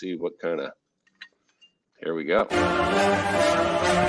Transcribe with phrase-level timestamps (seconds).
[0.00, 0.70] see what kind of.
[2.02, 2.46] Here we go.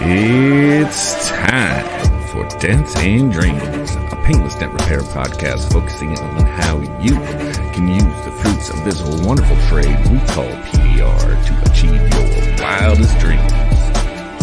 [0.03, 7.15] It's time for Dents and Dreams, a painless dent repair podcast focusing on how you
[7.73, 13.19] can use the fruits of this wonderful trade we call PDR to achieve your wildest
[13.19, 13.51] dreams.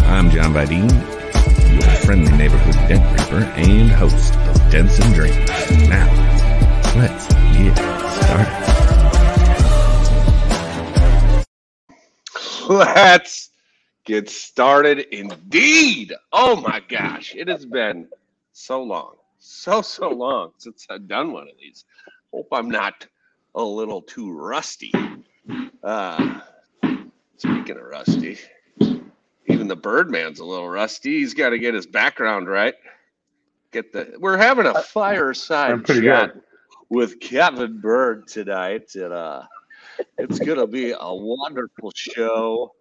[0.05, 0.91] I'm John Vidine,
[1.73, 5.89] your friendly neighborhood dent reaper and host of Dents and Dreams.
[5.89, 6.09] Now,
[6.95, 7.27] let's
[7.57, 7.75] get
[8.23, 8.58] started.
[12.71, 13.49] Let's
[14.05, 16.13] get started indeed.
[16.35, 18.07] Oh my gosh, it has been
[18.53, 21.87] so long, so, so long since I've done one of these.
[22.31, 23.07] Hope I'm not
[23.55, 24.93] a little too rusty.
[25.83, 26.41] Uh,
[27.39, 28.37] speaking of rusty,
[29.47, 31.21] even the Birdman's a little rusty.
[31.21, 32.75] He's got to get his background right.
[33.73, 34.15] Get the.
[34.19, 36.43] We're having a fireside chat good.
[36.91, 39.45] with Kevin Bird tonight, and uh,
[40.19, 42.73] it's gonna be a wonderful show.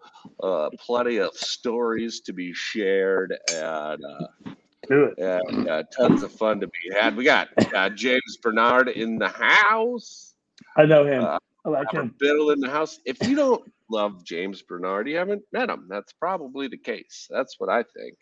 [0.41, 4.27] Uh, plenty of stories to be shared, and uh,
[4.89, 5.17] Do it.
[5.17, 7.15] and uh, tons of fun to be had.
[7.15, 10.33] We got uh, James Bernard in the house.
[10.75, 11.23] I know him.
[11.23, 11.99] Uh, I like him.
[12.01, 12.99] Robert Biddle in the house.
[13.05, 15.87] If you don't love James Bernard, you haven't met him.
[15.89, 17.27] That's probably the case.
[17.29, 18.15] That's what I think.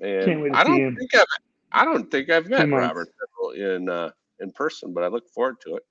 [0.00, 0.96] And Can't wait to I see don't him.
[0.96, 1.24] think I've
[1.72, 2.68] I don't think I've met.
[2.70, 3.08] Robert
[3.54, 4.10] Biddle in uh,
[4.40, 5.82] in person, but I look forward to it.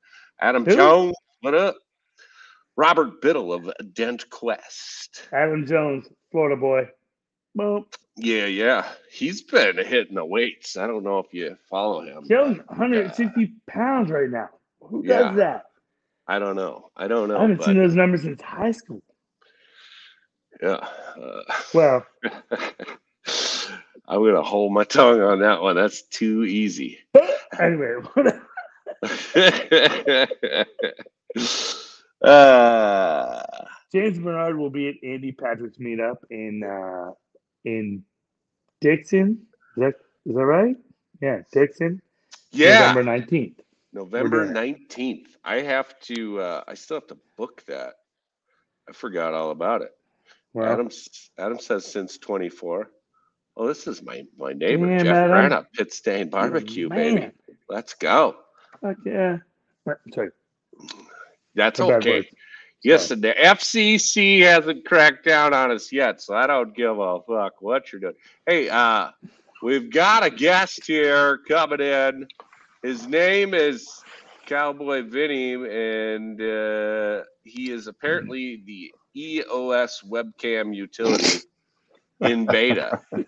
[0.41, 0.75] Adam Who?
[0.75, 1.75] Jones, what up?
[2.77, 5.27] Robert Biddle of Dent Quest.
[5.33, 6.87] Adam Jones, Florida boy.
[7.53, 8.87] Well, Yeah, yeah.
[9.11, 10.77] He's been hitting the weights.
[10.77, 12.25] I don't know if you follow him.
[12.29, 14.49] Joe's but, 160 pounds right now.
[14.81, 15.19] Who Yeah.
[15.23, 15.65] does that?
[16.27, 16.91] I don't know.
[16.95, 17.37] I don't know.
[17.37, 19.01] I haven't but, seen those numbers since high school.
[20.61, 20.87] yeah.
[21.21, 22.05] Uh, Well,
[24.07, 25.75] I'm gonna hold my tongue on that one.
[25.75, 26.99] That's too easy.
[27.59, 27.95] anyway,
[32.23, 33.43] uh,
[33.91, 37.11] James Bernard will be at Andy Patrick's meetup in uh,
[37.65, 38.03] in
[38.79, 39.45] Dixon.
[39.77, 39.93] Is that
[40.25, 40.75] is that right?
[41.21, 42.01] Yeah, Dixon.
[42.51, 43.55] yeah, November 19th.
[43.93, 45.35] November nineteenth.
[45.43, 46.39] I have to.
[46.39, 47.95] Uh, I still have to book that.
[48.87, 49.91] I forgot all about it.
[50.53, 50.89] Well, Adam
[51.37, 52.89] Adam says since twenty four.
[53.57, 55.29] Oh, this is my my neighbor Man, Jeff.
[55.29, 57.31] Branna, Pit Stain Barbecue, baby.
[57.69, 58.37] Let's go.
[58.81, 59.37] Fuck yeah.
[60.13, 60.29] Sorry.
[61.55, 62.27] That's okay.
[63.11, 67.61] and the FCC hasn't cracked down on us yet, so I don't give a fuck
[67.61, 68.15] what you're doing.
[68.47, 69.09] Hey, uh,
[69.61, 72.27] we've got a guest here coming in.
[72.81, 73.87] His name is
[74.47, 81.41] Cowboy Vinny, and uh, he is apparently the EOS webcam utility
[82.21, 83.01] in beta.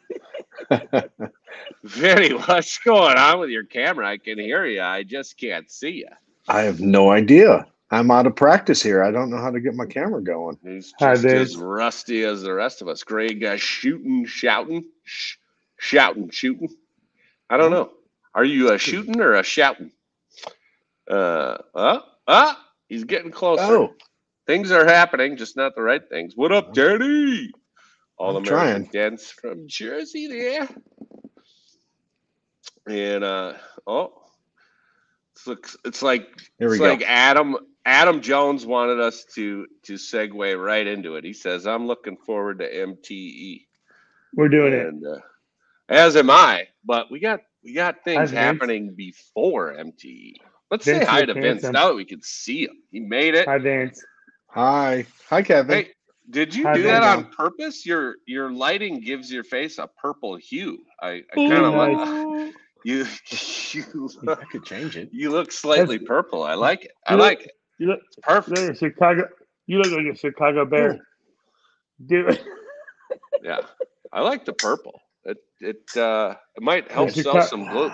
[1.84, 4.08] Vinny, what's going on with your camera?
[4.08, 4.82] I can hear you.
[4.82, 6.08] I just can't see you.
[6.48, 7.68] I have no idea.
[7.94, 9.04] I'm out of practice here.
[9.04, 10.58] I don't know how to get my camera going.
[10.64, 13.04] He's Hi, just as rusty as the rest of us.
[13.04, 15.36] Greg uh, shooting, shouting, sh-
[15.78, 16.70] shouting, shooting.
[17.52, 17.92] I don't know.
[18.34, 19.92] Are you a shooting or a shouting?
[21.08, 22.56] Uh, uh, uh,
[22.90, 23.62] he's getting closer.
[23.64, 23.94] Oh,
[24.48, 26.36] Things are happening, just not the right things.
[26.36, 27.52] What up, Danny?
[28.18, 28.86] All I'm American trying.
[28.86, 30.68] dents from Jersey there.
[32.88, 33.54] And uh
[33.86, 34.14] oh,
[35.34, 36.28] it's looks it's like
[36.60, 37.56] here we it's like Adam
[37.86, 41.24] Adam Jones wanted us to to segue right into it.
[41.24, 43.66] He says, "I'm looking forward to MTE,"
[44.36, 44.94] We're doing it.
[45.06, 45.20] uh,
[45.90, 46.68] as am I.
[46.86, 48.40] But we got we got things Vince.
[48.40, 50.36] happening before MTE.
[50.72, 51.74] Let's Vince say hi to Vince handsome.
[51.74, 52.78] now that we can see him.
[52.92, 53.48] He made it.
[53.48, 54.04] Hi, Vance.
[54.48, 55.76] Hi, hi, Kevin.
[55.86, 55.90] Hey,
[56.30, 57.86] did you Hi, do that on purpose?
[57.86, 60.80] Your your lighting gives your face a purple hue.
[61.02, 62.54] I, I kind of like nice.
[62.86, 63.06] you.
[63.74, 65.10] You I could change it.
[65.12, 66.44] you look slightly purple.
[66.44, 66.92] I like it.
[67.08, 67.52] I You look- like it.
[67.84, 68.50] You look, It's perfect.
[68.58, 69.28] look like a Chicago.
[69.68, 71.00] You look like a Chicago Bear.
[72.06, 72.40] Dude,
[73.44, 73.60] Yeah,
[74.14, 75.02] I like the purple.
[75.26, 77.90] It it uh it might help The sell Chica- some blue.
[77.90, 77.94] the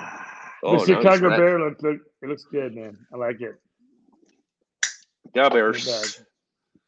[0.61, 1.37] Oh, no, it's Chicago red.
[1.37, 2.97] Bear looks look, it looks good, man.
[3.11, 3.55] I like it.
[5.33, 6.21] Yeah, Bears.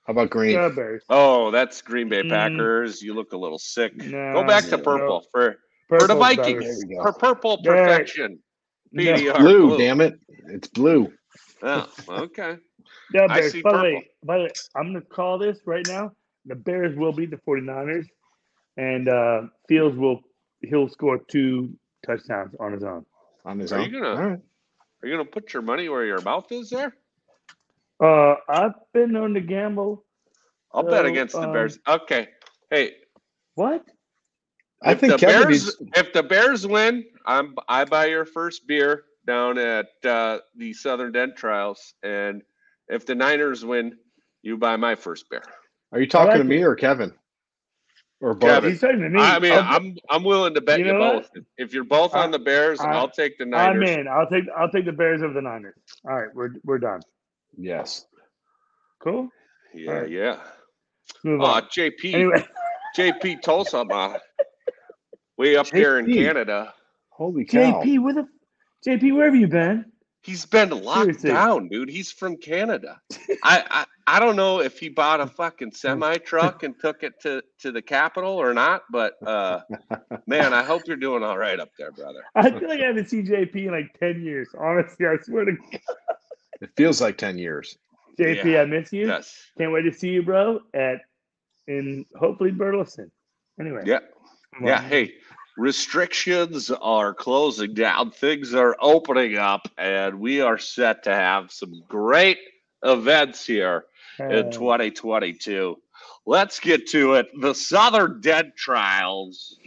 [0.05, 0.51] How about green?
[0.51, 1.03] Yeah, Bears.
[1.09, 2.29] Oh, that's Green Bay Mm.
[2.29, 3.01] Packers.
[3.01, 3.95] You look a little sick.
[3.97, 4.83] No, Go back to no.
[4.83, 5.55] purple for
[5.89, 6.63] for the Vikings.
[6.63, 7.01] There we go.
[7.03, 8.39] For purple perfection.
[8.91, 9.03] No.
[9.03, 10.19] PDR Blue, damn it.
[10.49, 11.11] It's blue.
[11.63, 12.57] Oh, okay.
[13.13, 13.51] Yeah, I Bears.
[13.51, 13.91] see By the purple.
[13.93, 16.11] way, by the way, I'm gonna call this right now.
[16.45, 18.07] The Bears will beat the 49ers,
[18.77, 20.21] and uh, Fields will
[20.61, 21.73] he'll score two
[22.05, 23.05] touchdowns on his own.
[23.45, 23.85] On his Are own.
[23.85, 24.39] you gonna- All right.
[25.03, 26.95] Are you gonna put your money where your mouth is there?
[27.99, 30.03] Uh, I've been known to gamble.
[30.73, 31.79] I'll bet against the um, Bears.
[31.87, 32.29] Okay.
[32.69, 32.95] Hey,
[33.55, 33.83] What?
[34.83, 35.91] I if think the Kevin Bears needs.
[35.97, 41.11] if the Bears win, I'm I buy your first beer down at uh, the Southern
[41.11, 42.41] Dent Trials, and
[42.91, 43.97] if the Niners win,
[44.43, 45.43] you buy my first beer.
[45.91, 46.63] Are you talking like to me it.
[46.65, 47.13] or Kevin?
[48.21, 48.49] Or both?
[48.49, 48.69] Kevin.
[48.71, 49.19] He's talking to me.
[49.19, 51.33] I mean, I'll- I'm I'm willing to bet You you, know what?
[51.33, 51.43] both.
[51.57, 53.89] If you're both I- on the Bears, I- I'll take the Niners.
[53.89, 54.07] I'm in.
[54.07, 55.75] I'll take I'll take the Bears over the Niners.
[56.07, 57.01] All right, we're we're done.
[57.57, 58.05] Yes.
[59.01, 59.29] Cool.
[59.73, 60.11] Yeah, Alright.
[60.11, 60.37] yeah.
[61.23, 61.63] Move Oh, on.
[61.63, 62.45] JP, Anyway,
[62.97, 64.19] JP Tulsa, uh,
[65.37, 66.73] way up there in Canada.
[67.09, 67.81] Holy cow.
[67.81, 68.27] JP, where the
[68.87, 69.85] JP, where have you been?
[70.23, 71.29] He's been locked Seriously.
[71.31, 71.89] down, dude.
[71.89, 73.01] He's from Canada.
[73.43, 77.13] I, I I don't know if he bought a fucking semi truck and took it
[77.21, 79.61] to to the capital or not, but uh,
[80.27, 82.23] man, I hope you're doing all right up there, brother.
[82.35, 84.49] I feel like I haven't seen JP in like ten years.
[84.59, 85.81] Honestly, I swear to God.
[86.61, 87.75] It feels like 10 years.
[88.19, 88.61] JP, Yeah.
[88.61, 89.07] I miss you.
[89.07, 89.35] Yes.
[89.57, 90.59] Can't wait to see you, bro.
[90.75, 91.01] At
[91.67, 93.11] in hopefully Burleson.
[93.59, 93.81] Anyway.
[93.85, 93.99] Yeah.
[94.55, 94.79] come Yeah.
[94.81, 95.13] Hey,
[95.57, 98.11] restrictions are closing down.
[98.11, 102.37] Things are opening up, and we are set to have some great
[102.83, 103.85] events here
[104.19, 105.77] in Uh, 2022.
[106.25, 107.29] Let's get to it.
[107.39, 109.57] The Southern Dent Trials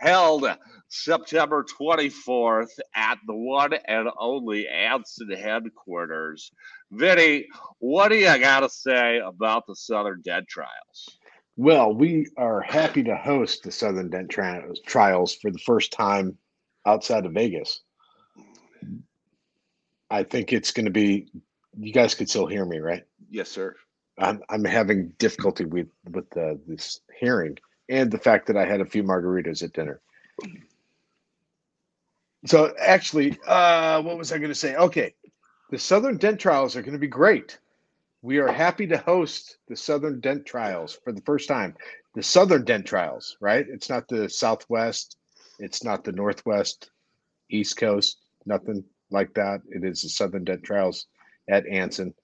[0.00, 0.46] held
[0.88, 6.52] September 24th at the one and only Anson headquarters.
[6.90, 7.46] Vinny,
[7.78, 11.18] what do you got to say about the Southern Dent Trials?
[11.56, 16.38] Well, we are happy to host the Southern Dent Trials, trials for the first time
[16.86, 17.80] outside of Vegas.
[20.10, 21.28] I think it's going to be.
[21.78, 23.04] You guys could still hear me, right?
[23.30, 23.76] Yes, sir.
[24.18, 27.58] I'm I'm having difficulty with with the, this hearing
[27.88, 30.00] and the fact that I had a few margaritas at dinner.
[32.46, 34.74] So actually, uh, what was I going to say?
[34.74, 35.14] Okay,
[35.70, 37.58] the Southern Dent Trials are going to be great.
[38.24, 41.74] We are happy to host the Southern Dent Trials for the first time.
[42.14, 43.66] The Southern Dent Trials, right?
[43.68, 45.16] It's not the Southwest,
[45.58, 46.92] it's not the Northwest,
[47.50, 49.62] East Coast, nothing like that.
[49.68, 51.06] It is the Southern Dent Trials
[51.50, 52.14] at Anson.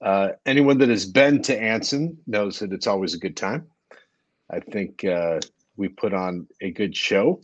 [0.00, 3.68] Uh, anyone that has been to Anson knows that it's always a good time.
[4.50, 5.38] I think uh,
[5.76, 7.40] we put on a good show.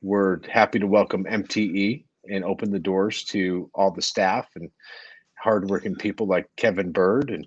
[0.00, 4.70] We're happy to welcome MTE and open the doors to all the staff and
[5.42, 7.46] hardworking people like Kevin Bird and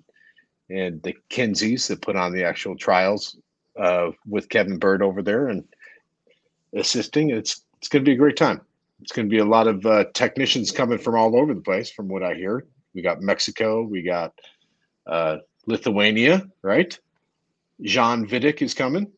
[0.68, 3.36] and the Kinseys that put on the actual trials
[3.78, 5.64] uh, with Kevin Bird over there and
[6.74, 7.30] assisting.
[7.30, 8.60] It's it's going to be a great time.
[9.00, 11.90] It's going to be a lot of uh, technicians coming from all over the place,
[11.90, 12.66] from what I hear.
[12.94, 14.32] We got Mexico, we got
[15.06, 16.98] uh, Lithuania, right?
[17.82, 19.12] Jean Vidic is coming.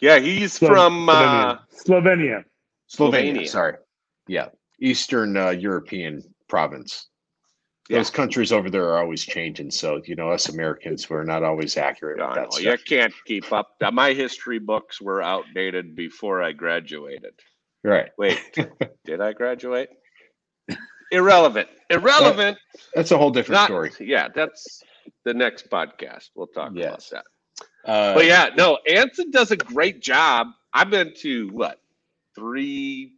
[0.00, 1.58] Yeah, he's Slo- from uh, Slovenia.
[1.74, 2.44] Slovenia,
[2.90, 3.48] Slovenia.
[3.48, 3.74] sorry.
[4.28, 4.48] Yeah,
[4.80, 7.08] Eastern uh, European province.
[7.88, 7.98] Yeah.
[7.98, 9.70] Those countries over there are always changing.
[9.70, 13.76] So, you know, us Americans, we're not always accurate that know, you can't keep up.
[13.92, 17.34] My history books were outdated before I graduated.
[17.84, 18.10] Right.
[18.18, 18.40] Wait,
[19.04, 19.90] did I graduate?
[21.12, 21.68] Irrelevant.
[21.90, 22.58] Irrelevant.
[22.94, 23.92] That's a whole different Not, story.
[24.00, 24.82] Yeah, that's
[25.24, 26.30] the next podcast.
[26.34, 27.12] We'll talk Yes.
[27.12, 27.22] about
[27.84, 27.90] that.
[27.90, 30.48] Uh, But yeah, no, Anson does a great job.
[30.72, 31.80] I've been to what
[32.34, 33.12] three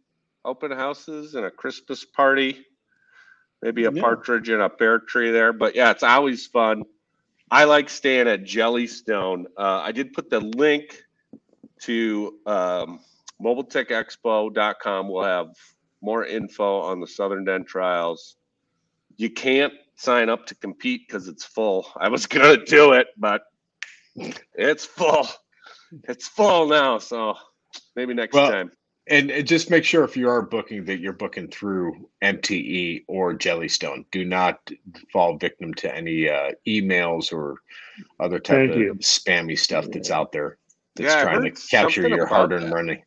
[0.45, 2.63] open houses and a Christmas party,
[3.61, 4.01] maybe a Yeah.
[4.01, 5.53] partridge and a pear tree there.
[5.53, 6.83] But yeah, it's always fun.
[7.51, 9.45] I like staying at Jellystone.
[9.57, 11.03] Uh, I did put the link
[11.81, 12.99] to um,
[13.41, 15.07] mobiletechexpo.com.
[15.09, 15.47] We'll have
[16.01, 18.35] more info on the Southern Dent Trials.
[19.17, 21.87] You can't sign up to compete because it's full.
[21.97, 23.41] I was gonna do it, but
[24.53, 25.27] it's full.
[26.07, 27.35] It's full now, so
[27.95, 28.71] maybe next Well, time.
[29.09, 33.33] And, and just make sure if you are booking that you're booking through MTE or
[33.33, 34.05] Jellystone.
[34.11, 34.59] Do not
[35.11, 37.55] fall victim to any uh, emails or
[38.19, 38.93] other type Thank of you.
[38.95, 40.57] spammy stuff that's out there
[40.95, 43.03] that's Yeah, trying to capture your hard-earned money.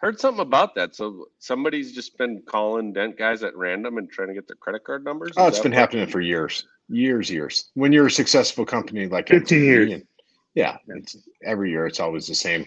[0.00, 0.94] Heard something about that.
[0.94, 4.84] So somebody's just been calling dent guys at random and trying to get their credit
[4.84, 5.32] card numbers.
[5.36, 7.70] Oh, it's been what- happening for years, years, years.
[7.74, 9.92] When you're a successful company like 15 MTE years.
[9.92, 10.04] and-
[10.54, 11.86] yeah, it's every year.
[11.86, 12.66] It's always the same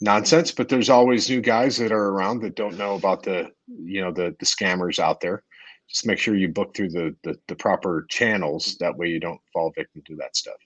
[0.00, 0.52] nonsense.
[0.52, 4.12] But there's always new guys that are around that don't know about the, you know,
[4.12, 5.42] the the scammers out there.
[5.88, 8.76] Just make sure you book through the the, the proper channels.
[8.80, 10.56] That way you don't fall victim to that stuff.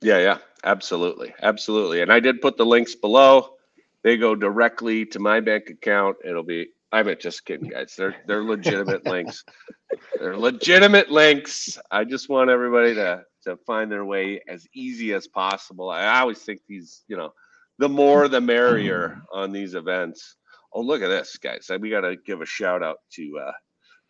[0.00, 2.02] Yeah, yeah, absolutely, absolutely.
[2.02, 3.54] And I did put the links below.
[4.02, 6.16] They go directly to my bank account.
[6.24, 6.68] It'll be.
[6.90, 7.94] I'm just kidding, guys.
[7.96, 9.44] They're they're legitimate links.
[10.18, 11.78] They're legitimate links.
[11.90, 15.90] I just want everybody to to find their way as easy as possible.
[15.90, 17.32] I always think these, you know,
[17.78, 20.36] the more the merrier on these events.
[20.72, 21.70] Oh, look at this, guys.
[21.80, 23.52] We got to give a shout out to uh,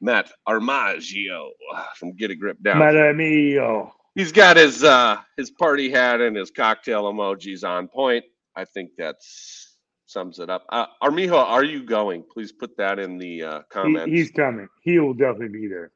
[0.00, 2.78] Matt Armaggio uh, from Get a Grip Down.
[2.78, 3.92] Madre mio.
[4.14, 8.25] He's got his uh his party hat and his cocktail emojis on point.
[8.56, 10.64] I think that's sums it up.
[10.70, 12.25] Uh, Armijo, are you going?
[12.32, 14.66] Please put that in the uh, He, he's coming.
[14.82, 15.92] He will definitely be there.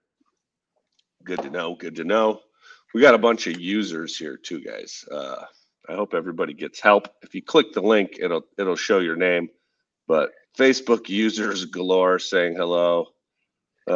[1.24, 1.74] good to know.
[1.74, 2.40] Good to know.
[2.94, 5.04] we got a bunch of users here too, guys.
[5.10, 5.44] Uh,
[5.92, 7.08] I hope everybody gets help.
[7.22, 9.48] If you click the link, it'll it'll show your name.
[10.08, 13.08] But Facebook users galore saying hello.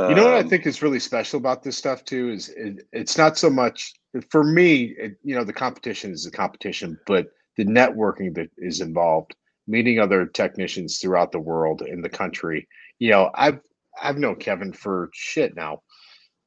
[0.08, 2.86] You know what I Um, think is really special about this stuff too is it,
[2.92, 3.94] it's not so much
[4.30, 4.94] for me.
[4.98, 9.34] It, you know, the competition is the competition, but the networking that is involved,
[9.66, 12.68] meeting other technicians throughout the world in the country.
[12.98, 13.60] You know, I've
[14.02, 15.82] I've known Kevin for shit now,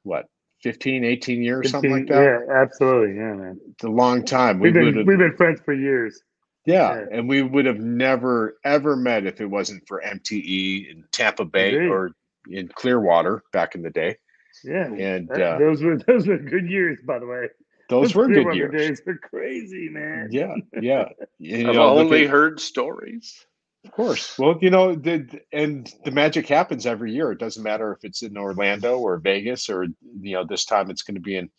[0.04, 0.26] what
[0.64, 2.22] 15, 18 years, something like that.
[2.48, 3.16] Yeah, absolutely.
[3.16, 3.60] Yeah, man.
[3.72, 4.60] It's a long time.
[4.60, 6.22] We We've been we've been friends for years.
[6.66, 7.06] yeah, yeah.
[7.18, 11.74] and we would have never ever met if it wasn't for MTE in Tampa Bay
[11.76, 11.88] Agreed.
[11.90, 12.12] or
[12.50, 14.18] in Clearwater back in the day.
[14.64, 14.92] Yeah.
[14.94, 17.50] And That- uh, those were those were good years, by the way.
[17.90, 18.72] those were good years.
[18.72, 20.30] Days were crazy, man.
[20.32, 21.10] Yeah, yeah.
[21.40, 23.46] You I've only at- heard stories.
[23.86, 24.38] Of course.
[24.38, 27.32] Well, you know, the, and the magic happens every year.
[27.32, 29.86] It doesn't matter if it's in Orlando or Vegas or
[30.22, 31.50] you know this time it's going to be in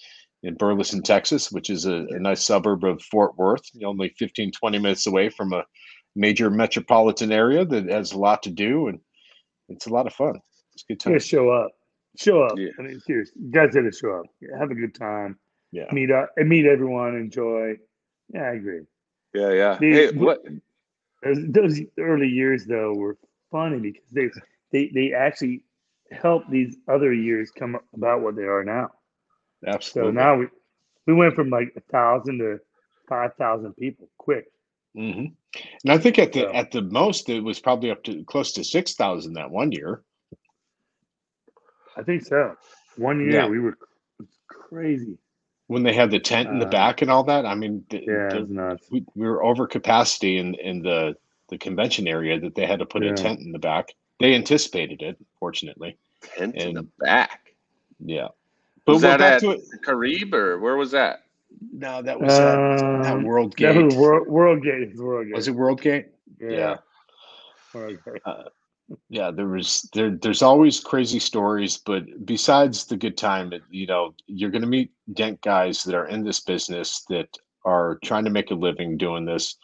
[0.43, 4.79] in Burleson, Texas, which is a, a nice suburb of Fort Worth, only 15, 20
[4.79, 5.65] minutes away from a
[6.17, 9.01] major metropolitan area that has a lot to do and
[9.69, 10.41] it's a lot of fun.
[10.75, 11.15] It's a good time.
[11.15, 11.71] Just show up.
[12.19, 12.59] Show up.
[12.59, 12.71] Yeah.
[12.79, 14.27] I mean, seriously, you guys got to show up.
[14.59, 15.39] Have a good time.
[15.73, 15.85] Yeah.
[15.93, 17.15] Meet up and meet everyone.
[17.17, 17.75] Enjoy.
[18.35, 18.81] Yeah, I agree.
[19.35, 19.79] Yeah, yeah.
[19.79, 20.41] The- hey, what?
[21.23, 23.17] Those, early years though were
[23.51, 24.31] funny because they
[24.73, 25.65] they they actually
[26.11, 28.91] helped these other years come about what they are now.
[29.67, 30.13] Absolutely.
[30.13, 30.49] So now we
[31.07, 32.61] we went from like a thousand to
[33.09, 34.51] five thousand people quick.
[34.95, 35.27] hmm
[35.85, 38.53] And I think at the So- at the most it was probably up to close
[38.53, 40.03] to six thousand that one year.
[41.97, 42.57] I think so.
[42.97, 43.49] One year Yeah.
[43.49, 43.77] we were
[44.49, 45.19] crazy.
[45.71, 47.47] When they had the tent in the Uh, back and all that.
[47.47, 48.89] I mean, the, Yeah, the- nuts.
[48.91, 51.17] we, we were over capacity in in the
[51.49, 53.11] the convention area that they had to put Yeah.
[53.13, 53.95] a tent in the back.
[54.19, 55.97] They anticipated it, fortunately.
[56.37, 57.55] Tent in the back.
[58.05, 58.29] Yeah,
[58.85, 59.61] but Was we're that back at to it.
[59.85, 61.23] Carib or where was that?
[61.73, 63.85] No, that was uh, that World That Gate.
[63.85, 64.83] was World, World Gate.
[64.83, 65.35] It World Gate.
[65.37, 66.07] was it World Gate?
[66.41, 66.77] Yeah.
[67.75, 68.23] World Gate.
[69.09, 74.15] Yeah there was there there's always crazy stories but besides the good time you know
[74.27, 77.29] you're going to meet dent guys that are in this business that
[77.65, 79.57] are trying to make a living doing this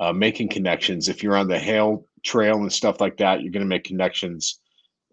[0.00, 3.64] uh, making connections if you're on the hail trail and stuff like that you're going
[3.64, 4.60] to make connections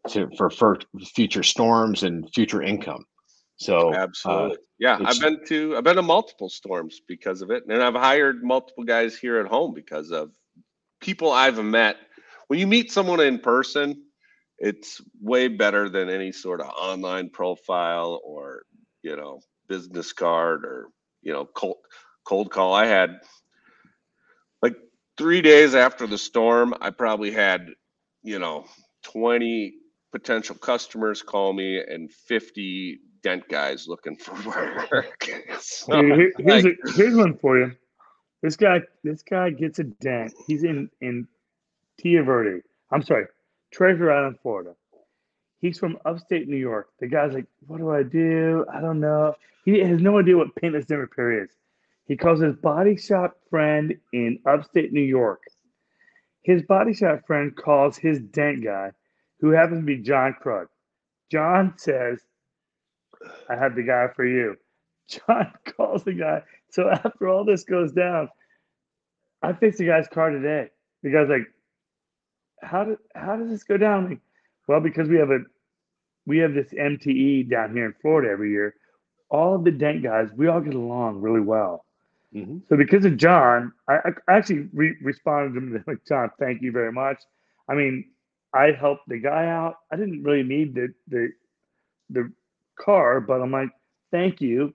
[0.08, 0.78] to for, for
[1.16, 3.04] future storms and future income
[3.58, 4.58] so Absolutely.
[4.80, 8.44] yeah, I've been to I've been to multiple storms because of it, and I've hired
[8.44, 10.32] multiple guys here at home because of
[11.00, 11.98] people I've met.
[12.48, 14.04] When you meet someone in person,
[14.60, 18.64] it's way better than any sort of online profile or
[19.04, 20.88] you know business card or
[21.22, 21.78] you know cold
[22.26, 22.74] cold call.
[22.74, 23.20] I had
[24.62, 24.76] like
[25.18, 27.68] three days after the storm, I probably had
[28.24, 28.66] you know
[29.04, 29.76] twenty
[30.12, 35.26] potential customers call me and 50 dent guys looking for work.
[35.60, 37.74] So, here- here's, like, a, here's one for you.
[38.42, 40.34] This guy, this guy gets a dent.
[40.48, 41.28] He's in in
[42.00, 42.62] Tierra Verde.
[42.92, 43.26] I'm sorry,
[43.72, 44.76] Treasure Island, Florida.
[45.60, 46.90] He's from upstate New York.
[47.00, 48.66] The guy's like, "What do I do?
[48.72, 49.36] I don't know."
[49.66, 51.50] He has no idea what paintless dent repair is.
[52.08, 55.42] He calls his body shop friend in upstate New York.
[56.44, 58.92] His body shop friend calls his dent guy,
[59.40, 60.68] who happens to be John Krug.
[61.32, 62.20] John says,
[63.50, 64.56] I have the guy for you.
[65.08, 66.44] John calls the guy.
[66.70, 68.30] So after all this goes down,
[69.42, 70.70] I fixed the guy's car today.
[71.02, 71.48] The guy's like,
[72.66, 74.10] How did how does this go down?
[74.10, 74.22] Like,
[74.68, 75.40] well, because we have a
[76.28, 78.76] we have this MTE down here in Florida every year.
[79.30, 81.86] All of the dent guys, we all get along really well.
[82.36, 82.62] mhm.
[82.70, 86.72] So because of John, I, I actually re- responded to him like, John, thank you
[86.72, 87.24] very much.
[87.70, 88.06] I mean,
[88.54, 89.78] I helped the guy out.
[89.92, 91.30] I didn't really need the the
[92.10, 92.32] the
[92.80, 93.70] car, but I'm like,
[94.12, 94.74] thank you,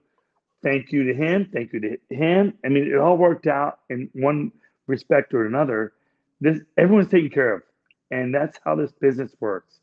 [0.63, 2.53] thank you to him, thank you to him.
[2.65, 4.51] I mean, it all worked out in one
[4.87, 5.93] respect or another.
[6.41, 7.63] This everyone's taken care of,
[8.11, 9.79] and that's how this business works.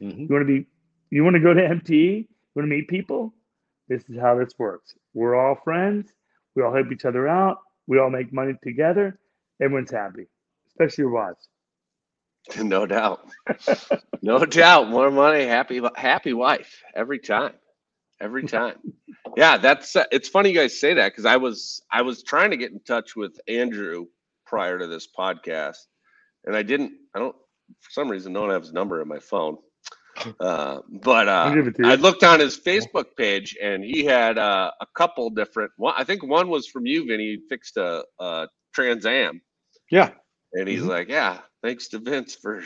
[0.00, 0.20] Mhm.
[0.20, 0.66] You want to be,
[1.10, 3.34] you want to go to MTE, you want to meet people.
[3.88, 4.94] This is how this works.
[5.14, 6.12] We're all friends.
[6.54, 7.58] We all help each other out.
[7.88, 9.18] We all make money together.
[9.60, 10.26] Everyone's happy,
[10.68, 11.48] especially your wives.
[12.62, 13.28] no doubt.
[14.22, 14.88] No doubt.
[14.90, 17.54] More money, happy happy wife every time.
[18.20, 18.76] Every time.
[19.36, 22.50] Yeah, that's uh, it's funny you guys say that because I was I was trying
[22.50, 24.06] to get in touch with Andrew
[24.44, 25.78] prior to this podcast,
[26.44, 26.92] and I didn't.
[27.14, 27.36] I don't
[27.80, 29.58] for some reason don't have his number in my phone.
[30.40, 31.90] Uh, but I'll uh, give it to you.
[31.90, 35.72] I looked on his Facebook page and he had uh, a couple different.
[35.76, 37.36] One, I think one was from you, Vinny.
[37.36, 39.40] He fixed a, a Trans Am.
[39.90, 40.10] Yeah.
[40.54, 40.88] And he's Mhm.
[40.88, 42.64] like, "Yeah, thanks to Vince for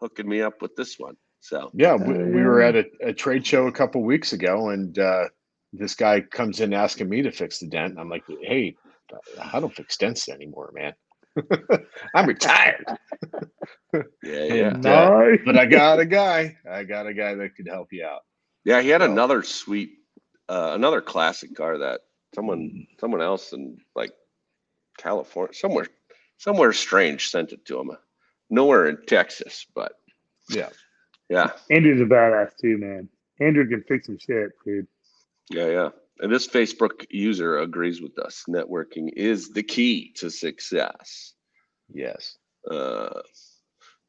[0.00, 3.46] hooking me up with this one." So Yeah, we, we were at a, a trade
[3.46, 5.26] show a couple weeks ago, and uh,
[5.72, 7.98] this guy comes in asking me to fix the dent.
[7.98, 8.76] I'm like, hey,
[9.40, 10.94] I don't fix dents anymore, man.
[12.14, 12.84] I'm retired.
[13.92, 14.68] Yeah, yeah.
[14.74, 16.56] And, uh, but I got a guy.
[16.68, 18.20] I got a guy that could help you out.
[18.64, 19.92] Yeah, he had So- another sweet,
[20.48, 22.00] uh, another classic car that
[22.34, 24.12] someone, someone else in like
[24.98, 25.86] California, somewhere,
[26.38, 27.90] somewhere strange sent it to him.
[28.50, 29.92] Nowhere in Texas, but
[30.48, 30.68] Yeah.
[31.28, 33.08] yeah, Andrew's a badass too, man.
[33.40, 34.86] Andrew can fix some shit, dude.
[35.50, 35.88] yeah, yeah.
[36.20, 38.44] And this Facebook user agrees with us.
[38.48, 41.32] Networking is the key to success.
[41.92, 42.36] Yes.
[42.70, 43.20] Uh,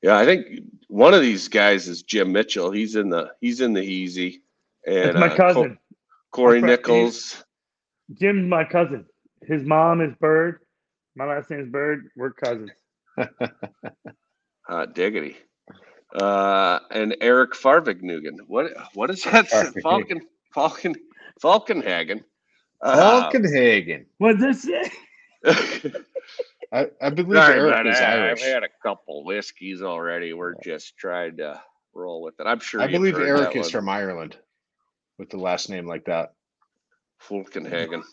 [0.02, 0.46] yeah, I think
[0.88, 2.72] one of these guys is Jim Mitchell.
[2.72, 4.42] He's in the he's in the easy,
[4.86, 5.78] and That's my uh, Co- cousin.
[6.32, 7.44] Corey My friend- Nichols.
[8.20, 9.06] Jim's my cousin.
[9.44, 10.60] His mom is Bird.
[11.16, 12.10] My last name is Bird.
[12.18, 12.72] We're cousins.
[14.68, 15.38] Hot diggity.
[16.14, 18.38] Uh, and Eric Farvignugan.
[18.48, 19.48] What what is that?
[19.50, 19.82] Farvignugan.
[19.82, 20.22] Falcon
[20.54, 20.96] Falcon
[21.42, 22.24] Falconhagen.
[22.82, 24.06] Uh, Falkenhagen.
[24.18, 24.92] What's this say?
[26.74, 28.20] I, I believe sorry Eric is that.
[28.20, 28.44] Irish.
[28.44, 30.34] I've had a couple whiskeys already.
[30.34, 31.62] We're just trying to
[31.94, 32.44] roll with it.
[32.46, 33.72] I'm sure I believe Eric that is one.
[33.72, 34.38] from Ireland
[35.18, 36.34] with the last name like that.
[37.28, 38.04] Falkenhagen.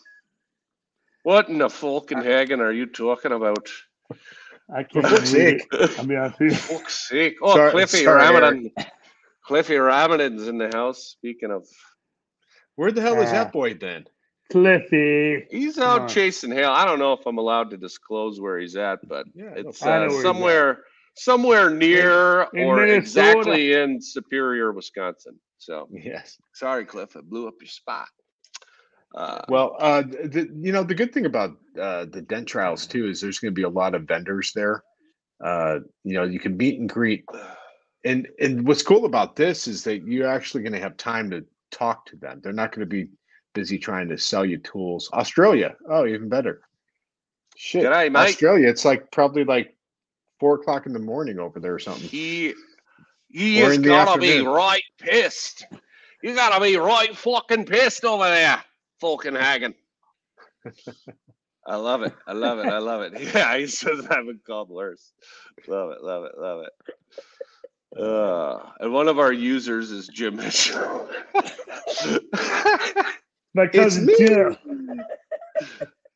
[1.23, 3.69] What in the Falkenhagen are you talking about?
[4.73, 5.99] I can't For fuck's believe sake.
[5.99, 6.61] I'll be honest.
[6.69, 7.37] Fuck's sake.
[7.41, 8.71] Oh, Sorry- Cliffy sorry, Ramadan.
[9.43, 11.05] Cliffy Ramadan's in the house.
[11.05, 11.65] Speaking of,
[12.79, 13.43] Where the hell is Ah.
[13.43, 14.05] that boy then?
[14.49, 15.45] Cliffy.
[15.51, 16.07] he's out on.
[16.07, 16.69] chasing hail.
[16.71, 19.85] I don't know if I'm allowed to disclose where he's at, but Yeah, it's uh,
[19.85, 20.21] where he's at.
[20.21, 20.83] somewhere
[21.15, 22.95] somewhere near in or Minnesota.
[22.95, 25.37] exactly in Superior, Wisconsin.
[25.57, 26.39] So Yes.
[26.53, 28.07] sorry, Cliff, I blew up your spot.
[29.13, 33.09] Uh, Well, uh, the, you know, the good thing about uh, the dent trials too
[33.09, 34.85] is there's going to be a lot of vendors there.
[35.43, 37.25] Uh, you know, you can meet and greet,
[38.05, 41.43] and and what's cool about this is that you're actually going to have time to
[41.71, 42.41] talk to them.
[42.43, 43.09] They're not going to be
[43.53, 45.09] busy trying to sell you tools.
[45.13, 46.61] Australia, oh, even better.
[47.55, 48.29] Shit, G'day, mate.
[48.29, 49.75] Australia, it's like probably like
[50.39, 52.07] four o'clock in the morning over there or something.
[52.07, 52.53] he
[53.27, 55.65] he Or in the gotta be right pissed.
[56.23, 58.63] You gotta be right fucking pissed over there,
[59.01, 59.73] Falkenhagen.
[61.67, 62.13] I love it.
[62.25, 62.65] I love it.
[62.65, 63.13] I love it.
[63.35, 65.11] Yeah, he says been called worse.
[65.67, 66.03] Love it.
[66.03, 66.31] Love it.
[66.37, 66.93] Love it.
[67.97, 71.09] Uh, and one of our users is Jim Mitchell.
[73.53, 74.15] My It's cousin me.
[74.17, 74.57] Jim.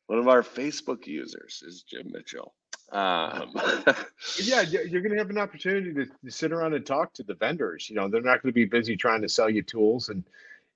[0.06, 2.54] one of our Facebook users is Jim Mitchell.
[2.92, 3.50] Um,
[4.40, 7.34] yeah, you're going to have an opportunity to, to sit around and talk to the
[7.34, 7.90] vendors.
[7.90, 10.24] You know, they're not going to be busy trying to sell you tools and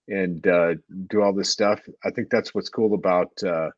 [0.08, 0.74] and uh,
[1.08, 1.80] do all this stuff.
[2.04, 3.70] I think that's what's cool about uh,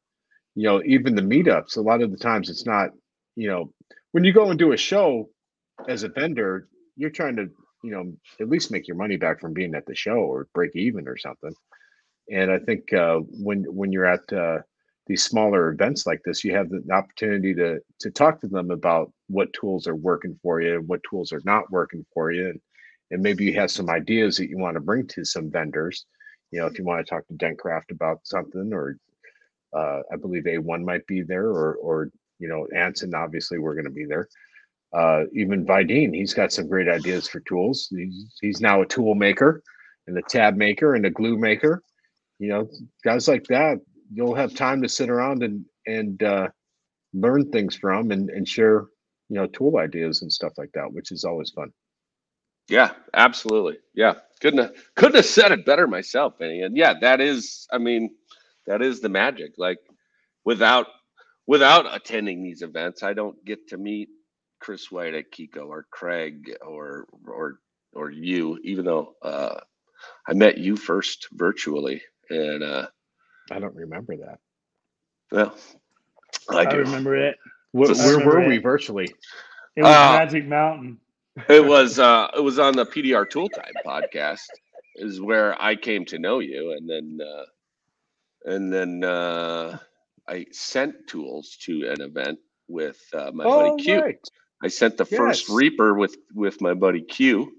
[0.54, 1.76] you know even the meetups.
[1.76, 2.90] A lot of the times, it's not
[3.36, 3.72] you know
[4.12, 5.28] when you go and do a show
[5.88, 7.48] as a vendor, you're trying to
[7.82, 10.74] you know at least make your money back from being at the show or break
[10.74, 11.54] even or something.
[12.30, 14.58] And I think uh, when when you're at uh,
[15.06, 19.12] these smaller events like this, you have the opportunity to to talk to them about
[19.28, 22.60] what tools are working for you, and what tools are not working for you, and,
[23.10, 26.06] and maybe you have some ideas that you want to bring to some vendors.
[26.52, 28.96] You know, if you want to talk to Dentcraft about something, or
[29.72, 33.84] uh, I believe A1 might be there, or or you know, Anson, obviously we're going
[33.84, 34.28] to be there.
[34.94, 37.88] Uh, even Vidine, he's got some great ideas for tools.
[37.90, 39.62] He's, he's now a tool maker
[40.08, 41.82] and a tab maker and a glue maker.
[42.38, 42.68] You know,
[43.04, 43.78] guys like that,
[44.12, 46.48] you'll have time to sit around and and uh,
[47.14, 48.86] learn things from and, and share
[49.28, 51.70] you know tool ideas and stuff like that which is always fun
[52.68, 53.78] Yeah, absolutely.
[53.94, 56.62] Yeah, couldn't have, couldn't have said it better myself, Benny.
[56.62, 58.10] And yeah, that is, I mean,
[58.66, 59.54] that is the magic.
[59.58, 59.78] Like,
[60.44, 60.86] without
[61.46, 64.08] without attending these events, I don't get to meet
[64.60, 67.58] Chris White at Keco or Craig or or
[67.94, 68.58] or you.
[68.62, 69.58] Even though uh,
[70.28, 72.86] I met you first virtually, and uh,
[73.50, 74.38] i don't remember that
[75.32, 75.54] well,
[76.50, 77.36] I I remember it.
[77.72, 78.48] Wh- Just- where remember were it.
[78.48, 79.14] we virtually
[79.76, 80.98] It was Uh, Magic Mountain.
[81.48, 84.46] it was uh it was on the PDR Tool Time podcast
[84.96, 87.44] is where I came to know you and then uh
[88.44, 89.78] and then uh
[90.28, 93.98] I sent tools to an event with uh, my buddy Q.
[93.98, 94.18] Oh, right.
[94.62, 97.52] I sent the first Reaper with with my buddy Q,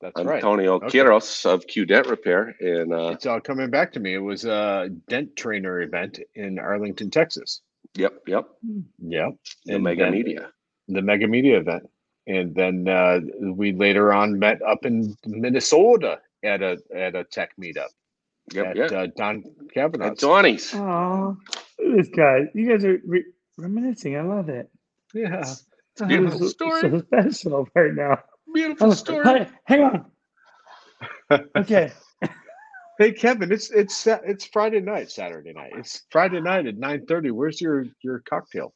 [0.00, 0.98] that's right Antonio Okay.
[0.98, 4.44] Quiros of Q Dent Repair and uh it's all coming back to me it was
[4.44, 7.60] a dent trainer event in arlington texas
[7.96, 8.46] yep, yep,
[8.98, 9.32] yep
[9.66, 10.50] the And Mega then- Media.
[10.88, 11.84] the mega media event
[12.26, 13.20] and then uh,
[13.60, 17.92] we later on met up in minnesota at a at a tech meetup
[18.52, 18.84] Yep, at yeah.
[18.98, 20.06] uh, don Kavanaugh.
[20.10, 20.74] At Donnie's.
[20.74, 21.36] Oh,
[21.78, 22.48] this guy.
[22.52, 24.16] You guys are re- reminiscing.
[24.16, 24.68] I love it.
[25.14, 25.69] yeah It's a
[26.08, 26.80] beautiful This is story.
[26.82, 28.18] So special right now.
[28.52, 29.24] Beautiful Oh, story.
[29.26, 30.04] hey, hang on.
[31.56, 31.92] Okay.
[32.98, 35.72] Hey Kevin, it's it's it's Friday night, Saturday night.
[35.76, 37.30] It's Friday night at nine thirty.
[37.30, 38.74] Where's your your cocktail?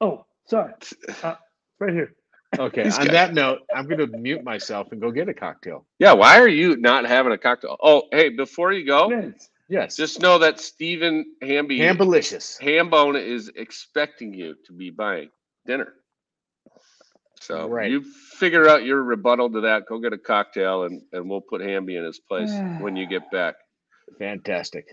[0.00, 0.74] Oh, sorry.
[1.22, 1.36] Uh,
[1.80, 2.12] right here.
[2.58, 2.84] Okay.
[2.84, 5.86] He's on got- that note, I'm going to mute myself and go get a cocktail.
[5.98, 7.76] Yeah, why are you not having a cocktail?
[7.82, 9.48] Oh, hey, before you go, Yes.
[9.68, 9.96] Yes.
[9.96, 12.60] just know that Stephen Hamby Hambalicious.
[12.60, 15.30] Hambone is expecting you to be buying
[15.66, 15.94] dinner.
[17.44, 17.90] So Right.
[17.90, 19.86] you figure out your rebuttal to that.
[19.86, 23.30] Go get a cocktail, and and we'll put Hamby in his place when you get
[23.30, 23.54] back.
[24.18, 24.86] Fantastic.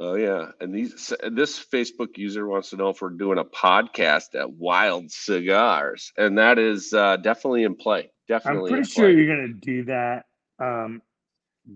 [0.00, 4.34] Oh yeah, and these this Facebook user wants to know if we're doing a podcast
[4.34, 8.10] at Wild Cigars, and that is uh, definitely in play.
[8.26, 9.14] Definitely, I'm pretty in sure play.
[9.14, 10.24] you're going to do that,
[10.58, 11.00] um,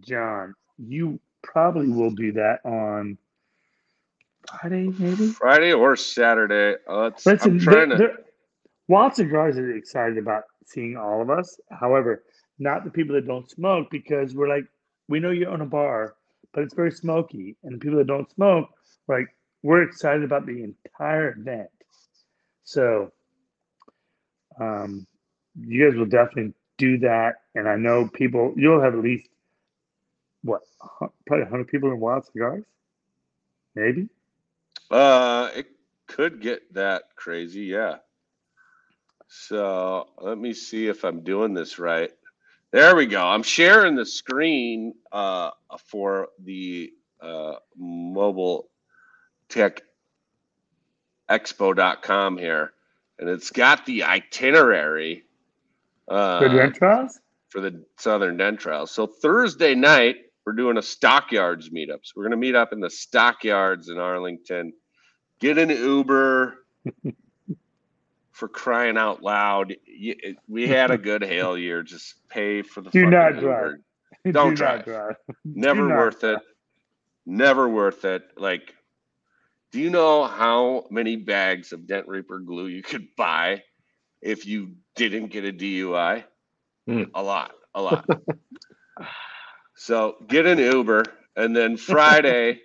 [0.00, 0.54] John.
[0.78, 3.18] You probably will do that on
[4.48, 5.28] Friday, maybe.
[5.28, 6.76] Friday or Saturday.
[6.88, 7.96] Uh, let's, Listen, I'm trying to.
[7.98, 8.24] they're-
[8.88, 11.60] Wild Cigars is excited about seeing all of us.
[11.70, 12.24] However,
[12.58, 14.64] not the people that don't smoke because we're like,
[15.08, 16.16] we know you own a bar,
[16.52, 17.56] but it's very smoky.
[17.62, 18.68] And the people that don't smoke,
[19.06, 19.28] like,
[19.62, 21.68] we're excited about the entire event.
[22.64, 23.12] So,
[24.58, 25.06] um,
[25.58, 27.36] you guys will definitely do that.
[27.54, 29.28] And I know people, you'll have at least,
[30.42, 30.62] what,
[31.26, 32.64] probably 100 people in Wild Cigars?
[33.74, 34.08] Maybe?
[34.90, 35.66] Uh, it
[36.06, 37.96] could get that crazy, yeah.
[39.28, 42.10] So let me see if I'm doing this right.
[42.70, 43.24] There we go.
[43.24, 45.50] I'm sharing the screen uh,
[45.86, 48.70] for the uh, mobile
[49.48, 49.82] tech
[51.30, 52.72] expo.com here,
[53.18, 55.24] and it's got the itinerary
[56.08, 57.20] uh, rent trials?
[57.50, 58.90] for the Southern Dent Trials.
[58.90, 62.00] So Thursday night, we're doing a Stockyards meetup.
[62.02, 64.72] So we're going to meet up in the Stockyards in Arlington.
[65.40, 66.54] Get an Uber
[68.38, 69.74] for crying out loud.
[70.46, 71.82] We had a good hail year.
[71.82, 73.80] Just pay for the Do fucking not Uber.
[74.22, 74.32] drive.
[74.34, 75.16] Don't Do not drive.
[75.44, 76.38] Never worth it.
[77.26, 78.22] Never worth it.
[78.36, 78.74] Like,
[79.72, 83.64] do you know how many bags of Dent Reaper glue you could buy
[84.22, 86.22] if you didn't get a DUI?
[86.86, 87.02] Hmm.
[87.14, 88.08] A lot, a lot.
[89.74, 91.02] so get an Uber,
[91.36, 92.60] and then Friday,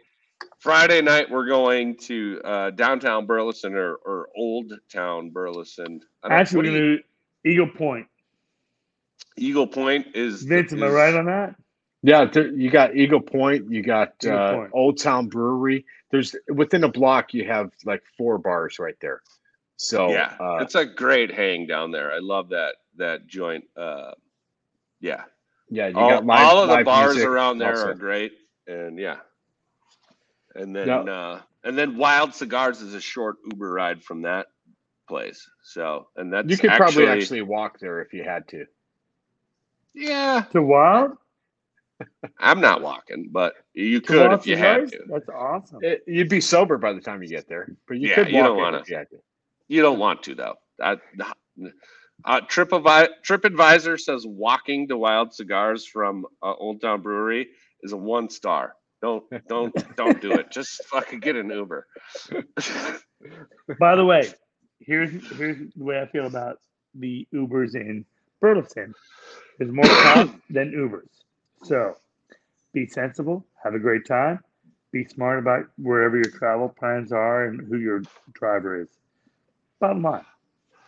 [0.59, 6.01] Friday night we're going to uh, downtown Burleson or, or Old Town Burleson.
[6.23, 6.97] I don't- Actually, we're going
[7.43, 8.07] to Eagle Point.
[9.37, 11.55] Eagle Point is Vince, am I right on that?
[12.03, 14.71] Yeah, there, you got Eagle Point, you got uh, Point.
[14.73, 15.85] Old Town Brewery.
[16.11, 19.21] There's within a block, you have like four bars right there.
[19.77, 22.11] So yeah, uh, it's a great hang down there.
[22.11, 23.65] I love that that joint.
[23.75, 24.11] Uh,
[24.99, 25.23] yeah,
[25.69, 27.87] yeah, you all, got live, all of the bars around there also.
[27.87, 28.33] are great,
[28.67, 29.17] and yeah,
[30.55, 31.01] and then No.
[31.01, 34.47] uh, and then Wild Cigars is a short Uber ride from that
[35.07, 35.47] place.
[35.63, 38.65] So and that's You could actually, probably actually walk there if you had to.
[39.93, 40.45] yeah.
[40.51, 41.17] To Wild?
[42.39, 44.99] I'm not walking, but you To could if you had to.
[45.07, 45.79] That's awesome.
[45.81, 48.37] It, you'd be sober by the time you get there, but you Yeah, could you
[48.37, 49.17] walk don't you had to.
[49.67, 50.55] You don't want to though.
[50.79, 50.99] That
[52.25, 57.49] uh, Trip TripAdvisor says walking to Wild Cigars from uh, Old Town Brewery
[57.81, 58.75] is a one star.
[59.03, 60.49] Don't don't don't do it.
[60.49, 61.85] Just fucking get an Uber.
[63.77, 64.31] By the way,
[64.79, 66.61] here's here's the way I feel about
[66.95, 68.05] the Ubers in
[68.39, 68.95] Burleson.
[69.57, 71.09] There's more cops than Ubers.
[71.63, 71.97] So
[72.71, 74.39] be sensible, have a great time,
[74.93, 78.87] be smart about wherever your travel plans are and who your driver is.
[79.81, 80.23] Bottom line,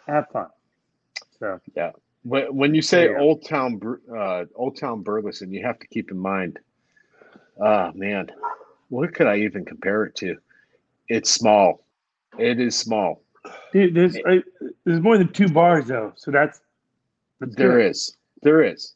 [0.07, 0.47] have fun.
[1.37, 1.91] So yeah,
[2.23, 3.23] When, when you say There you go.
[3.23, 3.81] Old Town,
[4.17, 6.59] uh, Old Town Burleson, you have to keep in mind.
[7.59, 8.29] Oh man,
[8.89, 10.37] what could I even compare it to?
[11.07, 11.85] It's small.
[12.37, 13.21] It is small.
[13.71, 14.39] dude, there's uh,
[14.85, 16.59] there's more than two bars though, so that's,
[17.39, 17.91] that's There good.
[17.91, 18.93] is, there is,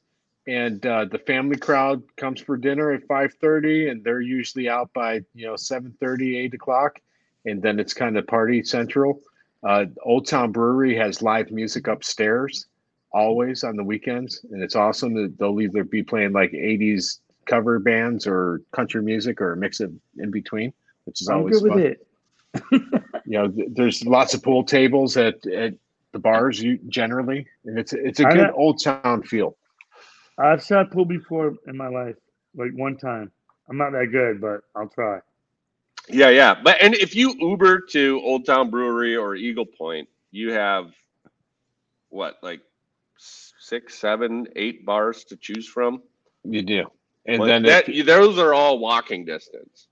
[0.48, 4.92] and uh, the family crowd comes for dinner at five thirty, and they're usually out
[4.94, 7.00] by you know 7:30, 8 o'clock,
[7.46, 9.22] and then it's kind of party central.
[9.64, 12.66] Uh, Old Town Brewery has live music upstairs,
[13.14, 15.14] always on the weekends, and it's awesome.
[15.16, 17.20] that They'll either be playing like '80s
[17.50, 20.74] cover bands or country music or a mix of in between,
[21.06, 22.08] which is I'm always good with it.
[23.26, 25.76] You know, th- there's lots of pool tables at at
[26.14, 28.54] the bars you generally, and it's it's a I good know.
[28.56, 29.56] old town feel.
[30.38, 32.16] I've shot pool before in my life,
[32.56, 33.32] like one time.
[33.70, 35.20] I'm not that good, but I'll try.
[36.10, 36.56] Yeah, yeah.
[36.64, 40.92] But and if you Uber to Old Town Brewery or Eagle Point, you have
[42.10, 42.62] what like
[43.18, 46.02] six, seven, eight bars to choose from.
[46.44, 46.92] You do.
[47.30, 49.88] And Like, then that, if, those are all walking distance.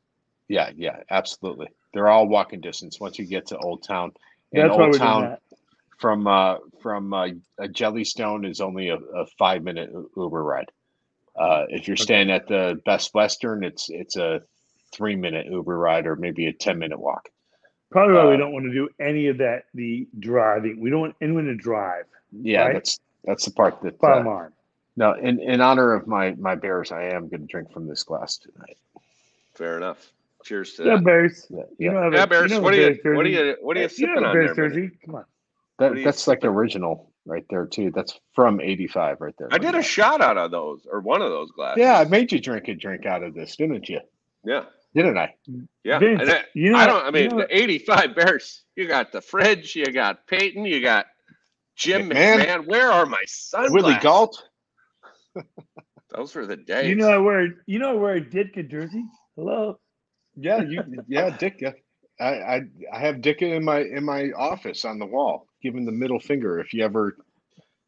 [0.47, 1.67] yeah, yeah, absolutely.
[1.93, 4.12] They're all walking distance once you get to Old Town.
[4.54, 5.38] And That's Old we're Town
[6.00, 7.28] from uh from uh,
[7.60, 10.71] a Jellystone is only a, a five minute Uber ride.
[11.36, 14.41] Uh, if you're staying at the Best Western, it's it's a
[14.91, 17.30] three minute Uber ride or maybe a ten minute walk.
[17.91, 19.63] Probably why we Uh, don't want to do any of that.
[19.73, 20.80] The driving.
[20.80, 22.06] We don't want anyone to drive.
[22.32, 22.73] Yeah, Right.
[22.73, 24.00] that's that's the part that.
[24.00, 24.52] Bottom Uh, line.
[24.97, 28.03] No, in in honor of my my Bears, I am going to drink from this
[28.03, 28.77] glass tonight.
[29.53, 30.12] Fair enough.
[30.43, 31.03] Cheers to Yeah, that.
[31.03, 31.45] Bears.
[31.49, 32.10] Yeah, You yeah.
[32.12, 32.51] Yeah, a- Bears.
[32.51, 32.99] you what are you?
[33.03, 33.55] Bears What are you?
[33.62, 34.69] What are you you sipping know on Bears there?
[34.69, 34.81] buddy?
[34.81, 34.97] jersey.
[35.05, 35.25] Come on.
[35.79, 37.91] That, What are you that's like the original right there too.
[37.93, 39.49] That's from '85 right there.
[39.51, 41.81] I did a shot out of those, or one of those glasses.
[41.81, 43.99] Yeah, I made you drink a drink out of this, didn't you?
[44.43, 44.63] yeah,
[44.95, 45.36] Didn't I?
[45.83, 45.99] yeah.
[45.99, 47.05] Vince, And I, you know, I don't.
[47.05, 48.63] I mean, you know, the '85 Bears.
[48.75, 49.75] You got the fridge.
[49.75, 50.65] You got Payton.
[50.65, 51.05] You got
[51.75, 52.39] Jim McMahon.
[52.45, 52.65] McMahon.
[52.67, 53.73] Where are my sunglasses?
[53.73, 54.41] Willie Gault.
[56.15, 56.89] Those were the days.
[56.89, 59.04] you know, I wear, you know, I wear a Ditka jersey.
[59.36, 59.80] Hello.
[60.36, 60.84] Yeah, you.
[61.08, 61.63] Yeah, Dick.
[62.19, 62.62] I, I
[62.93, 66.60] I have Dick in my in my office on the wall, giving the middle finger.
[66.60, 67.17] If you ever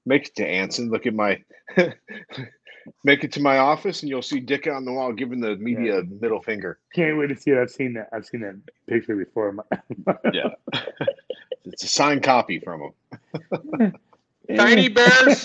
[0.05, 1.41] make it to Anson, look at my
[3.03, 6.03] make it to my office, and you'll see Dick on the wall giving the media
[6.21, 6.79] middle finger.
[6.93, 7.57] Can't wait to see it.
[7.57, 8.09] I've seen that.
[8.13, 9.55] I've seen that picture before.
[10.33, 10.49] Yeah,
[11.65, 12.91] it's a signed copy from
[13.79, 13.93] him.
[14.55, 15.43] Tiny Bears.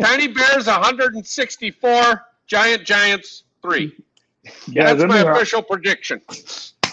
[0.00, 2.24] Tiny Bears 164.
[2.46, 3.94] Giant Giants three.
[4.66, 6.22] Yeah, That's my official prediction.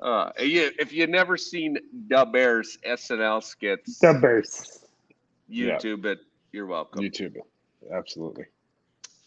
[0.00, 1.76] uh, you, if you've never seen
[2.08, 4.78] the Bears SNL skits, the Bears.
[5.48, 5.76] Yeah.
[5.76, 6.20] YouTube it.
[6.52, 7.02] You're welcome.
[7.02, 7.36] YouTube,
[7.92, 8.46] absolutely.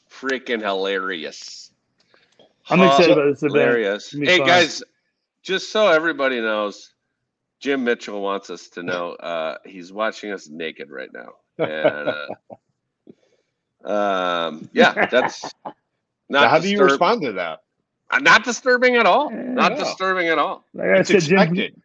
[0.10, 1.72] Freaking hilarious.
[2.70, 3.42] I'm excited about this.
[3.42, 4.06] Hilarious.
[4.06, 4.48] It's gonna be Hey fun.
[4.48, 4.84] guys,
[5.44, 6.93] just so everybody knows,
[7.64, 11.32] Jim Mitchell wants us to know uh, he's watching us naked right now.
[11.62, 12.10] And
[13.86, 15.56] uh, um, yeah, that's
[16.30, 17.60] not how do you respond to that?
[18.12, 19.36] uh, Not disturbing at all.
[19.56, 19.78] Not Yeah.
[19.78, 20.66] disturbing at all.
[20.74, 21.76] Like I It's said, Jim, expected.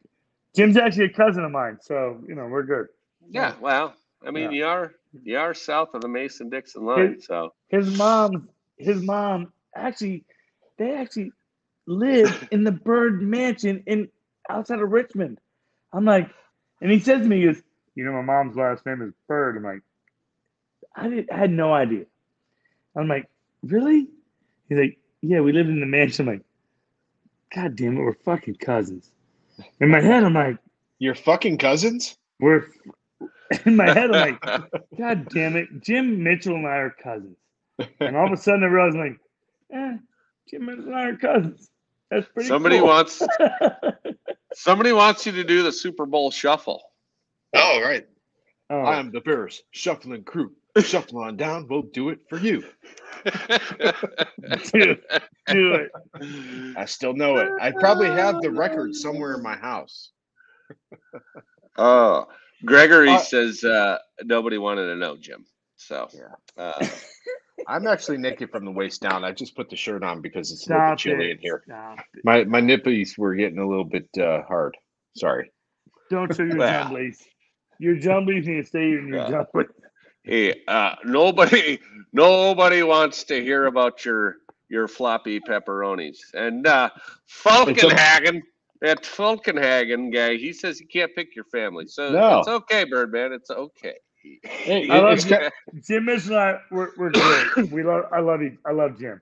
[0.57, 2.87] Jim's actually a cousin of mine, so you know we're good.
[3.31, 3.55] Yeah.
[3.61, 3.95] Well,
[4.27, 4.53] I mean, Yeah.
[4.53, 9.53] you are you are south of the Mason Dixon line, so His mom, his mom,
[9.77, 10.25] actually,
[10.79, 11.33] they actually
[11.87, 14.09] live in the Bird Mansion in
[14.51, 15.41] outside of Richmond.
[15.93, 16.31] I'm like,
[16.81, 17.63] and he says to me, he goes,
[17.95, 19.83] "You know, my mom's last name is Bird." I'm like,
[20.95, 22.05] I, did, I had no idea.
[22.97, 23.29] I'm like,
[23.63, 24.09] really?
[24.69, 26.29] He's like, yeah, we lived in the mansion.
[26.29, 26.45] I'm like,
[27.55, 29.11] God damn it, we're fucking cousins.
[29.81, 30.59] In my head, I'm like,
[30.99, 32.17] you're fucking cousins?
[32.41, 32.67] we're.
[33.65, 34.41] In my head, I'm like,
[34.99, 37.39] God damn it, Jim Mitchell and I are cousins.
[37.99, 39.21] And all of a sudden, I realized, I'm like,
[39.73, 39.97] eh,
[40.51, 41.71] Jim Mitchell and I are cousins.
[42.11, 42.47] That's pretty.
[42.47, 42.89] somebody cool.
[42.89, 43.23] wants
[44.55, 46.83] somebody wants you to do the Super Bowl shuffle.
[47.55, 48.07] Oh, right.
[48.71, 50.53] oh, I am the Bears shuffling crew.
[50.79, 51.67] Shuffle on down.
[51.69, 52.63] We'll do it for you.
[54.73, 54.97] do,
[55.49, 55.91] do it.
[56.77, 57.51] I still know it.
[57.61, 60.11] I probably have the record somewhere in my house.
[61.77, 62.27] Oh,
[62.65, 65.47] Gregory Uh, says uh, nobody wanted to know, Jim.
[65.77, 66.63] So, Yeah.
[66.63, 66.87] uh,
[67.69, 69.25] I'm actually naked from the waist down.
[69.25, 71.33] I just put the shirt on because it's a little chilly it.
[71.33, 71.63] in here.
[71.67, 71.99] Stop.
[72.25, 74.77] My my nippies were getting a little bit uh, hard.
[75.17, 75.53] Sorry.
[76.11, 76.87] Don't show your Well.
[76.87, 77.19] jumblies.
[77.79, 79.45] Your jumblies need to stay in your Yeah.
[79.55, 79.69] jumblies.
[80.25, 81.79] hey, uh, nobody,
[82.13, 84.37] nobody wants to hear about your
[84.71, 86.19] your floppy pepperonis.
[86.35, 86.91] And uh,
[87.29, 88.43] Falkenhagen,
[88.81, 92.39] that Falkenhagen guy, he says you can't pick your family, so No.
[92.41, 93.33] it's okay, Birdman.
[93.33, 93.97] It's okay.
[94.43, 95.37] Hey, I love it's ki-
[95.87, 96.61] Jim is not.
[96.71, 97.71] We're, we're great.
[97.71, 98.05] We love.
[98.13, 98.59] I love you.
[98.67, 99.21] I love Jim.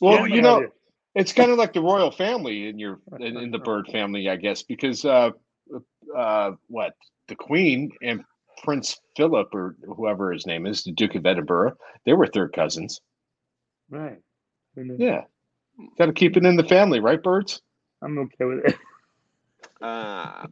[0.00, 0.72] well, Jim, you know, you.
[1.14, 4.36] it's kind of like the royal family in your in, in the bird family, I
[4.36, 5.30] guess, because uh,
[6.16, 6.94] uh, what
[7.28, 8.22] the Queen and
[8.64, 13.00] Prince Philip or whoever his name is, the Duke of Edinburgh, they were third cousins.
[13.90, 14.18] right.
[14.76, 15.22] I Yeah,
[15.98, 17.60] got to keep it in the family, right, birds?
[18.02, 18.76] I'm okay with it.
[19.80, 20.46] Uh,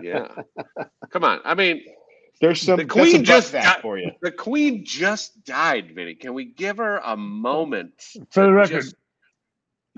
[0.00, 0.28] yeah.
[1.12, 1.40] Come on.
[1.44, 1.82] I mean,
[2.40, 4.10] There's some The Queen some butt just fat got- for you.
[4.20, 6.14] the Queen just died, Vinny.
[6.14, 7.94] Can we give her a moment?
[8.30, 8.94] For the record, just-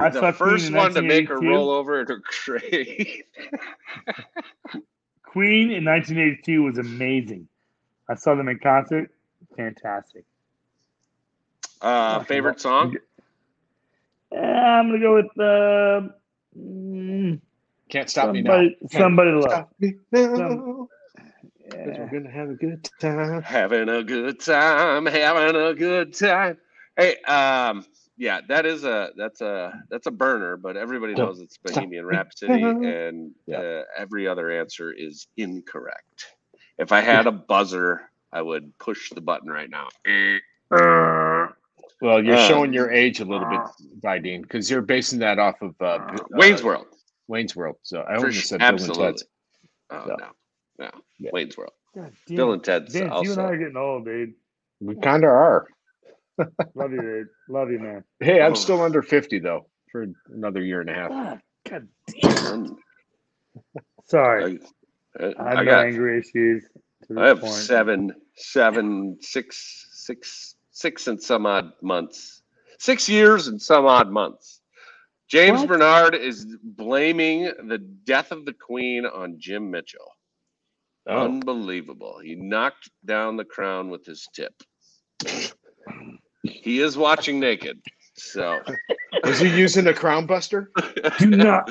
[0.01, 1.49] I the first one to make her 1982.
[1.49, 3.23] roll over in her grave.
[5.25, 7.49] Queen in 1982 was amazing.
[8.09, 9.11] I saw them in concert.
[9.57, 10.25] Fantastic.
[11.81, 12.97] Uh, favorite song?
[14.33, 16.09] I'm gonna go with uh,
[16.59, 17.41] mm,
[17.89, 18.51] Can't stop me now.
[18.53, 18.77] somebody.
[18.91, 19.51] Somebody to love.
[19.51, 20.37] Stop me now.
[20.37, 20.89] Some-
[21.71, 23.43] 'cause we're gonna have a good time.
[23.43, 26.59] Having a good time, having a good time.
[26.97, 27.85] Hey, um,
[28.17, 32.63] yeah, that is a that's a that's a burner, but everybody knows it's Bohemian Rhapsody,
[32.83, 33.59] and Yeah.
[33.59, 36.27] uh, every other answer is incorrect.
[36.79, 39.89] If I had a buzzer, I would push the button right now.
[40.71, 41.49] Uh,
[42.01, 43.61] Well, you're Uh, showing your age a little bit,
[44.01, 46.87] Vidine, because you're basing that off of uh, B- Wayne's uh, World,
[47.29, 47.77] Wayne's World.
[47.83, 48.59] So I for almost sure.
[48.59, 48.95] said Bill and.
[48.95, 49.25] Ted's.
[49.91, 50.17] Oh Yeah.
[50.17, 50.31] no,
[50.79, 51.31] no, Yeah.
[51.33, 51.73] Wayne's World.
[51.95, 54.35] God Bill and Ted's Vince, you and I are getting old, dude.
[54.81, 55.67] We kind of are.
[56.75, 57.27] Love you, dude.
[57.49, 58.05] Love you, man.
[58.21, 58.55] Hey, I'm Oh.
[58.55, 61.11] still under 50 though for another year and a half.
[61.13, 61.39] Ah,
[61.69, 61.89] God
[62.21, 62.77] damn.
[64.05, 64.61] Sorry.
[65.19, 66.65] I, I I have no got anger issues.
[67.17, 67.53] I have point.
[67.53, 72.43] seven, seven, six, six, six and some odd months.
[72.79, 74.61] Six years and some odd months.
[75.29, 75.69] James What?
[75.69, 80.07] Bernard is blaming the death of the Queen on Jim Mitchell.
[81.09, 82.21] Oh, Unbelievable.
[82.23, 84.53] He knocked down the crown with his tip.
[86.43, 87.81] he is watching naked.
[88.15, 88.61] So,
[89.25, 90.71] was he using a crown buster?
[91.19, 91.71] Do not.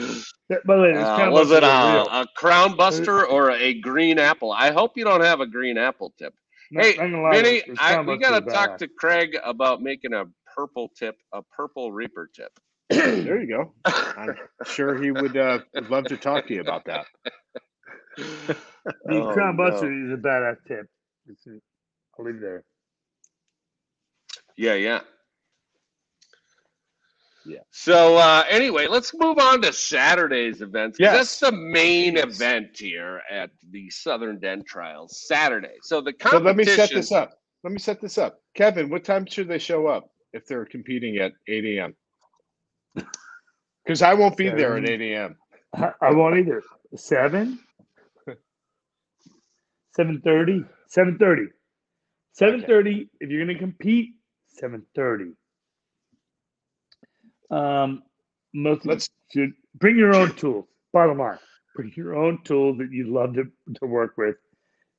[0.50, 4.18] That- By the way, uh, kind was it a, a crown buster or a green
[4.18, 4.52] apple?
[4.52, 6.34] I hope you don't have a green apple tip.
[6.72, 8.78] No, hey, I'm gonna lie, Vinny, I, we got to is talk badass.
[8.80, 12.52] to Craig about making a purple tip, a purple Reaper tip.
[12.90, 13.74] there you go.
[14.18, 17.06] I'm sure he would uh, would love to talk to you about that.
[18.18, 18.56] The
[19.10, 19.70] Oh, Crown no.
[19.70, 20.88] Buster is a badass tip.
[21.30, 21.62] It's-
[22.18, 22.64] I'll leave it there.
[24.56, 25.02] Yeah, yeah.
[27.46, 27.60] Yeah.
[27.72, 30.98] So uh, anyway, let's move on to Saturday's events.
[31.00, 31.14] Yes.
[31.16, 32.36] That's the main Yes.
[32.36, 35.76] event here at the Southern Dent Trials, Saturday.
[35.84, 36.46] So the So competition.
[36.46, 37.40] let me set this up.
[37.64, 38.40] Let me set this up.
[38.56, 41.96] Kevin, what time should they show up if they're competing at 8 a.m.?
[43.86, 45.38] Because I won't be there at 8 a.m.
[45.76, 46.64] I, I won't either.
[46.96, 47.60] Seven.
[49.98, 50.64] Seven thirty.
[50.88, 51.48] Seven thirty.
[52.34, 53.10] Seven thirty.
[53.20, 54.12] If you're gonna compete,
[54.48, 55.34] seven thirty.
[57.52, 58.04] Um,
[58.54, 60.68] most Let's- should bring your own tools.
[60.94, 61.40] Bottom line,
[61.76, 64.38] bring your own tools that you love to, to work with,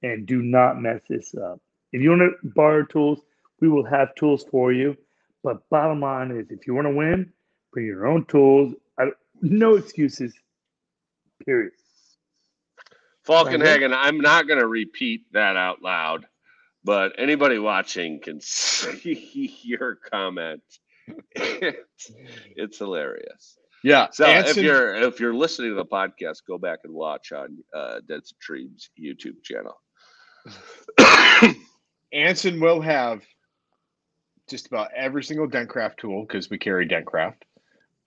[0.02, 1.60] and do not mess this up.
[1.92, 3.20] If you want to borrow tools,
[3.60, 4.96] we will have tools for you.
[5.44, 7.32] But bottom line is, if you want to win,
[7.72, 8.74] bring your own tools.
[8.98, 10.34] I, no excuses.
[11.46, 11.72] Period.
[13.28, 16.26] Falkenhagen, I'm not going to repeat that out loud,
[16.82, 20.62] but anybody watching can see your comment.
[21.32, 22.10] It's,
[22.56, 23.58] it's hilarious.
[23.84, 24.08] Yeah.
[24.12, 28.00] So if you're if you're listening to the podcast, go back and watch on uh,
[28.06, 29.80] Dead Streams YouTube channel.
[32.12, 33.22] Anson will have
[34.48, 37.42] just about every single Dentcraft tool because we carry Dentcraft.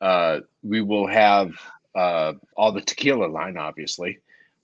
[0.02, 1.52] Uh, we will have
[1.96, 4.20] uh, all the tequila line, obviously.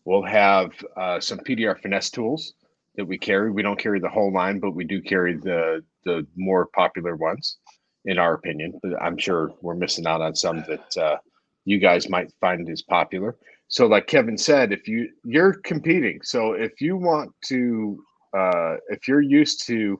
[0.07, 2.53] We'll have uh, some PDR finesse tools
[2.95, 3.51] that we carry.
[3.51, 7.57] We don't carry the whole line, but we do carry the the more popular ones,
[8.05, 8.79] in our opinion.
[8.81, 11.17] But I'm sure we're missing out on some that uh,
[11.65, 13.35] you guys might find as popular.
[13.67, 18.01] So, like Kevin said, if you you're competing, so if you want to
[18.33, 19.99] uh, if you're used to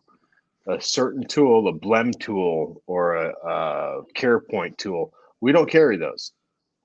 [0.69, 5.97] a certain tool, a blem tool or a, a care point tool, we don't carry
[5.97, 6.31] those.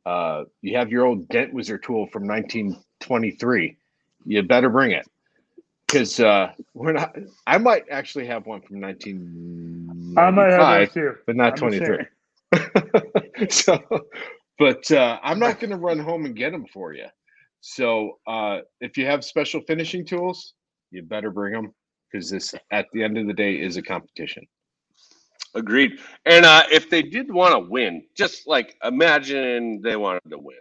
[0.05, 3.77] Uh, you have your old dent wizard tool from 1923.
[4.25, 5.07] You better bring it
[5.93, 7.15] because uh, we're not.
[7.47, 11.15] I might actually have one from 1995, I might have too.
[11.27, 12.07] but not I'm 23.
[13.51, 13.79] so,
[14.59, 17.07] but uh, I'm not going to run home and get them for you.
[17.61, 20.55] So, uh, if you have special finishing tools,
[20.91, 21.75] you better bring them
[22.11, 24.47] because this, at the end of the day, is a competition.
[25.55, 25.99] Agreed.
[26.25, 30.57] And uh, if they did want to win, just like imagine they wanted to win,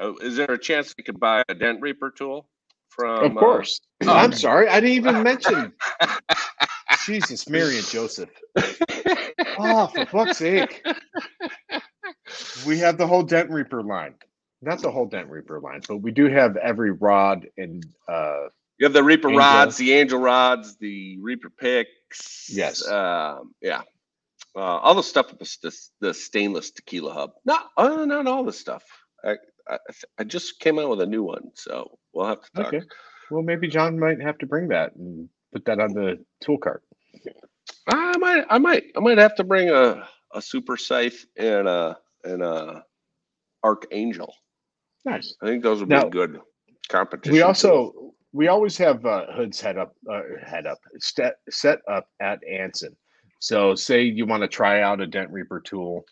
[0.00, 2.48] uh, is there a chance they could buy a Dent Reaper tool
[2.88, 3.24] from?
[3.24, 3.80] of course.
[4.06, 5.72] oh, I'm sorry, I didn't even mention.
[7.04, 8.30] Jesus, Mary and Joseph.
[9.58, 10.84] Oh, for fuck's sake!
[12.66, 14.14] We have the whole Dent Reaper line.
[14.60, 18.84] Not the whole Dent Reaper line, but we do have every rod and uh, you
[18.84, 19.40] have the Reaper Angel.
[19.40, 22.50] rods, the Angel rods, the Reaper picks.
[22.50, 22.86] Yes.
[22.86, 23.82] Um, yeah.
[24.56, 27.32] Uh, all the stuff with the, the stainless tequila hub.
[27.44, 28.82] Not, uh, not all the stuff.
[29.22, 29.36] I,
[29.68, 29.78] I,
[30.18, 32.66] I just came out with a new one, so we'll have to talk.
[32.68, 32.82] Okay.
[33.30, 36.82] Well, maybe John might have to bring that and put that on the tool cart.
[37.88, 41.98] I might, I might, I might have to bring a, a super scythe and a
[42.24, 42.84] and a
[43.62, 44.32] archangel.
[45.04, 45.34] Nice.
[45.42, 46.40] I think those would Now, be good
[46.88, 47.32] competition.
[47.32, 47.64] We tools.
[47.64, 52.40] also we always have uh, hoods head up uh, head up set set up at
[52.48, 52.96] Anson.
[53.38, 56.04] So say you want to try out a Dent Reaper tool,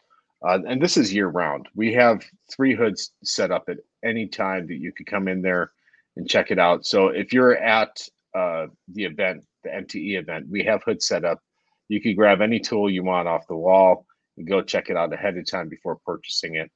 [0.46, 1.68] uh, and this is year round.
[1.74, 2.22] We have
[2.54, 5.72] three hoods set up at any time that you could come in there
[6.16, 6.86] and check it out.
[6.86, 11.40] So if you're at uh, the event, the MTE event, we have hoods set up.
[11.88, 14.06] You can grab any tool you want off the wall
[14.36, 16.70] and go check it out ahead of time before purchasing it.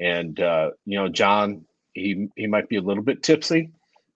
[0.00, 3.70] And uh, you know, John, he he might be a little bit tipsy,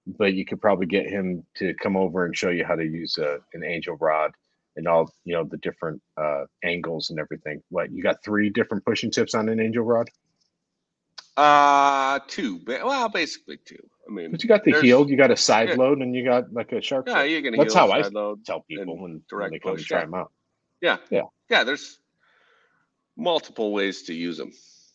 [0.07, 3.16] but you could probably get him to come over and show you how to use
[3.18, 4.33] a, an angel rod
[4.79, 7.62] and all you know the different uh, angles and everything.
[7.68, 10.09] What you got three different pushing tips on an angel rod?
[11.37, 12.61] Uh, two.
[12.66, 13.79] Well, basically two.
[14.09, 15.74] I mean, But you got the heel, you got a side yeah.
[15.74, 17.07] load, and you got like a sharp.
[17.07, 17.29] Yeah, shot.
[17.29, 17.57] you can.
[17.57, 20.05] That's how I tell people when, when they come push, to try yeah.
[20.07, 20.33] them out.
[20.81, 21.99] Yeah, yeah, yeah, there's
[23.16, 24.53] multiple ways to use them.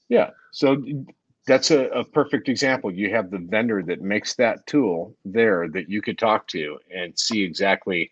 [0.09, 0.31] Yeah.
[0.51, 0.81] So
[1.45, 2.91] that's a, a perfect example.
[2.91, 7.17] You have the vendor that makes that tool there that you could talk to and
[7.19, 8.11] see exactly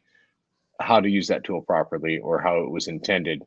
[0.83, 3.43] how to use that tool properly or how it was intended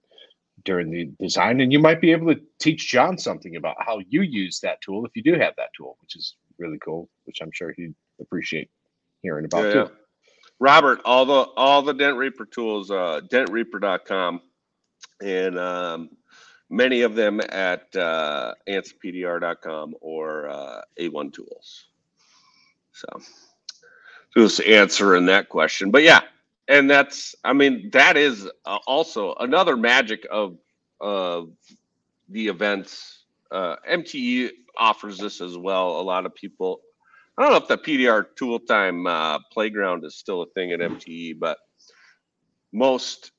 [0.64, 1.61] during the design.
[1.61, 5.05] And you might be able to teach John something about how you use that tool
[5.05, 8.70] if you do have that tool, which is really cool, which I'm sure he'd appreciate
[9.22, 9.78] hearing about Yeah, too.
[9.78, 9.89] yeah.
[10.61, 14.41] Robert, all the all the Dent Reaper tools, uh, dentreaper.com,
[15.20, 16.11] and um,
[16.70, 21.87] many of them at uh, ansonpdr.com or uh, A1 Tools.
[22.93, 23.09] So,
[24.37, 26.20] just answering that question, but yeah,
[26.69, 30.59] and that's I mean that is uh, also another magic of
[31.01, 31.51] of
[32.29, 33.25] the events.
[33.51, 36.01] Uh, MTE offers this as well.
[36.01, 36.81] A lot of people
[37.37, 40.81] I don't know if the PDR tool time uh, playground is still a thing at
[40.81, 41.59] MTE, but
[42.73, 43.33] most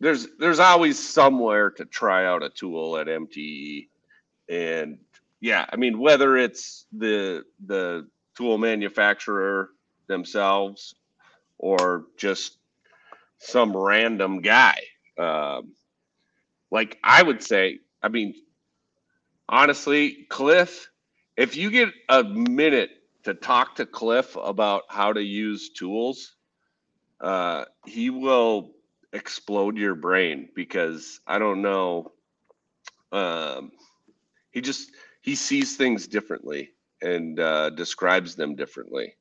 [0.00, 3.88] there's there's always somewhere to try out a tool at MTE,
[4.48, 4.98] and
[5.40, 9.70] yeah, I mean whether it's the the tool manufacturer
[10.08, 10.94] themselves
[11.58, 12.58] or just
[13.42, 14.78] some random guy.
[15.18, 15.74] Um,
[16.70, 18.34] like I would say, I mean,
[19.48, 20.88] honestly, Cliff,
[21.36, 22.90] if you get a minute
[23.24, 26.36] to talk to Cliff about how to use tools,
[27.20, 28.72] uh, he will
[29.12, 32.12] explode your brain because I don't know.
[33.12, 33.72] Um,
[34.52, 34.90] he just
[35.20, 36.70] he sees things differently
[37.02, 39.14] and uh, describes them differently.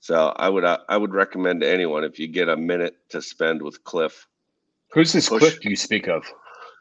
[0.00, 3.22] So I would uh, I would recommend to anyone if you get a minute to
[3.22, 4.26] spend with Cliff.
[4.92, 5.40] Who's this Push.
[5.40, 6.24] clip you speak of?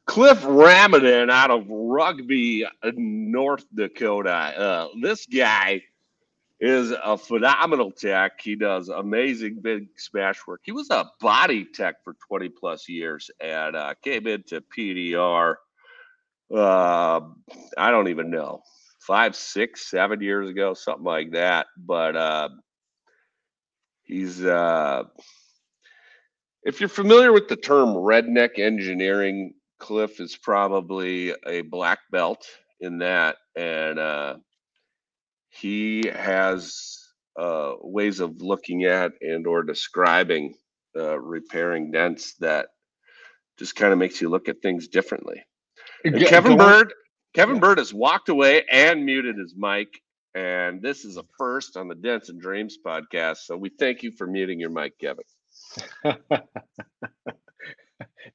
[0.06, 4.30] Cliff Ramadan out of Rugby, uh, North Dakota.
[4.32, 5.82] Uh, this guy
[6.60, 8.40] is a phenomenal tech.
[8.42, 10.62] He does amazing big smash work.
[10.64, 15.56] He was a body tech for 20 plus years and uh, came into PDR.
[16.54, 17.22] Uh,
[17.78, 18.62] I don't even know,
[19.00, 21.68] five, six, seven years ago, something like that.
[21.76, 22.50] But uh,
[24.06, 25.04] he's, uh,
[26.64, 32.46] if you're familiar with the term redneck engineering, Cliff is probably a black belt
[32.80, 33.36] in that.
[33.56, 34.36] And, uh,
[35.50, 37.00] he has
[37.40, 40.54] uh, ways of looking at and or describing
[40.98, 42.68] uh, repairing dents that
[43.58, 45.44] just kind of makes you look at things differently.
[46.28, 46.58] Kevin.
[46.58, 46.94] Bird,
[47.34, 49.88] Kevin Bird has walked away and muted his mic,
[50.36, 53.38] and this is a first on the Dents and Dreams podcast.
[53.38, 55.24] So we thank you for muting your mic, Kevin.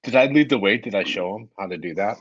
[0.02, 0.78] Did I lead the way?
[0.78, 2.16] Did I show him how to do that?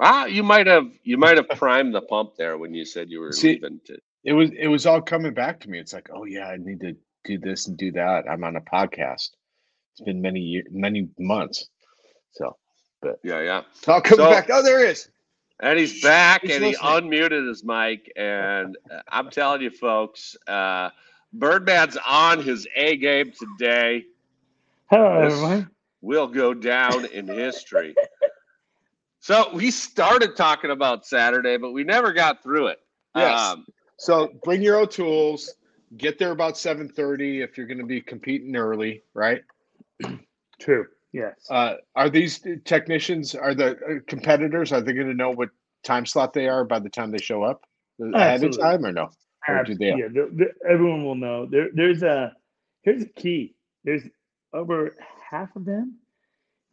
[0.00, 3.20] Ah, you might have you might have primed the pump there when you said you
[3.20, 3.80] were See- leaving.
[3.86, 5.78] To, It was it was all coming back to me.
[5.78, 8.24] It's like, oh yeah, I need to do this and do that.
[8.28, 9.30] I'm on a podcast.
[9.92, 11.68] It's been many years, many months.
[12.32, 12.56] So
[13.00, 13.62] but yeah, yeah.
[13.76, 14.48] it's all coming So- back.
[14.50, 15.08] Oh, there he is.
[15.60, 18.12] And he's back He's and he unmuted his mic.
[18.16, 20.90] And uh, I'm telling you, folks, uh,
[21.32, 24.04] Birdman's on his A game today.
[24.90, 25.32] Hello, Yes.
[25.32, 25.70] everyone.
[26.02, 27.94] Will go down in history.
[29.20, 32.80] So we started talking about Saturday, but we never got through it.
[33.16, 33.38] Yes.
[33.40, 35.54] Um, So bring your own tools.
[35.96, 39.42] Get there about seven thirty if you're going to be competing early, right?
[40.60, 40.86] True.
[41.14, 41.46] Yes.
[41.48, 43.36] Uh, are these technicians?
[43.36, 44.72] Are the uh, competitors?
[44.72, 45.48] Are they going to know what
[45.84, 47.64] time slot they are by the time they show up
[48.12, 49.10] ahead of time, or no?
[49.48, 51.46] Or Abs- do they- yeah, the- the- everyone will know.
[51.46, 52.32] There, there's a
[52.82, 53.54] here's a key.
[53.84, 54.02] There's
[54.52, 54.96] over
[55.30, 55.98] half of them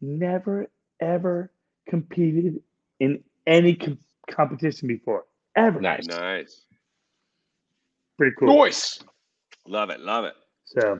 [0.01, 0.65] never
[0.99, 1.51] ever
[1.87, 2.61] competed
[2.99, 5.25] in any com- competition before.
[5.55, 5.79] Ever.
[5.81, 6.07] Nice.
[6.07, 6.65] nice.
[8.17, 8.57] Pretty cool.
[8.57, 9.03] Nice.
[9.67, 9.99] Love it.
[9.99, 10.33] Love it.
[10.65, 10.99] So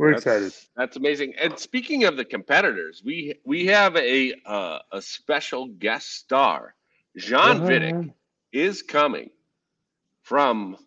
[0.00, 0.68] we're That's- excited.
[0.76, 1.34] That's amazing.
[1.38, 6.74] And speaking of the competitors, we we have a uh, a special guest star.
[7.18, 8.12] John Vidic Uh-huh.
[8.52, 9.30] is coming
[10.22, 10.78] from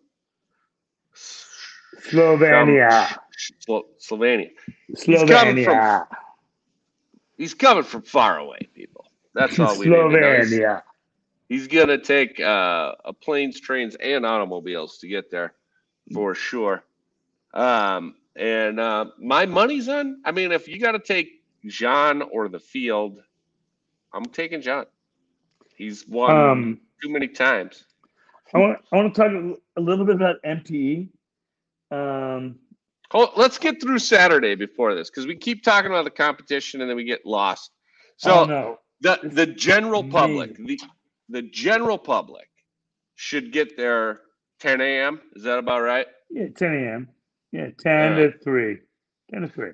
[2.10, 3.16] Slovenia.
[3.60, 4.50] Slo- Slovenia.
[4.88, 6.06] He's coming from-
[7.36, 9.06] He's coming from far away, people.
[9.34, 10.08] That's all we need know.
[10.10, 10.82] He's- Slovenia.
[11.48, 15.54] He's gonna take uh, a planes, trains, and automobiles to get there
[16.12, 16.82] for sure.
[17.52, 20.20] Um, and uh, my money's on.
[20.24, 23.20] I mean, if you got to take John or the field,
[24.12, 24.86] I'm taking John.
[25.76, 27.84] He's won Um, too many times.
[28.54, 29.32] I want I want to talk
[29.76, 31.08] a- little bit about MTE.
[31.90, 32.58] Um,
[33.10, 36.88] Hold, let's get through Saturday before this because we keep talking about the competition and
[36.90, 37.70] then we get lost.
[38.16, 40.10] So oh no, the the general Me.
[40.10, 40.78] public, the
[41.28, 42.48] the general public
[43.16, 44.20] should get there
[44.60, 45.20] 10 a.m.
[45.34, 46.06] Is that about right?
[46.30, 47.08] Yeah, 10 a.m.
[47.54, 48.78] Yeah, 10 All to 3.
[49.30, 49.70] 10 to 3.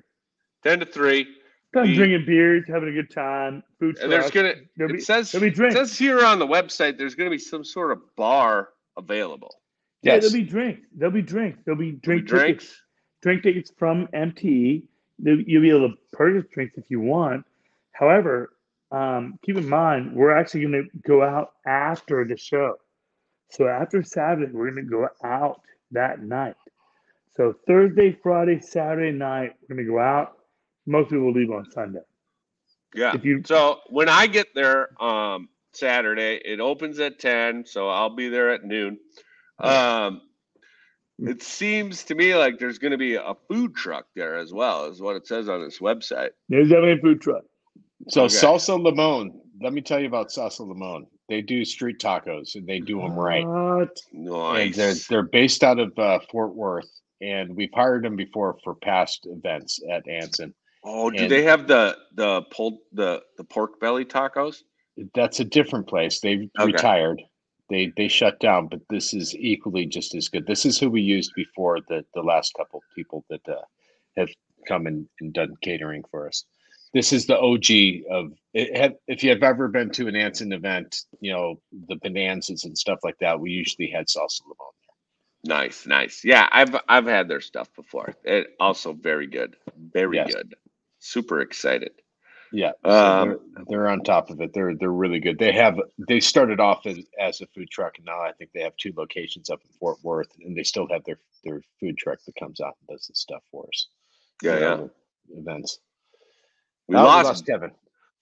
[0.63, 1.27] 10 to 3.
[1.73, 3.63] Come We- drinking beers, having a good time.
[3.79, 5.75] Food And there's gonna There'll it be, says there'll be it drinks.
[5.75, 9.55] says here on the website there's gonna be some sort of bar available.
[10.03, 10.23] Yeah, Yes.
[10.29, 10.87] there'll be drinks.
[10.95, 11.59] There'll be drinks.
[11.65, 12.81] There'll be drink There'll be tickets.
[13.23, 14.83] Drink tickets from MTE.
[15.17, 17.45] You'll be able to purchase drinks if you want.
[17.93, 18.53] However,
[18.91, 22.75] um, keep in mind we're actually going to go out after the show.
[23.49, 25.61] So after Saturday, we're going to go out
[25.91, 26.55] that night.
[27.37, 30.33] So Thursday, Friday, Saturday night, we're going to go out.
[30.85, 32.01] Most people will leave on Sunday.
[32.93, 33.13] Yeah.
[33.15, 38.13] If you So when I get there um Saturday, it opens at 10, so I'll
[38.15, 38.97] be there at noon.
[39.59, 40.21] Um
[41.19, 44.85] it seems to me like there's going to be a food truck there as well,
[44.85, 46.31] is what it says on this website.
[46.49, 47.43] there's definitely a food truck.
[48.09, 48.33] So Okay.
[48.35, 49.39] Salsa Limon.
[49.61, 51.05] Let me tell you about Salsa Limon.
[51.29, 53.47] They do street tacos and they do them right.
[53.47, 53.95] What?
[54.11, 54.75] And Nice.
[54.75, 56.89] they're they're based out of uh, Fort Worth,
[57.21, 60.53] and we've hired them before for past events at Anson.
[60.83, 64.63] oh, do and- they have the the pulled the the pork belly tacos?
[65.15, 66.19] That's a different place.
[66.19, 66.65] They've Okay.
[66.73, 67.21] retired.
[67.69, 70.45] They they shut down, but this is equally just as good.
[70.45, 73.61] This is who we used before the the last couple people that uh,
[74.17, 74.29] have
[74.67, 76.43] come and, and done catering for us.
[76.93, 80.51] This is the OG of it, have, if you have ever been to an Anson
[80.51, 83.39] event, you know the bonanzas and stuff like that.
[83.39, 84.73] We usually had salsa limon.
[85.43, 86.23] Nice, nice.
[86.23, 88.13] Yeah, I've I've had their stuff before.
[88.23, 89.55] It also very good.
[89.75, 90.33] Very Yes.
[90.33, 90.53] good.
[90.99, 91.91] Super excited.
[92.53, 93.39] Yeah, so Um, they're,
[93.69, 94.53] they're on top of it.
[94.53, 95.39] They're they're really good.
[95.39, 98.61] They have they started off as, as a food truck, and now I think they
[98.61, 102.19] have two locations up in Fort Worth, and they still have their their food truck
[102.25, 103.87] that comes out and does this stuff for us.
[104.43, 104.87] Yeah, yeah.
[105.29, 105.79] Events.
[106.87, 107.71] We Oh, lost Kevin.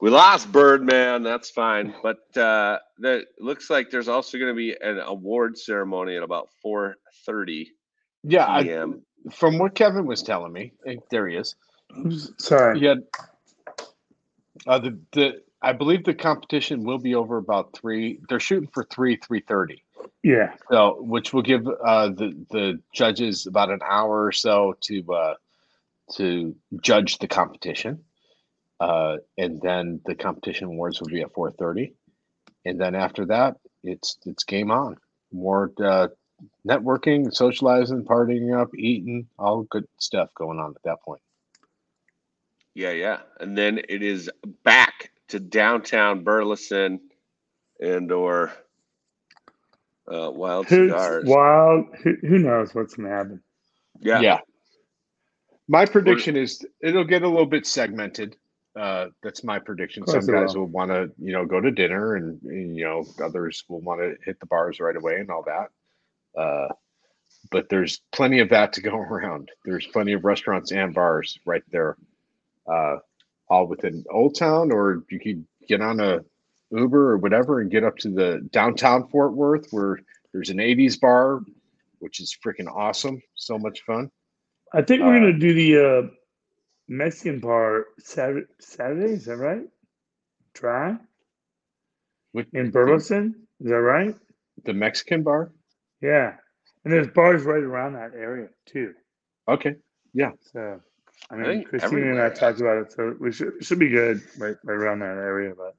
[0.02, 1.24] We lost Birdman.
[1.24, 6.16] That's fine, but uh, that looks like there's also going to be an award ceremony
[6.16, 7.68] at about 4:30
[8.24, 8.86] Yeah, I,
[9.32, 11.56] from what Kevin was telling me, eh, there he is.
[12.38, 12.80] Sorry.
[12.80, 13.04] He had
[14.68, 18.20] uh, the the I believe the competition will be over about three.
[18.30, 19.84] They're shooting for three three thirty.
[20.24, 20.54] Yeah.
[20.72, 25.34] So, which will give uh, the the judges about an hour or so to uh,
[26.16, 28.04] to judge the competition,
[28.80, 31.94] uh, and then the competition awards will be at four thirty,
[32.66, 34.98] and then after that, it's it's game on.
[35.32, 36.08] More uh,
[36.68, 41.22] networking, socializing, partying up, eating, all good stuff going on at that point.
[42.74, 44.30] Yeah, yeah, and then it is
[44.64, 47.02] back to downtown Burleson
[47.80, 48.52] and or
[50.12, 51.26] uh, Wild Who's Cigars.
[51.26, 51.86] wild?
[52.04, 53.44] Who, who knows what's going to happen?
[54.00, 54.40] Yeah, yeah.
[55.68, 58.36] My prediction is it'll get a little bit segmented.
[58.76, 60.06] Uh, that's my prediction.
[60.08, 60.62] Some guys will.
[60.62, 64.00] will want to, you know, go to dinner, and, and, you know, others will want
[64.00, 66.40] to hit the bars right away and all that.
[66.40, 66.68] Uh,
[67.52, 69.50] but there's plenty of that to go around.
[69.66, 71.98] There's plenty of restaurants and bars right there,
[72.72, 72.98] uh,
[73.48, 76.24] all within Old Town, or you could get on a
[76.72, 80.00] Uber or whatever and get up to the downtown Fort Worth, where
[80.32, 81.42] there's an '80s bar,
[81.98, 83.22] which is freaking awesome.
[83.34, 84.12] So much fun.
[84.72, 86.08] I think we're Uh, going to do the uh,
[86.90, 89.14] Mexican part Saturday, Saturday.
[89.16, 89.64] Is that right?
[90.56, 90.98] Try
[92.34, 93.36] With in Burleson.
[93.62, 94.16] Is that right?
[94.66, 95.52] the Mexican bar.
[96.02, 96.34] Yeah.
[96.86, 98.94] And there's bars right around that area too.
[99.50, 99.76] Okay.
[100.14, 100.32] Yeah.
[100.54, 100.82] So,
[101.32, 103.90] I I mean, think Christina and I talked about it, so we should should be
[103.90, 105.54] good right, right around that area.
[105.58, 105.76] But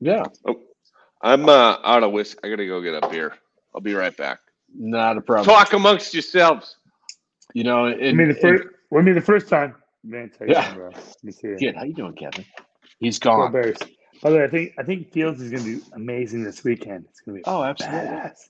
[0.00, 0.24] Yeah.
[0.46, 0.60] Oh,
[1.22, 2.40] I'm uh, out of whiskey.
[2.44, 3.34] I gotta go get a beer.
[3.74, 4.40] I'll be right back.
[4.74, 5.56] Not a problem.
[5.56, 6.76] Talk amongst yourselves.
[7.54, 9.74] You know, I it, mean, the first, well, I mean, the first time.
[10.04, 10.74] Man, you Yeah.
[10.74, 10.90] bro.
[10.90, 11.76] Let me see it.
[11.76, 12.44] How you doing, Kevin?
[12.98, 13.52] He's gone.
[13.52, 13.78] Bears.
[14.22, 17.06] By the way, I think I think Fields is going to do amazing this weekend.
[17.08, 18.08] It's going to be Oh, absolutely.
[18.08, 18.48] badass.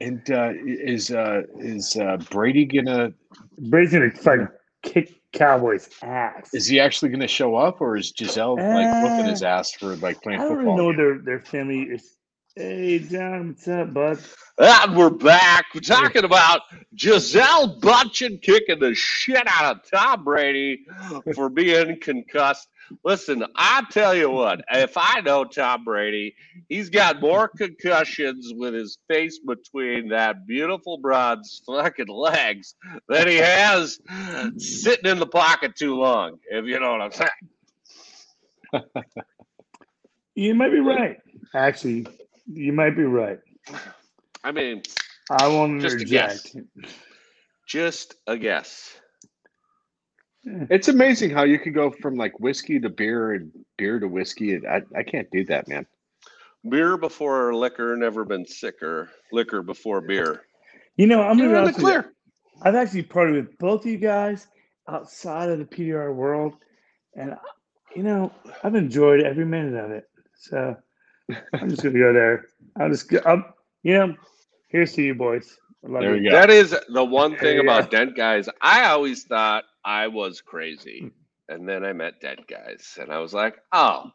[0.00, 3.12] And uh, is uh, is uh, Brady gonna?
[3.58, 4.48] Brady's going to fucking
[4.82, 6.52] kick Cowboys ass.
[6.52, 10.20] Is he actually gonna show up, or is Gisele like whooping his ass for like
[10.22, 10.76] playing I don't football?
[10.76, 12.16] really know their their family is.
[12.56, 14.20] Hey, John, what's up, bud?
[14.58, 15.64] And we're back.
[15.74, 16.60] We're talking about
[16.94, 20.86] Gisele Bündchen kicking the shit out of Tom Brady
[21.34, 22.68] for being concussed.
[23.04, 26.36] Listen, I tell you what, if I know Tom Brady,
[26.68, 32.76] he's got more concussions with his face between that beautiful broad's fucking legs
[33.08, 33.98] than he has
[34.58, 37.30] sitting in the pocket too long, if you know what I'm saying.
[40.36, 41.18] You might be right.
[41.54, 42.06] Actually,
[42.46, 43.38] you might be right.
[44.44, 44.82] I mean,
[45.30, 46.56] I won't Just a interject.
[47.66, 48.96] just a guess.
[50.44, 54.54] It's amazing how you could go from like whiskey to beer and beer to whiskey.
[54.54, 55.86] And I, I can't do that, man.
[56.68, 59.10] Beer before liquor, never been sicker.
[59.32, 60.42] Liquor before beer.
[60.96, 62.02] You know, I'm gonna be You're in the honest with you.
[62.02, 62.12] clear.
[62.62, 64.46] I've actually partied with both of you guys
[64.88, 66.54] outside of the PDR world,
[67.16, 67.34] and
[67.96, 68.32] you know,
[68.62, 70.04] I've enjoyed every minute of it.
[70.36, 70.76] So
[71.52, 72.46] I'm just gonna go there.
[72.78, 73.20] I'll just go.
[73.24, 73.44] I'm,
[73.82, 74.14] you know,
[74.68, 75.56] here's to you boys.
[75.84, 76.30] I love There you.
[76.30, 76.36] go.
[76.36, 77.62] That is the one thing Yeah.
[77.62, 78.48] about dent guys.
[78.60, 81.10] I always thought I was crazy.
[81.48, 84.10] And then I met dent guys and I was like, oh,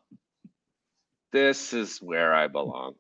[1.32, 2.96] this is where I belong.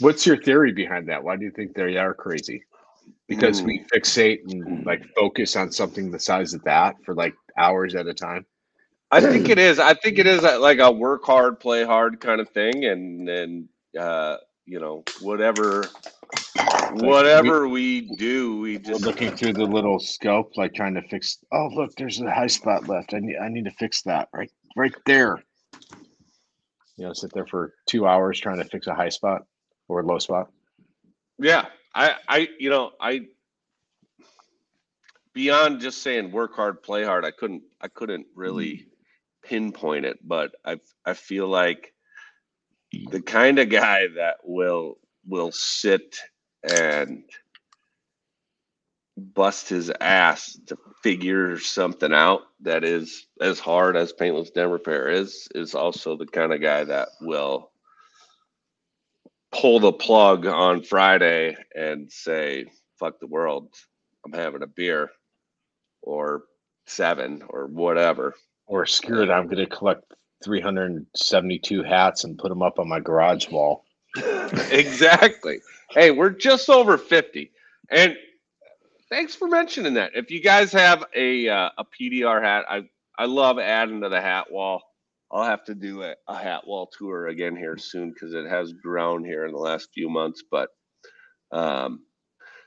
[0.00, 1.22] What's your theory behind that?
[1.22, 2.64] Why do you think they are crazy?
[3.28, 3.84] Because we hmm.
[3.96, 5.08] fixate and like hmm.
[5.16, 8.44] focus on something the size of that for like hours at a time.
[9.14, 9.78] I think it is.
[9.78, 12.86] I think it is like a work hard, play hard kind of thing.
[12.86, 15.84] And then, uh, you know, whatever,
[16.94, 21.38] whatever we do, we just looking through the little scope, like trying to fix.
[21.52, 23.14] Oh, look, there's a high spot left.
[23.14, 25.44] I need, I need to fix that right, right there.
[26.96, 29.42] You know, sit there for two hours trying to fix a high spot
[29.86, 30.50] or a low spot.
[31.38, 33.28] Yeah, I, I, you know, I
[35.34, 37.24] beyond just saying work hard, play hard.
[37.24, 38.88] I couldn't, I couldn't really
[39.44, 41.92] pinpoint it, but I, I feel like
[42.94, 43.10] mm.
[43.10, 46.18] the kind of guy that will will sit
[46.62, 47.24] and
[49.16, 55.08] bust his ass to figure something out that is as hard as paintless dent repair
[55.08, 57.70] is is also the kind of guy that will
[59.52, 62.66] pull the plug on Friday and say
[62.98, 63.72] fuck the world.
[64.24, 65.10] I'm having a beer
[66.02, 66.44] or
[66.86, 68.34] seven or whatever
[68.66, 70.12] Or it, I'm going to collect
[70.42, 73.84] 372 hats and put them up on my garage wall.
[74.70, 75.60] exactly.
[75.90, 77.50] Hey, we're just over 50.
[77.90, 78.16] And
[79.10, 80.12] thanks for mentioning that.
[80.14, 82.88] If you guys have a uh, a PDR hat, I
[83.18, 84.82] I love adding to the hat wall.
[85.30, 88.72] I'll have to do a, a hat wall tour again here soon because it has
[88.72, 90.42] grown here in the last few months.
[90.48, 90.68] But
[91.50, 92.04] um,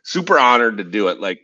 [0.04, 1.20] super honored to do it.
[1.20, 1.41] Like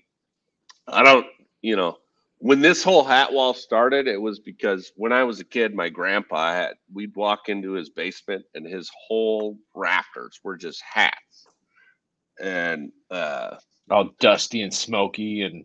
[0.87, 1.25] I don't,
[1.61, 1.97] you know,
[2.43, 5.87] when this whole hat wall started, it was because when I was a kid, my
[5.87, 11.47] grandpa had we'd walk into his basement and his whole rafters were just hats.
[12.41, 13.55] And uh
[13.89, 15.63] All dusty and smoky and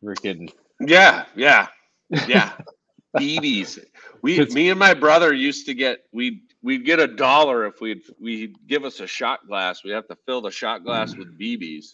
[0.00, 0.52] freaking.
[0.78, 1.66] yeah, yeah,
[2.28, 2.52] yeah.
[3.16, 3.80] BBs.
[4.22, 8.02] We me and my brother used to get we'd we'd get a dollar if we'd
[8.20, 9.82] we'd give us a shot glass.
[9.82, 11.86] We'd have to fill the shot glass with BBs.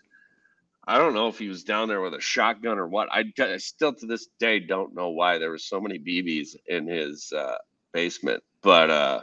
[0.89, 3.11] I don't know if he was down there with a shotgun or what.
[3.12, 3.24] I
[3.59, 7.57] still to this day don't know why there were so many BBs in his uh,
[7.93, 8.43] basement.
[8.62, 9.22] But uh,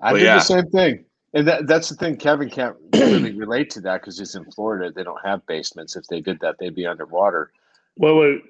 [0.00, 0.34] I But did yeah.
[0.36, 1.04] the same thing.
[1.34, 2.16] And that, that's the thing.
[2.16, 4.92] Kevin can't really relate to that because he's in Florida.
[4.94, 5.96] They don't have basements.
[5.96, 7.50] If they did that, they'd be underwater.
[7.96, 8.42] Well, wait.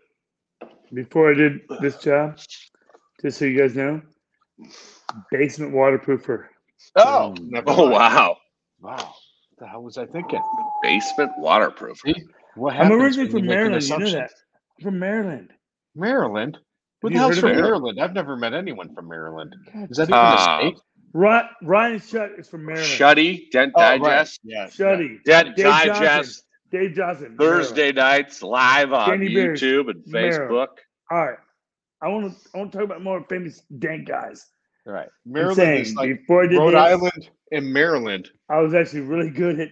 [0.93, 2.39] Before I did this job,
[3.23, 4.03] just so you guys know,
[5.31, 6.49] basement waterproofer.
[6.97, 8.37] Oh, never oh wow,
[8.81, 9.15] Wow.
[9.65, 10.43] What the hell was I thinking?
[10.83, 11.99] basement waterproof.
[12.05, 12.15] See?
[12.55, 13.83] What I'm originally from you make an Maryland.
[13.89, 14.31] You know that.
[14.83, 15.51] From Maryland.
[15.97, 16.59] Maryland?
[17.01, 17.61] Who Have the hell's from of it?
[17.63, 17.99] Maryland?
[17.99, 19.57] I've never met anyone from Maryland.
[19.89, 20.81] Is that even Uh, a state?
[21.15, 22.87] Ryan, Ryan Shutt is from Maryland.
[22.91, 24.03] Shuddy, Dent Oh, right.
[24.03, 24.67] Digest, Yeah.
[24.67, 25.25] Shuddy.
[25.25, 26.45] Dent Dave Digest, Johnson.
[26.71, 27.37] Dave Johnson.
[27.39, 30.51] Thursday nights live on Danny Beers, YouTube and Maryland.
[30.51, 30.69] Facebook.
[31.11, 31.39] All right.
[32.03, 32.49] I want to.
[32.55, 34.45] I want to talk about more famous dank guys.
[34.87, 35.09] Right.
[35.25, 38.31] Maryland saying is like before Rhode this, Island and Maryland.
[38.49, 39.71] I was actually really good at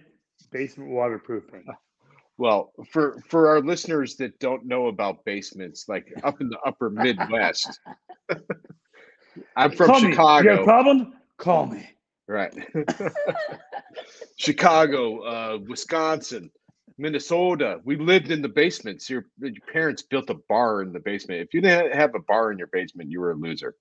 [0.51, 1.65] basement waterproofing.
[2.39, 6.89] Well, for for our listeners that don't know about basements, like up in the upper
[6.89, 7.79] Midwest,
[9.55, 10.09] I'm from Call me.
[10.09, 11.13] You got a Chicago, problem?
[11.37, 11.87] Call me.
[12.27, 12.53] right?
[14.37, 16.49] Chicago, uh, Wisconsin,
[16.97, 17.79] Minnesota.
[17.83, 19.09] We lived in the basements.
[19.11, 21.41] Your, your parents built a bar in the basement.
[21.41, 23.75] If you didn't have a bar in your basement, you were a loser.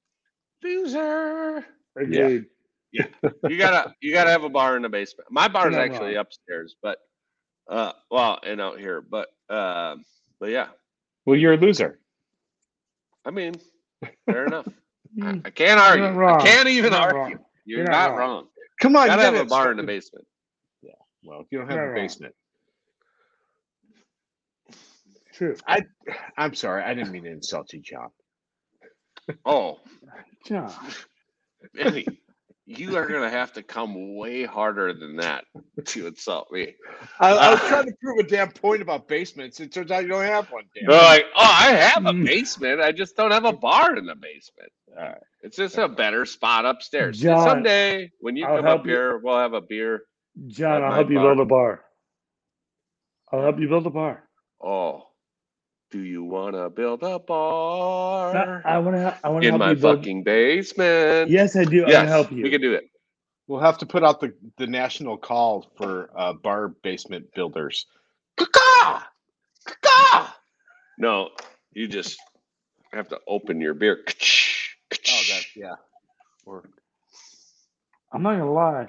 [0.63, 1.67] Loser.
[1.97, 2.47] Agreed.
[2.93, 5.29] You gotta you gotta have a bar in the basement.
[5.31, 6.21] My bar is actually wrong.
[6.23, 6.99] upstairs, but
[7.71, 9.01] uh well and out here.
[9.01, 10.05] But um
[10.41, 10.69] but yeah,
[11.25, 11.99] Well, you're a loser.
[13.25, 13.55] I mean,
[14.27, 14.69] fair enough.
[15.23, 16.03] I, I can't You're argue.
[16.05, 16.41] not wrong.
[16.41, 17.19] I can't even You're not argue.
[17.37, 17.45] wrong.
[17.65, 18.31] You're, You're not, not wrong.
[18.31, 18.49] wrong.
[18.81, 20.27] Come on, gotta you have a bar in the basement.
[20.83, 20.93] Yeah.
[21.25, 22.05] Well, if you don't have You're a not wrong.
[22.07, 22.35] basement,
[25.33, 25.57] True.
[26.37, 26.83] I'm sorry.
[26.83, 28.11] I didn't mean to insult you, John.
[29.45, 29.79] Oh,
[30.47, 30.73] John.
[31.75, 32.07] Benny,
[32.67, 35.45] you are gonna have to come way harder than that
[35.87, 36.75] to insult me.
[37.21, 39.61] I, I was trying to prove a damn point about basements.
[39.61, 40.65] It turns out you don't have one.
[40.75, 40.91] Damn.
[40.91, 42.25] They're like, oh, I have a Mm.
[42.27, 42.81] basement.
[42.81, 44.73] I just don't have a bar in the basement.
[44.97, 45.19] All right.
[45.43, 47.19] It's just a better spot upstairs.
[47.19, 48.91] John, Someday when you I'll come up you.
[48.93, 50.03] here, we'll have a beer.
[50.49, 51.85] John, I'll my help you build a bar.
[53.33, 54.29] I'll help you build a bar.
[54.63, 55.03] Oh,
[55.93, 59.17] do you want to build a bar I want to.
[59.23, 59.99] I want to in help my you build.
[59.99, 61.31] fucking basement?
[61.31, 61.85] Yes, I do.
[61.85, 62.43] I want to help you.
[62.43, 62.85] we can do it.
[63.47, 67.87] We'll have to put out the, the national call for uh, bar basement builders.
[68.39, 69.03] Caw!
[69.83, 70.35] Caw!
[70.99, 71.31] No,
[71.75, 72.19] you just
[72.95, 74.03] have to open your beer.
[74.07, 75.75] Oh, that yeah.
[76.47, 76.65] Or
[78.13, 78.89] I'm not gonna lie.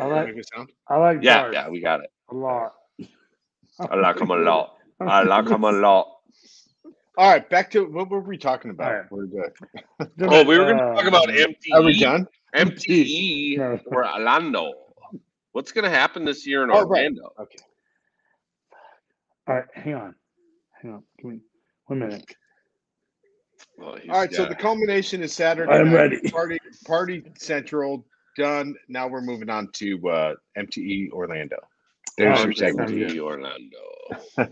[0.00, 0.44] I like make.
[0.88, 2.10] I like yeah, darts yeah, we got it.
[2.30, 2.72] a lot.
[3.78, 4.77] I like them a lot.
[5.00, 6.14] I like them a lot.
[7.16, 8.92] All right, back to what were we talking about?
[8.92, 9.12] All right.
[9.12, 9.52] We're good.
[10.20, 11.56] Oh, we were going to talk about MTE.
[11.74, 12.28] Are we done?
[12.54, 13.80] MTE No.
[13.86, 14.72] or Orlando.
[15.52, 16.84] What's going to happen this year in Oh, right.
[16.84, 17.32] Orlando?
[17.40, 17.58] Okay.
[19.48, 20.14] All right, hang on,
[20.80, 21.02] hang on.
[21.18, 21.40] Give me
[21.86, 22.24] one minute.
[23.78, 25.72] Well, he's All right, so got- the culmination is Saturday.
[25.72, 25.94] I'm night.
[25.94, 26.30] ready.
[26.30, 28.04] Party Party Central
[28.36, 28.74] done.
[28.88, 31.56] Now we're moving on to uh, MTE Orlando.
[32.16, 32.58] There's Oh, your okay.
[32.58, 32.90] segment.
[32.90, 33.78] Sounds Orlando.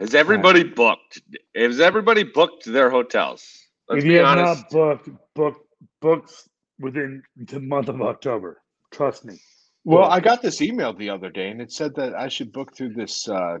[0.00, 1.20] Has everybody booked?
[1.54, 3.44] Has everybody booked their hotels?
[3.88, 4.62] Let's if be you have honest.
[4.62, 5.56] not booked, book
[6.00, 8.62] books within the month of October.
[8.90, 9.38] Trust me.
[9.84, 12.74] Well, I got this email the other day, and it said that I should book
[12.74, 13.58] through this uh,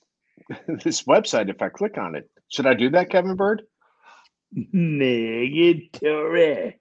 [0.84, 2.28] this website if I click on it.
[2.48, 3.62] Should I do that, Kevin Bird?
[4.54, 6.74] Negatory.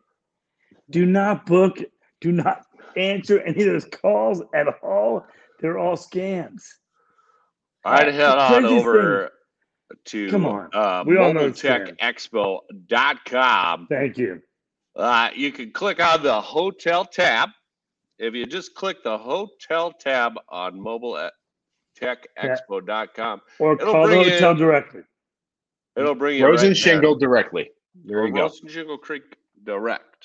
[0.90, 1.78] Do not book.
[2.22, 2.64] Do not
[2.96, 5.26] answer any of those calls at all.
[5.60, 6.64] They're all scams.
[7.86, 9.32] I'd head on craziest over
[10.06, 10.70] to Come on.
[10.74, 11.98] uh, We all know it's scam.
[11.98, 13.88] mobiletechexpo.com.
[13.90, 14.42] Thank you.
[14.96, 17.50] Uh, you can click on the hotel tab.
[18.20, 20.80] If you just click the hotel tab on
[22.02, 25.02] mobiletechexpo.com, Or It'll call the hotel in- directly.
[25.96, 26.78] it'll bring you Rose and right.
[26.78, 27.70] Shingle directly.
[28.06, 28.42] There Or you go.
[28.42, 30.17] Rosen Shingle Creek Direct.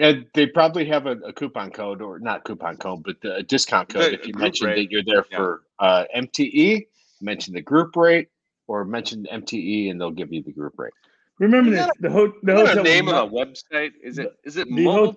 [0.00, 3.88] And they probably have a, a coupon code, or not coupon code, but a discount
[3.88, 4.76] code The if you group mention rate.
[4.76, 5.36] that you're there Yeah.
[5.36, 6.86] for uh, MTE.
[7.20, 8.28] Mention the group rate,
[8.68, 10.92] or mention MTE, and they'll give you the group rate.
[11.40, 13.90] Remember You this: the, ho- the hotel the name will of the website?
[14.02, 15.12] Is it is it the ho-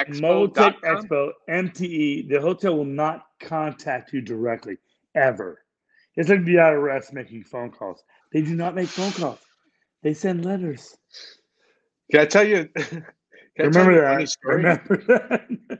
[0.00, 0.20] mobiletechexpo.com?
[0.20, 2.28] Motec Expo MTE.
[2.28, 4.76] The hotel will not contact you directly
[5.14, 5.62] ever.
[6.16, 8.02] It's like the IRS making phone calls.
[8.32, 9.38] They do not make phone calls.
[10.02, 10.96] They send letters.
[12.10, 12.68] Can I tell you?
[13.56, 14.28] Can Remember a funny that.
[14.28, 14.56] story?
[14.56, 15.78] Remember that.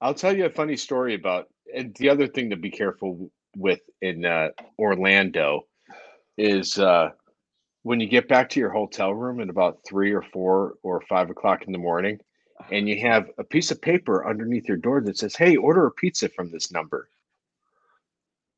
[0.00, 3.80] I'll tell you a funny story about and the other thing to be careful with
[4.02, 5.66] in uh, Orlando
[6.36, 7.10] is uh,
[7.82, 11.30] when you get back to your hotel room at about three or four or five
[11.30, 12.18] o'clock in the morning,
[12.70, 15.90] and you have a piece of paper underneath your door that says, "Hey, order a
[15.90, 17.08] pizza from this number."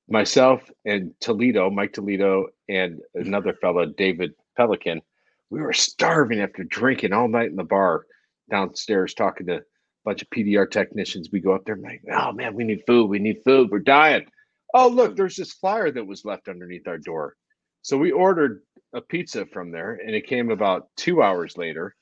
[0.08, 5.02] Myself and Toledo, Mike Toledo, and another fellow, David Pelican,
[5.50, 8.06] we were starving after drinking all night in the bar
[8.50, 9.62] downstairs, talking to a
[10.04, 11.28] bunch of PDR technicians.
[11.30, 13.06] We go up there, like, oh man, we need food.
[13.06, 13.70] We need food.
[13.70, 14.26] We're dying.
[14.74, 17.36] Oh, look, there's this flyer that was left underneath our door.
[17.82, 18.62] So we ordered
[18.94, 21.94] a pizza from there, and it came about two hours later.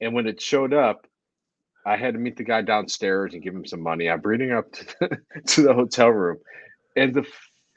[0.00, 1.06] And when it showed up,
[1.84, 4.08] I had to meet the guy downstairs and give him some money.
[4.08, 5.10] I bring him up to,
[5.46, 6.38] to the hotel room,
[6.96, 7.26] and the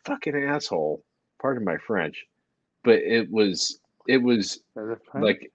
[0.06, 1.04] fucking asshole,
[1.42, 2.24] pardon my French,
[2.84, 4.60] but it was it was
[5.14, 5.52] like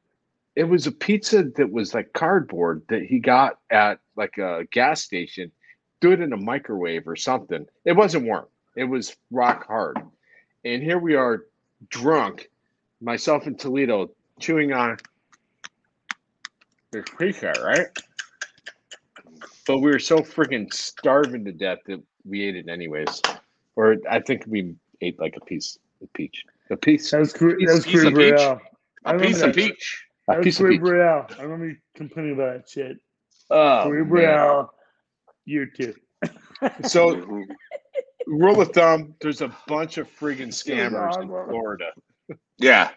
[0.55, 5.03] it was a pizza that was like cardboard that he got at like a gas
[5.03, 5.53] station
[6.01, 7.67] threw it in a microwave or something.
[7.85, 8.47] It wasn't warm.
[8.77, 9.99] It was rock hard.
[10.65, 11.45] And here we are
[11.89, 12.51] drunk
[13.01, 14.97] myself and toledo chewing on
[16.93, 17.87] this pizza right?
[19.67, 23.21] But we were so freaking starving to death that we ate it anyways.
[23.75, 27.57] Or i think we ate like a piece of peach a piece That was Cru-
[27.57, 28.41] Piece- that was piece of Cruz peach.
[28.41, 28.61] Real.
[29.05, 29.55] I A piece of that.
[29.55, 30.05] peach.
[30.29, 31.27] a was piece of Cruz peach Real.
[31.39, 32.97] I remember you complaining about that shit.
[33.51, 34.11] oh, Cruz man.
[34.13, 34.75] Real.
[35.45, 35.95] You too.
[36.85, 37.45] so
[38.27, 41.91] rule of thumb there's a bunch of friggin' scammers in florida
[42.59, 42.91] Yeah.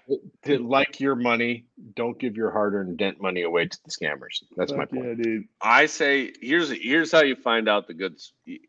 [0.44, 4.72] that like your money don't give your hard-earned dent money away to the scammers that's
[4.72, 5.44] my point Yeah, dude.
[5.62, 8.34] I say here's here's how you find out the goods.
[8.46, 8.60] You,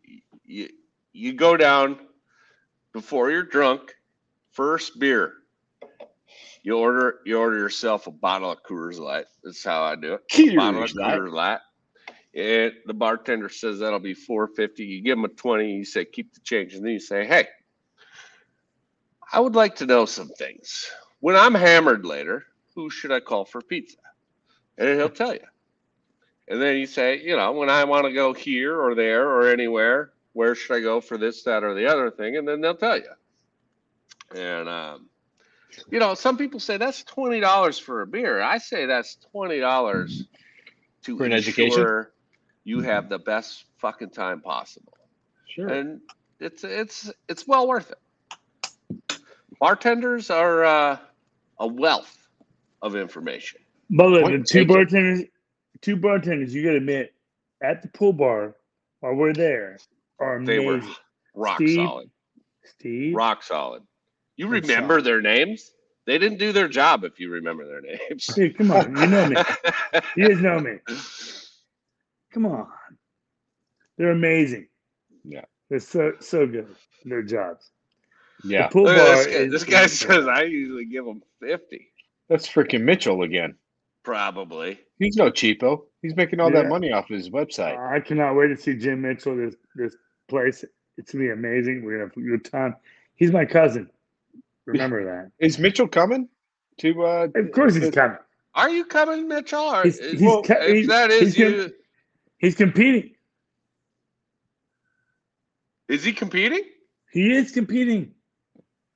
[0.44, 0.68] you,
[1.14, 1.98] you go down
[2.92, 3.94] before you're drunk.
[4.61, 5.36] First beer.
[6.62, 9.24] You order you order yourself a bottle of Coors Light.
[9.42, 10.54] That's how I do it.
[10.54, 11.18] Bottle of Coors Light.
[11.18, 11.61] Coors Light.
[12.34, 14.84] And the bartender says that'll be four fifty.
[14.84, 15.72] You give him a twenty.
[15.76, 17.48] You say keep the change, and then you say, "Hey,
[19.32, 20.90] I would like to know some things.
[21.20, 22.44] When I'm hammered later,
[22.74, 23.96] who should I call for pizza?"
[24.76, 25.46] And he'll tell you.
[26.48, 29.48] And then you say, you know, when I want to go here or there or
[29.48, 32.36] anywhere, where should I go for this, that, or the other thing?
[32.36, 33.08] And then they'll tell you.
[34.35, 35.09] And, um,
[35.91, 38.41] you know, some people say that's twenty dollars for a beer.
[38.41, 40.24] I say that's twenty dollars
[41.05, 42.07] to For an ensure education?
[42.64, 44.93] you have the best fucking time possible,
[45.47, 46.01] sure and
[46.41, 49.18] it's it's it's well worth it.
[49.61, 50.99] Bartenders are uh,
[51.59, 52.16] a wealth
[52.83, 53.61] of information.
[53.91, 54.66] But look, the two taken.
[54.74, 55.22] bartenders,
[55.83, 57.14] two bartenders, you got to admit,
[57.62, 58.57] at the pool bar
[59.01, 59.78] while we're there,
[60.18, 60.89] are They amazing.
[60.89, 60.95] were
[61.35, 62.11] rock Steve, solid.
[62.64, 63.83] Steve, Rock solid.
[64.41, 65.05] You remember solid.
[65.05, 65.70] their names?
[66.07, 68.26] They didn't do their job if you remember their names.
[68.26, 69.36] Dude, come on, you know me.
[70.16, 70.78] You guys know me.
[72.32, 72.66] Come on,
[73.99, 74.68] they're amazing.
[75.24, 75.45] Yeah.
[75.68, 76.64] they're so so good.
[76.70, 76.76] at
[77.09, 77.70] Their jobs.
[78.45, 79.49] Yeah, The pool bar this guy.
[79.49, 81.86] This guy says I usually give him 50.
[82.28, 83.57] that's freaking Mitchell again.
[84.03, 84.80] Probably.
[84.99, 85.82] He's no cheapo.
[86.01, 86.62] He's making all Yeah.
[86.62, 87.76] that money off his website.
[87.78, 89.36] I cannot wait to see Jim Mitchell.
[89.36, 89.95] This this
[90.28, 90.64] place.
[90.97, 91.84] It's gonna be amazing.
[91.84, 92.76] We're gonna have a good time.
[93.16, 93.91] He's my cousin.
[94.73, 95.31] Remember that.
[95.45, 96.29] Is Mitchell coming
[96.79, 97.05] to?
[97.05, 98.18] uh Of course he's coming.
[98.55, 99.61] Are you coming, Mitchell?
[99.61, 101.73] Or He's- is- he's well, ca- if he's- that is he's gonna- you,
[102.39, 103.14] He's competing.
[105.89, 106.62] is he competing?
[107.12, 108.14] He is competing.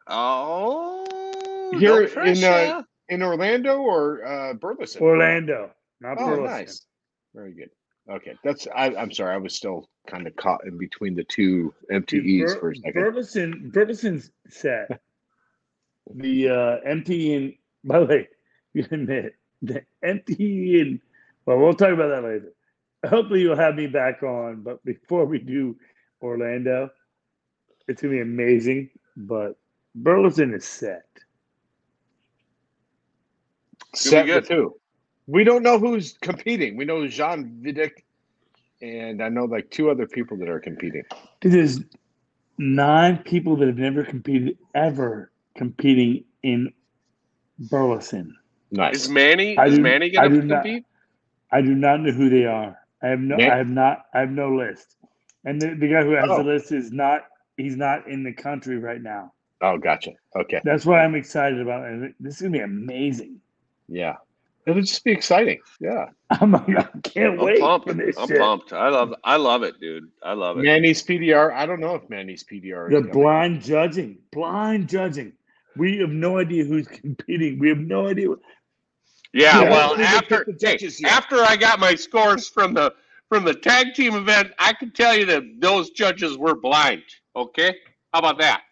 [0.06, 2.84] Oh, Here no in, pressure.
[3.08, 5.02] in Orlando or uh Burleson?
[5.02, 5.70] Orlando,
[6.00, 6.44] not Oh, Burleson.
[6.44, 6.86] nice.
[7.34, 7.70] Very good.
[8.08, 8.66] Okay, that's.
[8.74, 9.34] I, I'm sorry.
[9.34, 12.92] I was still kind of caught in between the two MTEs Bur- for a second.
[12.92, 15.00] Burleson, Burleson's set.
[16.12, 18.28] the uh, MTE and by the way,
[18.74, 21.00] you admit the MTE and
[21.46, 22.52] well, we'll talk about that later.
[23.06, 24.62] Hopefully, you'll have me back on.
[24.62, 25.76] But before we do
[26.22, 26.90] Orlando,
[27.86, 28.90] it's gonna be amazing.
[29.16, 29.58] But
[29.94, 31.04] Burleson is set.
[33.94, 34.36] Set good.
[34.36, 34.76] with who?
[35.26, 36.76] We don't know who's competing.
[36.76, 38.02] We know Jean Vidic,
[38.82, 41.04] and I know like two other people that are competing.
[41.40, 41.80] Dude, There's
[42.58, 46.72] nine people that have never competed ever competing in
[47.58, 48.36] Burleson.
[48.70, 48.96] Nice.
[49.04, 49.56] Is Manny?
[49.58, 50.84] I is do- Manny I going do to not- compete?
[51.52, 52.76] I do not know who they are.
[53.02, 53.36] I have no.
[53.36, 54.06] Man- I have not.
[54.14, 54.96] I have no list.
[55.44, 56.38] And the, the guy who has Oh.
[56.38, 57.26] the list is not.
[57.56, 59.32] He's not in the country right now.
[59.60, 60.12] Oh, gotcha.
[60.34, 60.60] Okay.
[60.64, 62.14] That's why I'm excited about it.
[62.18, 63.40] This is gonna be amazing.
[63.88, 64.16] Yeah.
[64.66, 65.60] It'll just be exciting.
[65.78, 66.06] Yeah.
[66.30, 67.86] I'm like, I can't I'm wait pumped.
[67.86, 68.38] for this I'm shit.
[68.40, 68.72] pumped.
[68.72, 69.14] I love.
[69.22, 70.10] I love it, dude.
[70.22, 70.62] I love it.
[70.64, 71.52] Manny's PDR.
[71.52, 73.12] I don't know if Manny's PDR is The coming.
[73.12, 75.34] blind judging, blind judging.
[75.76, 77.58] We have no idea who's competing.
[77.58, 78.28] We have no idea.
[79.32, 79.70] Yeah, Yeah.
[79.70, 82.94] well, after hey, after I got my scores from the
[83.28, 87.02] from the tag team event, I can tell you that those judges were blind.
[87.36, 87.74] Okay,
[88.12, 88.62] how about that?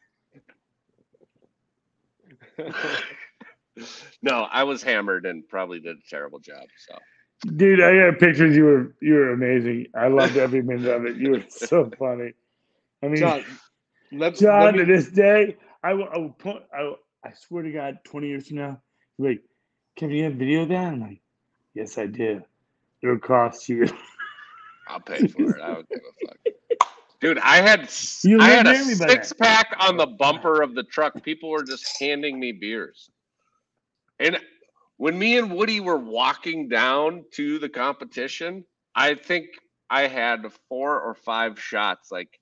[4.22, 6.64] No, I was hammered and probably did a terrible job.
[6.76, 6.98] So
[7.56, 8.56] Dude, I got pictures.
[8.56, 9.86] You were you were amazing.
[9.96, 11.16] I loved every minute of it.
[11.16, 12.34] You were so funny.
[13.02, 13.44] I mean, John,
[14.12, 17.72] let, John, let to this day, I will, I will point, I, I swear to
[17.72, 18.80] God, 20 years from now,
[19.18, 19.40] like,
[19.96, 20.92] Kevin, you have video of that?
[20.92, 21.20] I'm like,
[21.74, 22.42] yes, I do.
[23.02, 23.86] It'll cost you.
[24.88, 25.62] I'll pay for it.
[25.62, 26.38] I don't give a fuck.
[27.20, 27.88] Dude, I had
[28.24, 29.08] You I had a near me by then.
[29.10, 31.22] six pack on the bumper of the truck.
[31.22, 33.10] People were just handing me beers.
[34.18, 34.38] And
[34.96, 38.64] when me and Woody were walking down to the competition,
[38.94, 39.46] I think
[39.88, 42.10] I had four or five shots.
[42.10, 42.40] Like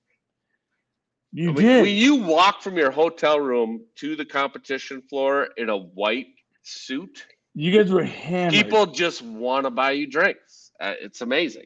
[1.33, 1.81] You when, did.
[1.83, 6.27] when you walk from your hotel room to the competition floor in a white
[6.63, 8.53] suit, you guys were hammered.
[8.53, 10.71] people just want to buy you drinks.
[10.79, 11.65] Uh, it's amazing.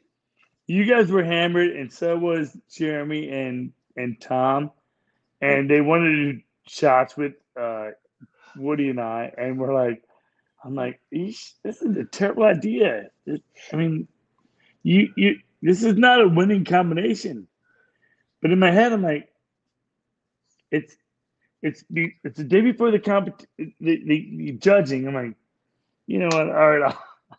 [0.68, 4.72] you guys were hammered, and so was Jeremy and and Tom,
[5.42, 7.90] and they wanted to do shots with uh,
[8.58, 10.04] Woody and I, and we're like,
[10.64, 13.10] I'm like, this is a terrible idea.
[13.26, 13.44] It-
[13.74, 14.08] I mean,
[14.84, 17.48] you you this is not a winning combination.
[18.42, 19.30] But in my head, I'm like,
[20.76, 20.96] it's
[21.62, 25.08] it's the it's the day before the compet the, the, the judging.
[25.08, 25.36] I'm like,
[26.08, 26.50] you know what?
[26.50, 26.96] All right,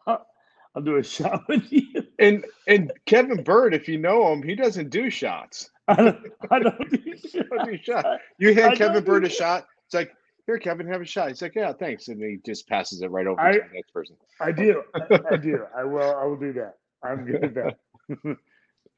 [0.06, 0.26] I'll,
[0.74, 1.86] I'll do a shot with you.
[2.18, 5.70] and and Kevin Bird, if you know him, he doesn't do shots.
[5.88, 6.18] I don't,
[6.50, 8.02] I don't do He don't do shots.
[8.02, 8.22] shots.
[8.38, 9.66] You I hand don't Kevin Bird a shot.
[9.86, 10.12] It's like,
[10.46, 11.28] here, Kevin, have a shot.
[11.28, 13.92] He's like, yeah, thanks, and he just passes it right over I- to the next
[13.92, 14.16] person.
[14.40, 14.82] I do.
[14.94, 15.64] I, I do.
[15.76, 16.14] I will.
[16.16, 16.74] I will do that.
[17.04, 18.36] I'm good at that.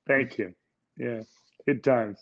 [0.07, 0.55] Thank you.
[0.97, 1.21] Yeah,
[1.67, 2.19] good times.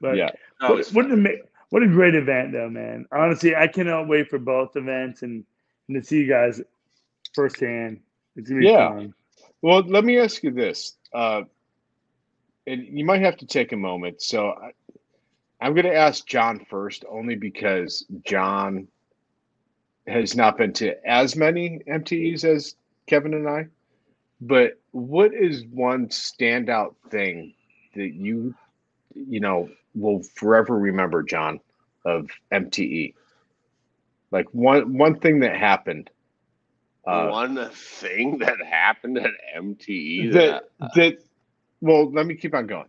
[0.00, 3.06] But yeah, No, what, it's what, an ama- what a great event, though, man.
[3.12, 5.44] Honestly, I cannot wait for both events and,
[5.88, 6.60] and to see you guys
[7.34, 8.00] firsthand.
[8.36, 8.88] It's gonna be Yeah.
[8.88, 9.14] fun.
[9.62, 11.42] Well, let me ask you this, uh,
[12.66, 14.22] and you might have to take a moment.
[14.22, 14.70] So, I,
[15.60, 18.86] I'm going to ask John first, only because John
[20.06, 22.76] has not been to as many MTEs as
[23.08, 23.66] Kevin and I.
[24.40, 27.54] But what is one standout thing
[27.96, 28.54] that you,
[29.14, 29.68] you know,
[29.98, 31.60] will forever remember, John,
[32.04, 33.14] of MTE?
[34.30, 36.10] Like one one thing that happened.
[37.06, 41.18] Uh, one thing that happened at MTE that that, that
[41.80, 42.88] well let me keep on going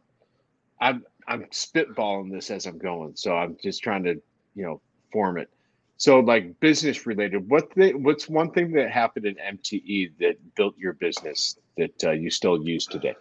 [0.82, 4.16] i'm i'm spitballing this as i'm going so i'm just trying to
[4.56, 4.82] you know
[5.14, 5.50] form it
[5.96, 10.78] so like business related what the, what's one thing that happened in mte that built
[10.78, 13.16] your business that uh, you still use today?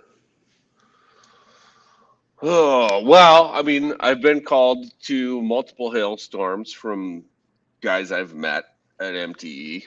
[2.43, 7.25] Oh, well, I mean, I've been called to multiple hailstorms from
[7.83, 8.65] guys I've met
[9.01, 9.85] at MTE.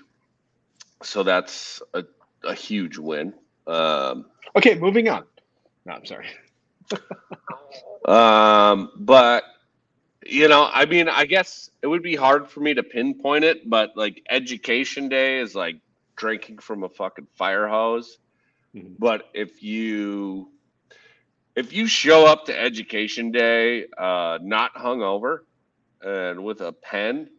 [1.04, 2.04] So that's a,
[2.44, 3.34] a huge win.
[3.68, 4.26] Um,
[4.56, 5.26] Okay, moving on.
[5.86, 6.28] No, I'm sorry.
[8.08, 9.44] um, but,
[10.26, 13.70] you know, I mean, I guess it would be hard for me to pinpoint it,
[13.70, 15.78] but like education day is like
[16.16, 18.18] drinking from a fucking fire hose.
[18.76, 18.98] Mhm.
[19.00, 20.52] But if you
[21.56, 25.40] if you show up to education day uh, not hungover
[26.02, 27.30] and with a pen,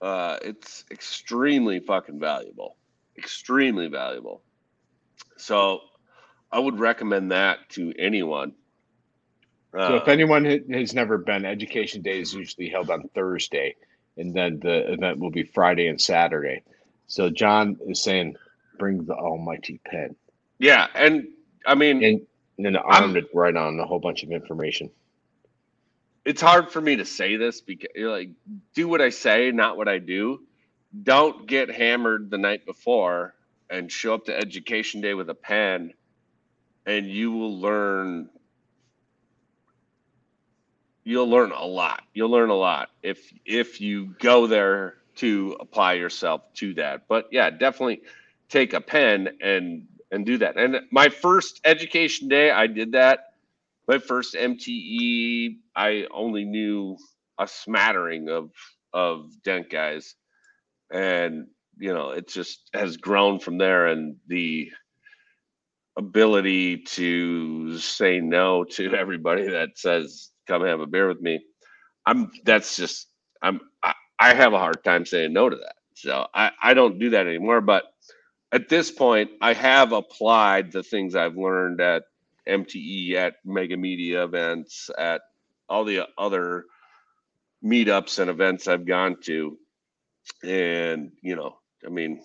[0.00, 2.76] uh, it's extremely fucking valuable.
[3.16, 4.42] Extremely valuable.
[5.36, 5.80] So
[6.50, 8.52] I would recommend that to anyone.
[9.72, 13.76] So if Uh, anyone has never been, Education Day is usually held on Thursday,
[14.16, 16.62] and then the event will be Friday and Saturday.
[17.06, 18.36] So John is saying,
[18.78, 20.16] bring the almighty pen,
[20.58, 21.28] yeah, and
[21.66, 22.26] I mean, and,
[22.60, 24.90] and then I'm- armed it right on a whole bunch of information.
[26.26, 28.28] it's hard for me to say this because you're like
[28.74, 30.42] do what I say, not what I do.
[31.02, 33.34] Don't get hammered the night before
[33.70, 35.94] and show up to education day with a pen
[36.84, 38.28] and you will learn
[41.04, 42.02] you'll learn a lot.
[42.12, 47.08] You'll learn a lot if if you go there to apply yourself to that.
[47.08, 48.02] But yeah, definitely
[48.50, 50.56] take a pen and and do that.
[50.58, 53.20] And my first education day, I did that
[53.90, 56.96] my first MTE, I only knew
[57.40, 58.52] a smattering of
[58.92, 60.14] of dent guys,
[60.92, 63.88] and you know it just has grown from there.
[63.88, 64.70] And the
[65.98, 71.40] ability to say no to everybody that says come have a beer with me,
[72.06, 73.08] I'm that's just
[73.42, 75.74] I'm I, I have a hard time saying no to that.
[75.96, 77.60] So I I don't do that anymore.
[77.60, 77.89] But
[78.52, 82.04] at this point, I have applied the things I've learned at
[82.48, 85.22] MTE at mega media events, at
[85.68, 86.64] all the other
[87.64, 89.56] meetups and events I've gone to.
[90.42, 92.22] And, you know, I mean,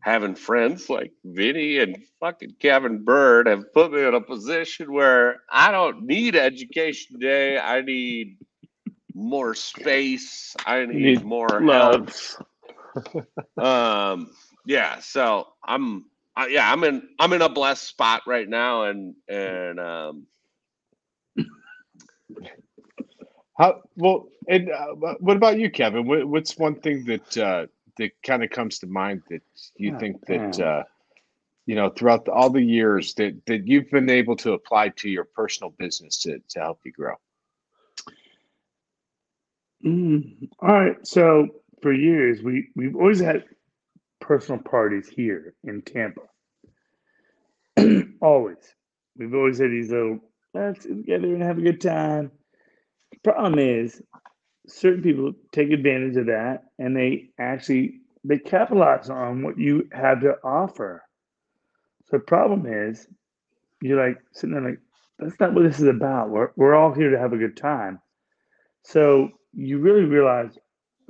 [0.00, 5.40] having friends like Vinny and fucking Kevin Bird have put me in a position where
[5.50, 7.58] I don't need education day.
[7.58, 8.38] I need
[9.14, 10.54] more space.
[10.64, 12.10] I need, need more help
[13.56, 14.30] um
[14.66, 16.04] yeah so i'm
[16.36, 20.26] uh, yeah i'm in i'm in a blessed spot right now and and um
[23.58, 24.28] How well?
[24.48, 26.06] And uh, what about you, Kevin?
[26.06, 27.66] What, what's one thing that uh,
[27.98, 29.42] that kind of comes to mind that
[29.76, 30.60] you Oh, think that man.
[30.60, 30.84] uh,
[31.66, 35.10] you know throughout the, all the years that that you've been able to apply to
[35.10, 37.14] your personal business to to help you grow?
[39.84, 41.06] Mm, all right.
[41.06, 41.48] So
[41.82, 43.44] for years, we we've always had
[44.20, 46.22] personal parties here in Tampa.
[48.22, 48.56] always,
[49.16, 50.20] we've always had these little
[50.54, 52.30] let's get together and have a good time.
[53.22, 54.00] Problem is,
[54.66, 60.20] certain people take advantage of that, and they actually they capitalize on what you have
[60.20, 61.02] to offer.
[62.06, 63.06] So the problem is,
[63.82, 64.80] you're like sitting there like,
[65.18, 66.30] that's not what this is about.
[66.30, 68.00] We're we're all here to have a good time.
[68.84, 70.58] So you really realize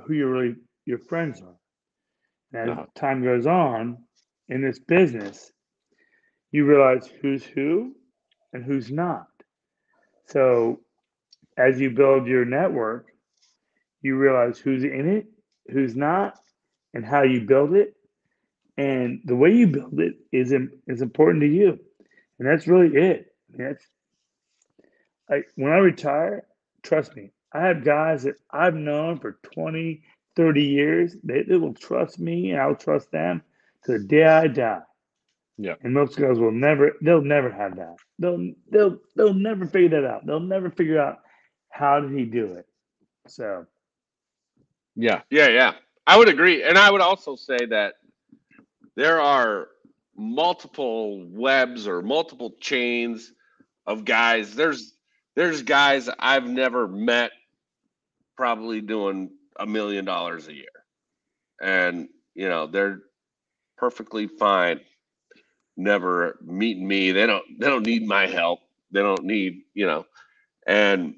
[0.04, 0.56] who your really
[0.86, 1.59] your friends are.
[2.52, 2.86] And as Uh-huh.
[2.94, 3.98] time goes on
[4.48, 5.52] in this business,
[6.52, 7.94] you realize who's who
[8.52, 9.26] and who's not.
[10.26, 10.80] So
[11.56, 13.06] as you build your network,
[14.02, 15.26] you realize who's in it,
[15.72, 16.34] who's not,
[16.94, 17.94] and how you build it.
[18.76, 20.52] And the way you build it is
[20.86, 21.78] is important to you.
[22.38, 23.26] And that's really it.
[23.50, 23.84] That's
[25.28, 26.44] like when I retire,
[26.82, 30.02] trust me, I have guys that I've known for 20,
[30.36, 31.16] 30 years.
[31.24, 33.42] They, they will trust me and I'll trust them
[33.84, 34.82] to the day I die.
[35.58, 35.76] Yeah.
[35.82, 37.96] And most guys will never, they'll never have that.
[38.18, 40.26] They'll, they'll, they'll never figure that out.
[40.26, 41.18] They'll never figure out
[41.70, 42.66] how did he do it.
[43.28, 43.66] So,
[44.96, 45.72] Yeah, yeah yeah
[46.06, 47.94] i would agree and i would also say that
[48.96, 49.68] there are
[50.16, 53.32] multiple webs or multiple chains
[53.86, 54.94] of guys there's
[55.36, 57.32] there's guys i've never met
[58.36, 60.66] probably doing a million dollars a year.
[61.60, 63.00] And you know they're
[63.76, 64.80] perfectly fine.
[65.76, 67.12] Never meeting me.
[67.12, 68.60] They don't they don't need my help.
[68.90, 70.06] They don't need you know.
[70.66, 71.14] And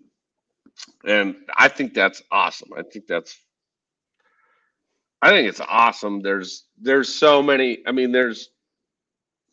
[1.05, 2.70] and i think that's awesome.
[2.76, 3.39] I think that's
[5.22, 6.22] i think it's awesome.
[6.22, 8.51] There's there's so many i mean there's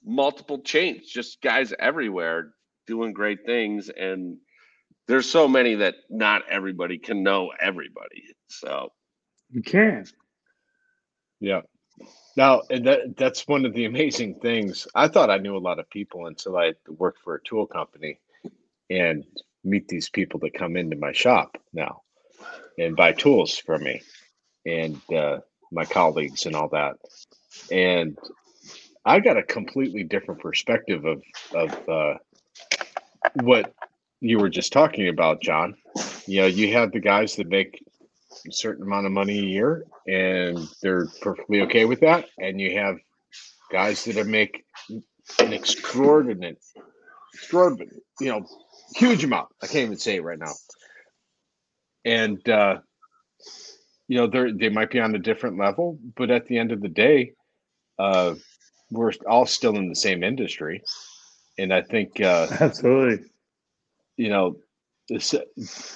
[0.05, 2.53] multiple chains just guys everywhere
[2.87, 3.89] doing great things.
[3.89, 4.37] And
[5.09, 8.91] there's so many that not everybody can know everybody so
[9.49, 10.05] you can.
[11.39, 11.61] yeah.
[12.37, 14.87] Now, and that that's one of the amazing things.
[14.93, 18.19] I thought I knew a lot of people until I worked for a tool company
[18.89, 19.25] and
[19.63, 22.03] meet these people that come into my shop now
[22.77, 24.01] and buy tools from me
[24.65, 25.39] and uh,
[25.71, 26.97] my colleagues and all that.
[27.71, 28.15] And
[29.03, 31.23] I got a completely different perspective of
[31.55, 32.13] of uh,
[33.33, 33.73] what
[34.21, 35.75] you were just talking about, John.
[36.25, 37.83] You know, you have the guys that make
[38.47, 42.25] a certain amount of money a year and they're perfectly okay with that.
[42.37, 42.97] And you have
[43.71, 44.63] guys that make
[45.39, 46.57] an extraordinary,
[47.33, 48.45] extraordinary, you know,
[48.95, 49.49] huge amount.
[49.61, 50.53] I can't even say it right now.
[52.05, 52.79] And, uh,
[54.07, 56.81] you know, they're, they might be on a different level, but at the end of
[56.81, 57.33] the day,
[57.99, 58.35] uh,
[58.91, 60.81] we're all still in the same industry.
[61.57, 63.25] And I think, uh, Absolutely.
[64.19, 64.57] You know,
[65.07, 65.33] it's,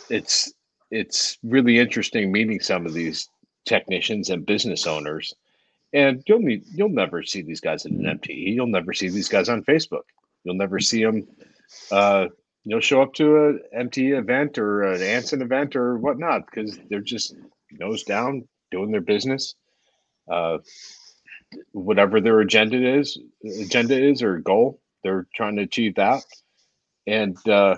[0.10, 0.54] it's,
[0.90, 3.28] it's really interesting meeting some of these
[3.66, 5.34] technicians and business owners.
[5.92, 8.56] And you'll meet, you'll never see these guys at an MTE.
[8.56, 10.04] You'll never see these guys on Facebook.
[10.44, 11.28] You'll never see them.
[11.92, 12.28] Uh,
[12.64, 17.02] you'll show up to an MTE event or an Anson event or whatnot because they're
[17.02, 17.36] just
[17.72, 19.56] nose down doing their business.
[20.32, 20.60] Uh,
[21.74, 23.20] whatever their agenda is,
[23.62, 26.24] agenda is or goal, they're trying to achieve that.
[27.06, 27.78] And uh,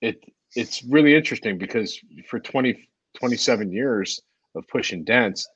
[0.00, 0.22] it
[0.54, 2.88] it's really interesting because for 20,
[3.18, 4.20] 27 years
[4.54, 5.46] of pushing dents,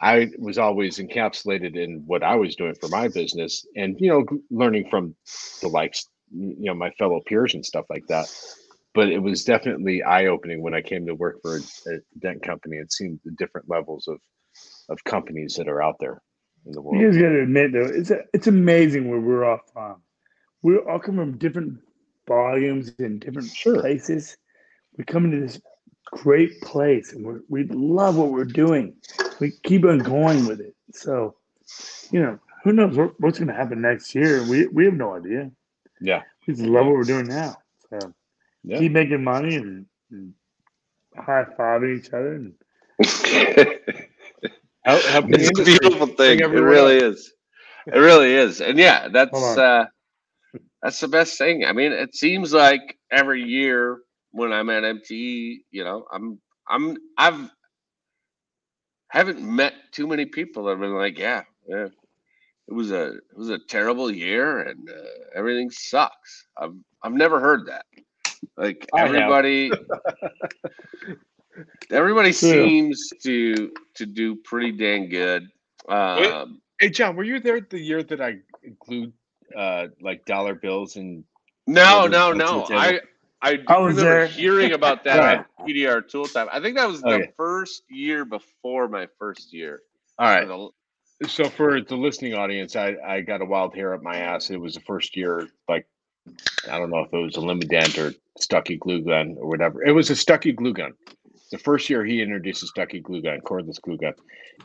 [0.00, 4.24] I was always encapsulated in what I was doing for my business and, you know,
[4.50, 5.14] learning from
[5.62, 8.26] the likes, you know, my fellow peers and stuff like that.
[8.94, 12.42] But it was definitely eye opening when I came to work for a, a dent
[12.42, 14.18] company and seeing the different levels of,
[14.88, 16.22] of companies that are out there
[16.66, 17.00] in the world.
[17.00, 20.02] You guys gotta admit though, it's a, it's amazing where we're all from.
[20.62, 21.78] We're all come from different
[22.28, 23.76] volumes and different Sure.
[23.76, 24.36] places.
[24.98, 25.60] We come into this
[26.06, 28.94] great place and we're, we love what we're doing.
[29.40, 30.74] We keep on going with it.
[30.92, 31.36] So,
[32.10, 34.44] you know, who knows what, what's going to happen next year?
[34.44, 35.50] We we have no idea.
[36.00, 36.22] Yeah.
[36.46, 37.58] We just love what we're doing now.
[37.90, 38.14] So
[38.64, 38.82] Yeah.
[38.82, 40.34] keep making money and, and
[41.16, 42.34] high fiving each other.
[42.34, 42.54] And
[44.84, 46.40] Help, help It's a beautiful thing.
[46.40, 47.32] It everyone really is.
[47.92, 48.60] It really is.
[48.60, 49.86] And yeah, that's Hold uh
[50.86, 51.64] that's the best thing.
[51.64, 56.96] I mean, it seems like every year when I'm at MTE, you know, I'm I'm
[57.18, 57.50] I've
[59.08, 61.88] haven't met too many people that have been like, yeah, yeah.
[62.68, 64.94] It was a it was a terrible year and uh,
[65.34, 66.46] everything sucks.
[66.56, 67.86] I've I've never heard that.
[68.56, 69.72] Like everybody
[71.90, 72.68] everybody True.
[72.68, 75.48] seems to to do pretty dang good.
[75.88, 78.36] Um Hey John, were you there the year that I
[78.78, 79.12] glued
[79.56, 81.24] uh like dollar bills and
[81.66, 82.66] No, Yeah, no, no.
[82.72, 83.00] I
[83.42, 84.26] I do I was remember there.
[84.26, 85.38] hearing about that Right.
[85.58, 86.48] on PDR Tool Time.
[86.52, 89.82] I think that was the first year before my first year.
[90.18, 90.46] all right.
[90.46, 90.70] The-
[91.28, 94.50] So for the listening audience, I I got a wild hair up my ass.
[94.50, 95.86] It was the first year, like
[96.70, 99.82] I don't know if it was a Limident or Stucky glue gun or whatever.
[99.84, 100.94] It was a Stucky glue gun.
[101.52, 104.14] The first year he introduced a Stucky glue gun, cordless glue gun,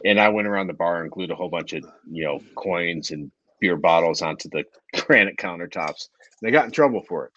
[0.06, 3.12] and I went around the bar and glued a whole bunch of you know coins
[3.12, 3.32] and
[3.62, 4.66] beer bottles onto the
[5.06, 6.10] granite countertops.
[6.42, 7.32] They got in trouble for it,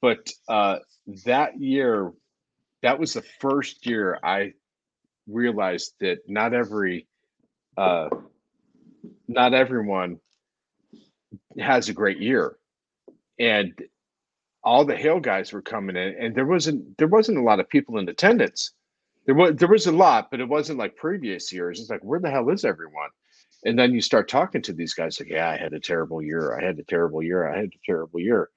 [0.00, 0.78] but uh,
[1.24, 2.12] that year,
[2.82, 4.52] that was the first year I
[5.26, 7.06] realized that not every
[7.76, 8.08] uh,
[9.26, 10.20] not everyone
[11.58, 12.56] has a great year.
[13.38, 13.72] And
[14.62, 17.68] all the hail guys were coming in and there wasn't there wasn't a lot of
[17.68, 18.72] people in attendance.
[19.26, 21.80] There was there was a lot but it wasn't like previous years.
[21.80, 23.10] It's like where the hell is everyone
[23.64, 26.58] and then you start talking to these guys like yeah i had a terrible year
[26.58, 28.50] i had a terrible year i had a terrible year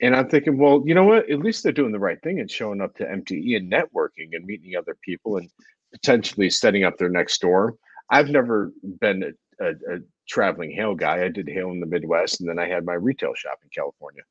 [0.00, 2.50] and i'm thinking well you know what at least they're doing the right thing and
[2.50, 5.48] showing up to mte and networking and meeting other people and
[5.92, 7.74] potentially setting up their next store
[8.10, 9.98] i've never been a, a, a
[10.28, 11.24] traveling hail guy.
[11.24, 14.22] I did hail in the Midwest, and then I had my retail shop in California.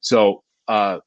[0.00, 0.98] So uh,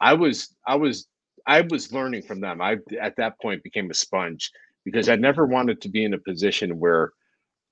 [0.00, 1.06] I was I was
[1.46, 2.60] I was learning from them.
[2.60, 4.50] I at that point became a sponge
[4.84, 7.12] because I never wanted to be in a position where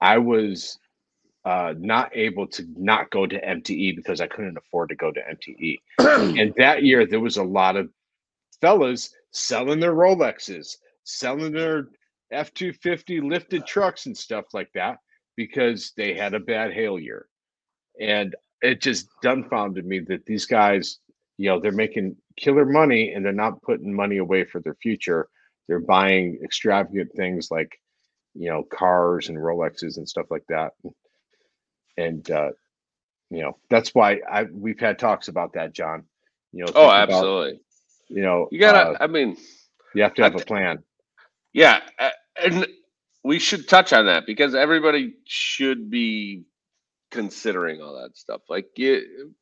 [0.00, 0.78] I was
[1.44, 5.20] uh, not able to not go to MTE because I couldn't afford to go to
[5.20, 5.78] MTE.
[6.38, 7.90] and that year there was a lot of
[8.60, 11.88] fellas selling their Rolexes, selling their
[12.30, 14.98] F two fifty lifted trucks and stuff like that
[15.36, 17.26] because they had a bad hail year.
[18.00, 20.98] And it just dumbfounded me that these guys,
[21.38, 25.28] you know, they're making killer money and they're not putting money away for their future.
[25.66, 27.78] They're buying extravagant things like,
[28.34, 30.72] you know, cars and Rolexes and stuff like that.
[31.96, 32.50] And uh,
[33.30, 36.04] you know, that's why I we've had talks about that, John.
[36.52, 37.60] You know, oh, think about, absolutely.
[38.08, 38.90] you know, You gotta.
[38.90, 39.36] uh, I mean,
[39.94, 40.82] you have to I have a plan.
[41.52, 42.10] yeah, uh,
[42.42, 42.66] and
[43.22, 46.44] we should touch on that because everybody should be
[47.10, 48.40] considering all that stuff.
[48.48, 49.34] Like, you,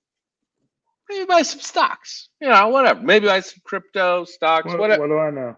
[1.09, 3.01] maybe buy some stocks, you know, whatever.
[3.01, 5.03] Maybe buy some crypto stocks, What, whatever.
[5.03, 5.57] what do I know?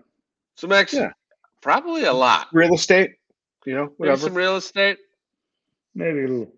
[0.57, 1.13] Some extra, Yeah.
[1.63, 2.49] probably a lot.
[2.53, 3.13] Real estate,
[3.67, 4.21] you know, Maybe whatever.
[4.21, 4.99] some real estate.
[5.95, 6.53] Maybe a little.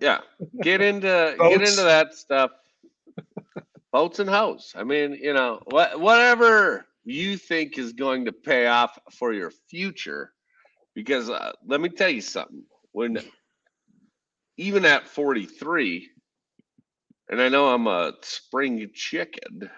[0.00, 0.20] Yeah,
[0.62, 2.50] get into get into that stuff.
[3.92, 4.72] Boats and hoes.
[4.76, 9.50] I mean, you know, what whatever you think is going to pay off for your
[9.70, 10.32] future,
[10.94, 12.62] because uh, let me tell you something.
[12.92, 13.18] When
[14.56, 16.10] even at forty three,
[17.28, 19.70] and I know I'm a spring chicken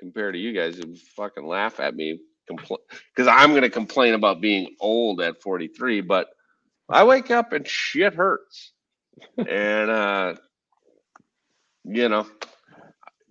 [0.00, 2.18] compared to you guys who fucking laugh at me
[2.48, 6.28] because I'm going to complain about being old at 43, but
[6.88, 8.72] I wake up and shit hurts
[9.48, 10.34] and uh
[11.84, 12.26] you know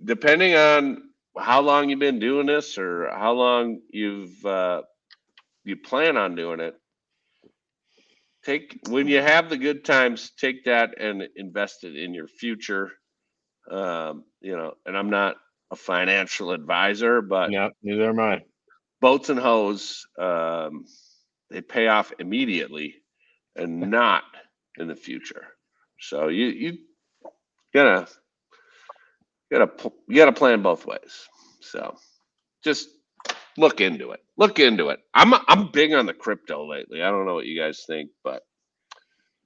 [0.04, 1.04] depending on
[1.38, 4.82] how long you've been doing this or how long you've uh
[5.66, 6.76] you plan on doing it
[8.46, 12.92] take when you have the good times take that and invest it in your future
[13.72, 15.38] um you know and i'm not
[15.72, 18.44] a financial advisor but yeah, neither am I.
[19.04, 20.86] boats and hose um
[21.52, 22.96] they pay off immediately
[23.58, 24.24] and not
[24.80, 25.46] in the future.
[26.02, 26.80] So you you
[27.74, 28.08] gotta
[29.52, 29.72] gotta
[30.10, 31.28] you gotta plan both ways.
[31.62, 31.98] So
[32.64, 32.90] just
[33.58, 34.22] look into it.
[34.38, 35.00] Look into it.
[35.14, 37.04] I'm i'm big on the crypto lately.
[37.04, 38.44] I don't know what you guys think but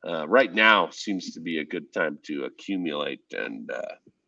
[0.08, 3.82] uh, right now seems to be a good time to accumulate and uh,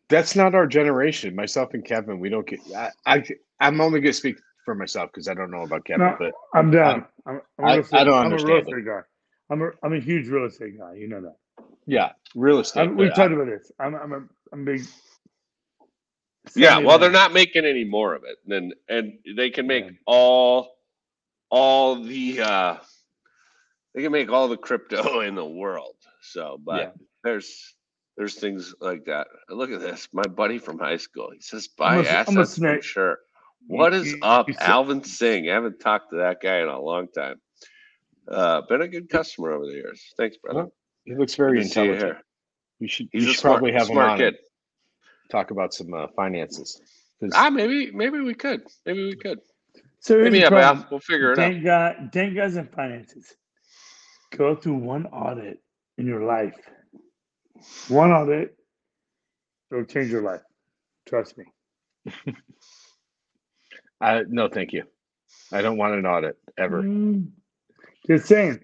[0.10, 1.36] That's not our generation.
[1.36, 2.60] Myself and Kevin, we don't get.
[2.76, 3.24] I, I
[3.60, 4.38] I'm only gonna speak
[4.70, 6.16] for myself because I don't know about Kevin, No.
[6.20, 7.06] but I'm down.
[7.26, 8.70] I'm, I'm, a I- real estate- I don't I'm a real understand it.
[8.70, 9.02] estate guy.
[9.50, 10.94] I'm a, I'm a huge real estate guy.
[10.94, 11.36] You know that.
[11.88, 12.82] yeah, real estate.
[12.82, 13.72] I'm, we've talked about this.
[13.80, 14.22] I'm, I'm a,
[14.54, 14.82] I'm big.
[16.56, 19.92] yeah well they're not making any more of it and and they can make Yeah.
[20.06, 20.72] all
[21.50, 22.78] all the uh
[23.94, 26.90] they can make all the crypto in the world so but Yeah.
[27.24, 27.76] there's
[28.18, 31.78] there's things like that look at this my buddy from high school he says I'm
[31.78, 32.84] buy a- I'm a assets from snake.
[32.84, 33.29] sure You-
[33.68, 36.80] what is you- up you alvin singh i haven't talked to that guy in a
[36.80, 37.36] long time
[38.30, 40.74] uh been a good customer over the years thanks brother Well,
[41.06, 42.14] he looks very Good to you intelligent.
[42.18, 42.22] here.
[42.80, 43.10] You should.
[43.12, 44.36] he's you should smart, probably have him smart on kid
[45.30, 46.82] talk about some uh, finances.
[47.20, 49.40] 'Cause- ah maybe maybe we could maybe we could
[50.00, 50.84] So here's Hit the problem.
[50.84, 50.88] Al.
[50.92, 51.52] We'll figure it out.
[51.52, 53.36] Thank God, thank in finances.
[54.32, 55.60] Go through one audit
[55.98, 56.56] in your life.
[57.90, 58.56] One audit,
[59.72, 60.42] it'll change your life.
[61.08, 61.46] Trust me.
[64.02, 64.84] I no, thank you.
[65.52, 66.88] I don't want an audit ever.
[66.88, 67.30] Mm.
[68.08, 68.60] Just saying,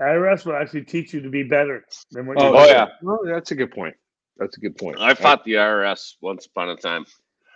[0.00, 2.88] IRS will actually teach you to be better than what Oh, you're Oh, yeah.
[3.02, 3.96] Well, that's a good point.
[4.38, 4.98] That's a good point.
[5.00, 7.06] I fought the IRS once upon a time,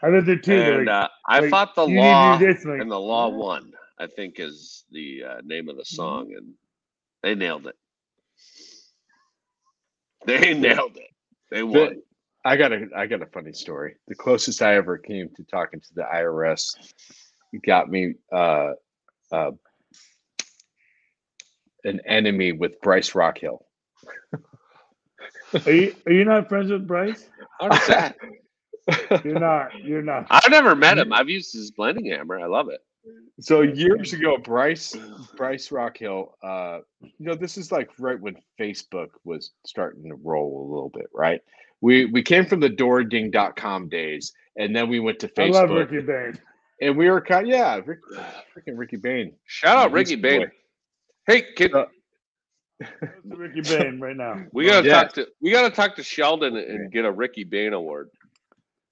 [0.02, 0.62] I did it too.
[0.62, 2.90] and like, uh, I like, fought the you need to law, do this, like, and
[2.90, 3.36] the law what?
[3.36, 3.72] won.
[3.98, 5.78] I think is the uh, name of Mm-hmm.
[5.78, 6.54] the song, and
[7.22, 7.76] they nailed it.
[10.26, 11.10] They nailed it.
[11.50, 12.02] They won.
[12.48, 13.96] The- I got a I got a funny story.
[14.08, 16.74] The closest I ever came to talking to the IRS
[17.66, 18.72] got me uh,
[19.32, 19.50] uh,
[21.84, 23.64] an enemy with Bryce Rockhill.
[25.66, 27.28] Are you are you not friends with Bryce?
[27.60, 28.12] How?
[29.24, 29.84] You're not.
[29.84, 30.26] You're not.
[30.30, 31.12] I've never met him.
[31.12, 32.40] I've used his blending hammer.
[32.40, 32.80] I love it.
[33.40, 34.96] so years ago, Bryce
[35.36, 40.62] Bryce Rockhill, uh, you know, this is like right when Facebook was starting to roll
[40.62, 41.42] a little bit, right?
[41.80, 45.54] We we came from the DoorDing.com days, and then we went to Facebook.
[45.54, 46.38] I love Facebook, Ricky Bain.
[46.80, 48.00] and we were kind, of, yeah, Rick,
[48.56, 49.32] freaking Ricky Bain.
[49.46, 50.40] Shout out Ricky the Bain.
[50.40, 50.50] boy.
[51.26, 51.86] Hey, kid, Uh,
[53.24, 54.44] Ricky Bain right now.
[54.52, 55.02] we gotta Yeah.
[55.04, 58.10] talk to we gotta talk to Sheldon and get a Ricky Bain award.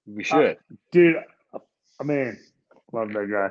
[0.05, 0.57] We should.
[0.91, 1.15] Dude,
[1.99, 2.37] I mean,
[2.93, 3.49] love that guy.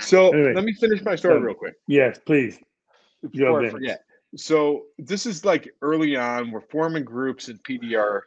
[0.00, 0.54] So Anyway.
[0.54, 2.58] let me finish my story So- real quick Yes, please.
[3.30, 4.02] before I forget.
[4.36, 6.50] So this is like early on.
[6.50, 8.22] We're forming groups in PDR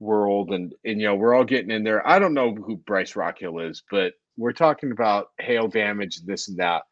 [0.00, 2.06] world, and and you know we're all getting in there.
[2.06, 6.58] I don't know who Bryce Rockhill is, but we're talking about hail damage, this and
[6.58, 6.82] that.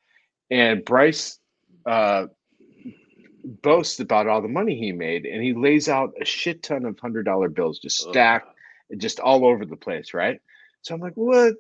[0.51, 1.39] And Bryce
[1.87, 2.27] uh,
[3.63, 6.99] boasts about all the money he made, and he lays out a shit ton of
[6.99, 8.13] hundred dollar bills just Ugh.
[8.13, 8.55] stacked,
[8.99, 10.41] just all over the place, right?
[10.83, 11.55] So I'm like, what?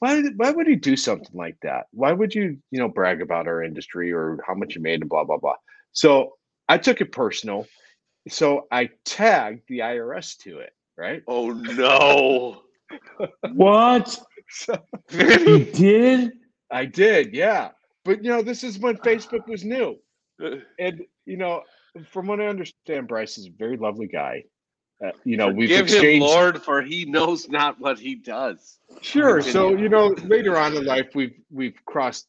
[0.00, 0.22] Why?
[0.36, 1.86] Why would he do something like that?
[1.92, 5.08] Why would you, you know, brag about our industry or how much you made and
[5.08, 5.56] blah blah blah?
[5.92, 6.34] So
[6.68, 7.66] I took it personal.
[8.28, 11.22] So I tagged the IRS to it, right?
[11.26, 12.62] Oh no.
[13.52, 14.18] What?
[15.10, 16.32] You did?
[16.70, 17.70] I did, yeah.
[18.04, 19.98] But you know, this is when Facebook was new.
[20.78, 21.62] and you know,
[22.10, 24.44] from what I understand, Bryce is a very lovely guy.
[25.04, 26.26] Uh, you know, we've Give him exchanged.
[26.26, 28.78] Lord, for he knows not what he does.
[29.00, 29.40] Sure.
[29.40, 32.26] So you know, later on in life, we've we've crossed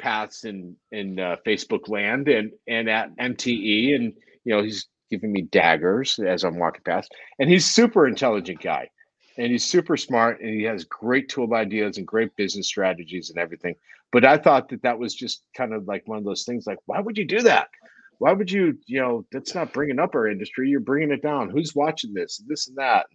[0.00, 4.12] paths in in uh, Facebook land and and at MTE, and
[4.44, 8.88] you know he's giving me daggers as I'm walking past, and he's super intelligent guy,
[9.36, 13.38] and he's super smart, and he has great tool ideas and great business strategies and
[13.38, 13.74] everything.
[14.12, 16.78] But I thought that that was just kind of like one of those things, like
[16.86, 17.68] why would you do that?
[18.18, 20.68] Why would you, you know, that's not bringing up our industry.
[20.68, 21.48] You're bringing it down.
[21.48, 22.42] Who's watching this?
[22.46, 23.06] This and that.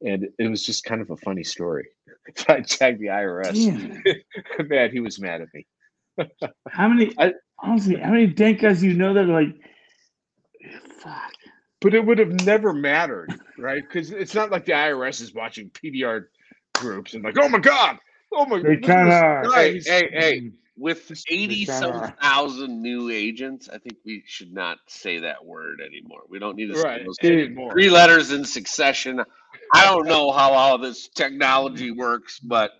[0.00, 1.88] And, and it was just kind of a funny story.
[2.34, 3.54] So I tagged the IRS.
[4.68, 5.64] Man, he was mad at me.
[6.68, 7.14] How many?
[7.18, 9.54] I- honestly, how many dent guys you know that are like,
[10.98, 11.32] fuck?
[11.80, 13.82] But it would have never mattered, right?
[13.86, 16.26] Because it's not like the IRS is watching PDR
[16.78, 17.98] groups and like, oh my god,
[18.32, 18.60] oh my.
[18.62, 20.50] They look kind of Hey, hey, hey!
[20.78, 25.80] With Just- eighty some thousand new agents, I think we should not say that word
[25.80, 26.22] anymore.
[26.28, 27.72] We don't need to say Right, those anymore.
[27.72, 29.20] three letters in succession.
[29.72, 32.72] I don't know how all this technology works, but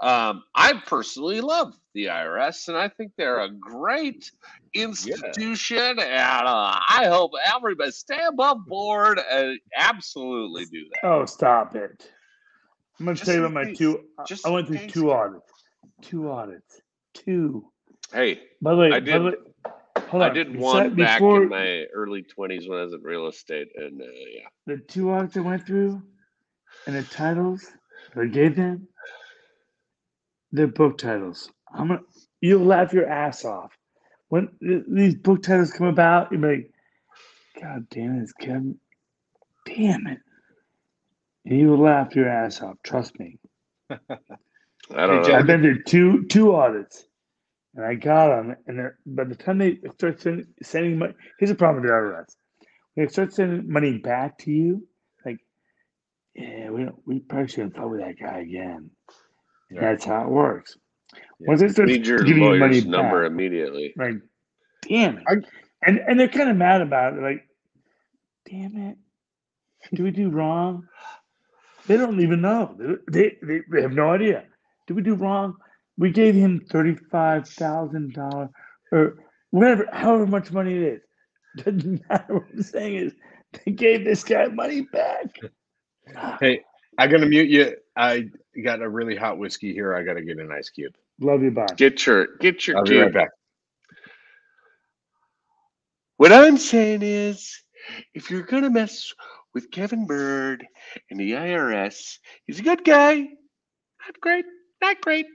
[0.00, 4.30] um, I personally love the IRS, and I think they're a great
[4.74, 5.98] institution.
[5.98, 11.06] And uh, I hope everybody stay above board and absolutely do that.
[11.06, 12.10] Oh, stop it!
[12.98, 14.00] I'm gonna Just tell you about my two.
[14.26, 15.52] Just I went through two audits.
[16.00, 16.80] Two audits.
[17.14, 17.66] Two.
[18.12, 19.32] Hey, By the way, I did- way,
[20.12, 23.26] I did one said back before in my early twenties when I was in real
[23.28, 24.46] estate, and uh, yeah.
[24.66, 26.02] the two audits I went through,
[26.86, 27.64] and the titles
[28.14, 28.86] I gave them,
[30.52, 31.50] they're book titles.
[31.74, 32.00] I'm gonna.
[32.40, 33.72] You'll laugh your ass off
[34.28, 36.32] when these book titles come about.
[36.32, 36.70] You're like,
[37.60, 38.78] God damn it, it's Kevin.
[39.66, 40.18] Damn it.
[41.44, 42.76] And you will laugh your ass off.
[42.82, 43.38] Trust me.
[43.90, 45.34] I don't know.
[45.34, 47.06] I've been through two two audits,
[47.74, 48.56] and I got them.
[48.66, 51.96] And they're, by the time they start sending, sending money, here's the problem with the
[51.96, 52.36] IRS:
[52.94, 54.86] when they start sending money back to you,
[55.24, 55.38] like,
[56.34, 58.90] yeah, we don't, we probably shouldn't fuck with that guy again.
[59.72, 59.90] And Yeah.
[59.92, 60.76] That's how it works.
[61.14, 61.20] Yeah.
[61.48, 63.94] Once they start Need your giving you money lawyer's number back, immediately.
[63.96, 64.14] like,
[64.82, 67.22] damn it, I- and and they're kind of mad about it.
[67.22, 67.48] Like,
[68.48, 68.96] damn it,
[69.94, 70.86] do we do wrong?
[71.88, 72.76] They don't even know.
[73.10, 74.44] They, they, they have no idea.
[74.86, 75.56] Did we do wrong?
[75.98, 78.50] We gave him thirty-five thousand dollars
[78.92, 79.16] or
[79.50, 81.00] whatever, however much money it is.
[81.64, 82.34] Doesn't matter.
[82.34, 83.12] What I'm saying is,
[83.64, 85.26] they gave this guy money back.
[86.40, 86.60] Hey,
[86.98, 87.76] I'm gonna mute you.
[87.96, 88.28] I
[88.60, 89.94] got a really hot whiskey here.
[89.94, 90.94] I gotta get an ice cube.
[91.20, 91.66] Love you, bye.
[91.76, 93.30] Get your get your I'll be right back.
[96.16, 97.62] What I'm saying is,
[98.14, 99.12] if you're gonna mess
[99.54, 100.66] with Kevin Bird
[101.10, 103.16] and the IRS, he's a good guy.
[103.16, 104.44] Not great,
[104.80, 105.26] not great,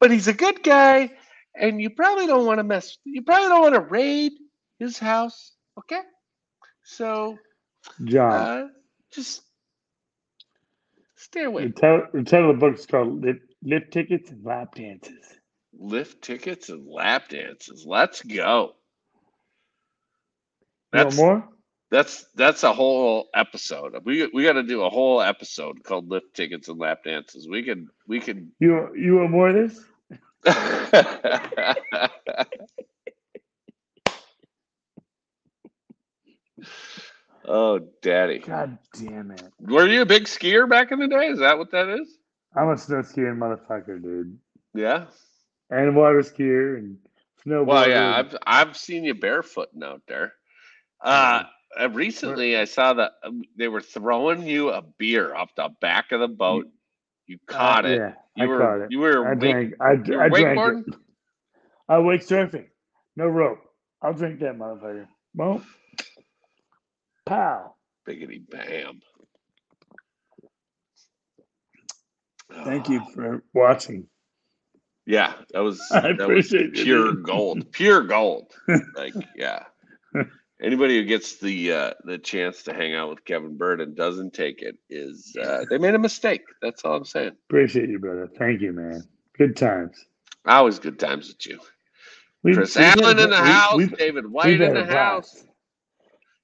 [0.00, 1.10] but he's a good guy,
[1.54, 2.96] and you probably don't want to mess.
[3.04, 4.32] You probably don't want to raid
[4.78, 5.52] his house.
[5.78, 6.00] Okay,
[6.84, 7.38] so
[8.04, 8.68] John, uh,
[9.12, 9.42] just
[11.24, 14.74] stay the, title, the title of the book is called Lift, Lip Tickets and Lap
[14.74, 15.40] Dances.
[15.76, 17.84] Lift tickets and lap dances.
[17.86, 18.34] Let's go.
[18.34, 18.74] You want
[20.92, 21.48] That's more?
[21.90, 23.96] That's that's a whole episode.
[24.04, 27.48] We we got to do a whole episode called lift tickets and lap dances.
[27.48, 28.52] We can we can.
[28.60, 29.84] You you want more of this?
[37.46, 38.38] oh, daddy!
[38.40, 39.42] God damn it!
[39.60, 41.26] Were you a big skier back in the day?
[41.28, 42.08] Is that what that is?
[42.56, 44.38] I'm a snow skiing motherfucker, dude.
[44.74, 45.06] Yeah.
[45.70, 46.98] And water skier and
[47.44, 47.66] snowboarder.
[47.66, 48.16] Well, yeah.
[48.16, 50.34] I've I've seen you barefooting out there.
[51.02, 51.42] Uh,
[51.80, 56.12] uh, recently I saw that um, they were throwing you a beer off the back
[56.12, 56.66] of the boat.
[57.26, 57.96] You caught Uh, it.
[57.98, 58.90] Yeah, You I were caught it.
[58.92, 59.74] you were I wake, drank.
[59.80, 60.94] I, you were I drank it.
[61.88, 62.66] I wake surfing.
[63.16, 63.58] No rope.
[64.02, 65.06] I'll drink that motherfucker.
[65.34, 65.64] Boom.
[67.26, 67.74] Pow.
[68.08, 69.00] Biggity bam.
[72.64, 74.06] Thank you for watching.
[75.06, 77.22] Yeah, that was I that was appreciate it, pure dude.
[77.24, 77.72] gold.
[77.72, 78.52] Pure gold.
[78.96, 79.64] like, yeah.
[80.62, 84.32] Anybody who gets the uh, the chance to hang out with Kevin Bird and doesn't
[84.34, 86.42] take it is uh, they made a mistake.
[86.62, 87.32] That's all I'm saying.
[87.50, 88.28] Appreciate you, brother.
[88.38, 89.02] Thank you, man.
[89.36, 89.96] Good times.
[90.46, 91.58] Always good times with you.
[92.44, 93.76] We've- Chris we've Allen a in the we- house.
[93.76, 95.32] we've- David we've White in the house.
[95.32, 95.46] blast.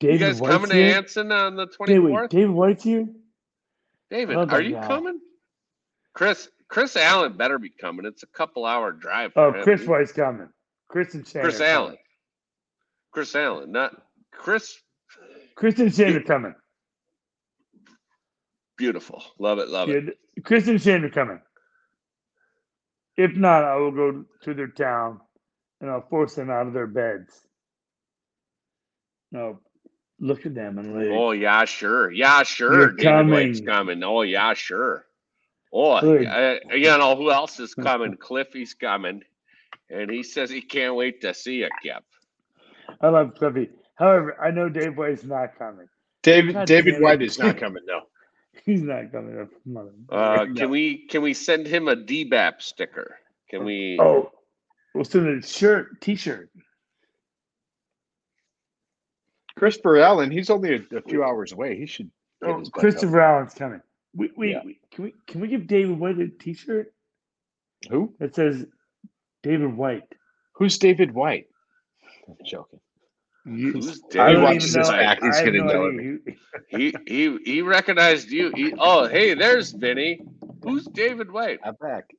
[0.01, 0.97] You David guys White's coming to here?
[0.97, 2.29] Anson on the Hey, wait, 24th?
[2.31, 3.09] David White's here?
[4.11, 4.87] David, oh, Love are you guy.
[4.87, 5.21] coming?
[6.15, 8.07] Chris Chris Allen better be coming.
[8.07, 9.33] It's a couple hour drive.
[9.35, 9.63] For Oh, him.
[9.63, 10.49] Chris White's coming.
[10.89, 11.43] Chris and Shane.
[11.43, 11.87] Chris Allen.
[11.91, 11.99] coming.
[13.13, 13.93] Chris Allen, not
[14.33, 14.77] Chris.
[15.57, 16.55] Chris and Shane are coming.
[18.79, 19.23] Beautiful.
[19.39, 19.69] Love it.
[19.69, 20.05] Love it.
[20.05, 21.41] Yeah, Chris and Shane are coming.
[23.17, 25.21] If not, I will go to their town
[25.81, 27.33] and I'll force them out of their beds.
[29.33, 29.61] No,
[30.21, 31.11] look at them and leave.
[31.13, 32.11] Oh yeah, sure.
[32.11, 32.73] Yeah, sure.
[32.79, 34.01] You're David White's coming.
[34.01, 34.03] coming.
[34.05, 35.07] Oh yeah, sure.
[35.73, 36.27] Oh, Good.
[36.27, 38.17] uh, you know who else is coming?
[38.17, 39.23] Cliffy's coming,
[39.89, 42.01] and he says he can't wait to see you, Kev.
[43.01, 43.71] I love Cliffy.
[43.95, 45.87] However, I know Dave White's not coming.
[46.23, 47.03] David God David damn.
[47.03, 47.83] White is not coming.
[47.87, 48.01] No.
[48.65, 49.41] He's not coming.
[49.41, 49.91] Up, mother.
[50.11, 50.55] Uh, No.
[50.55, 53.17] can we can we send him a DBAP sticker?
[53.49, 53.97] Can we?
[54.01, 54.31] oh,
[54.95, 56.51] we'll send a shirt, T-shirt.
[59.61, 61.77] Christopher Allen, he's only a, a few hours away.
[61.79, 62.11] He should.
[62.43, 62.81] Oh, his butt up.
[62.81, 63.83] Christopher Allen's coming.
[64.17, 64.63] We, we, Yeah.
[64.65, 66.93] we- can we can we give David White a T-shirt
[67.91, 68.15] Who?
[68.19, 68.65] It says
[69.43, 70.05] David White?
[70.55, 71.47] Who's David White?
[72.27, 72.81] I'm joking.
[73.45, 74.55] You, Who's I David don't White?
[74.55, 76.21] watches this back, he's I gonna no know idea who-
[76.79, 78.51] He he he recognized you.
[78.57, 80.21] He, oh, hey, there's Vinny.
[80.63, 81.61] Who's David White?
[81.65, 82.11] I'm back.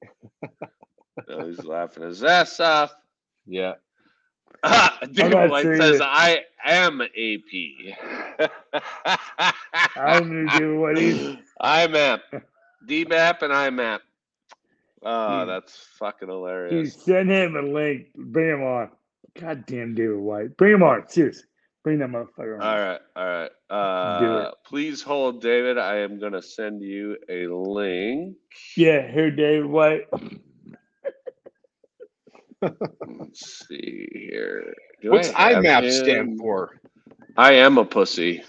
[1.28, 2.94] Oh, he's laughing his ass off.
[3.48, 3.74] Yeah.
[5.12, 6.02] David not White says.
[6.04, 8.50] "I am AP."
[9.96, 11.38] I don't know David White either.
[11.62, 12.20] IMAP,
[12.88, 14.00] DBAP, and IMAP.
[15.04, 15.48] Oh, Hmm.
[15.48, 16.94] that's fucking Dude, hilarious.
[17.04, 18.14] send him a link.
[18.16, 18.90] Bring him on.
[19.40, 20.58] God damn David White.
[20.58, 21.08] Bring him on.
[21.08, 21.46] Seriously.
[21.84, 22.62] Bring that motherfucker on.
[22.62, 23.52] All right, all right.
[23.72, 25.80] Uh, please hold, David.
[25.80, 28.36] I am gonna send you a link.
[28.78, 30.08] Yeah, here, David White.
[32.62, 34.74] Let's see here.
[35.02, 35.92] Do What's I IMAP him?
[35.92, 36.80] stand for?
[37.38, 38.44] I am a pussy.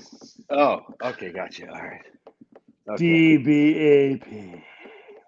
[0.50, 1.68] Oh, okay, gotcha.
[1.68, 2.02] All right.
[2.90, 3.38] Okay.
[3.38, 4.62] DBAP.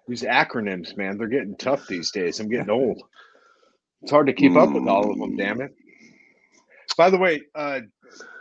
[0.07, 2.39] These acronyms, man, they're getting tough these days.
[2.39, 3.01] I'm getting old.
[4.03, 5.35] It's hard to keep up with all of them.
[5.35, 5.73] Damn it.
[6.95, 7.79] By the way, uh,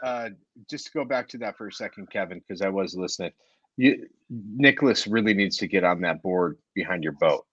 [0.02, 0.28] uh,
[0.68, 3.32] just to go back to that for a second, Kevin, because I was listening.
[3.76, 7.46] You, Nicholas really needs to get on that board behind your boat.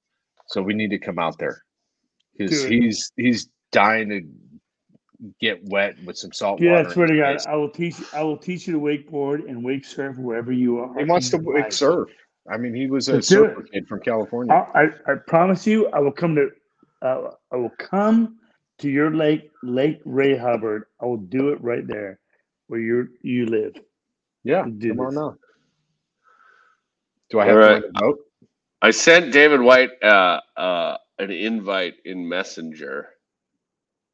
[0.48, 1.64] So we need to come out there
[2.38, 4.22] because he's he's dying to
[5.42, 6.92] get wet with some salt Yeah, water.
[6.92, 7.52] I swear to in his God.
[7.52, 8.04] I will teach.
[8.14, 10.96] I will teach you to wakeboard and wake surf wherever you are.
[10.98, 11.72] He wants to in w- life.
[11.72, 12.10] surf.
[12.52, 14.56] I mean, he was a Let's surfer kid from California.
[14.56, 16.50] I, I, I promise you, I will come to.
[17.02, 18.38] Uh, I will come
[18.80, 20.86] to your lake, Lake Ray Hubbard.
[21.02, 22.20] I will do it right there,
[22.68, 23.74] where you you live.
[24.44, 25.36] yeah, do come on now.
[27.32, 27.84] Do I have All to right.
[27.90, 28.20] a boat?
[28.82, 33.10] I sent David White uh, uh, an invite in Messenger,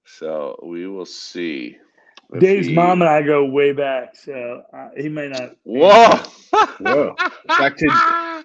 [0.05, 1.77] so we will see.
[2.34, 5.55] if Dave's he- mom and I go way back, so uh, he may not.
[5.63, 6.19] Whoa!
[6.79, 7.15] Whoa.
[7.47, 7.89] Back to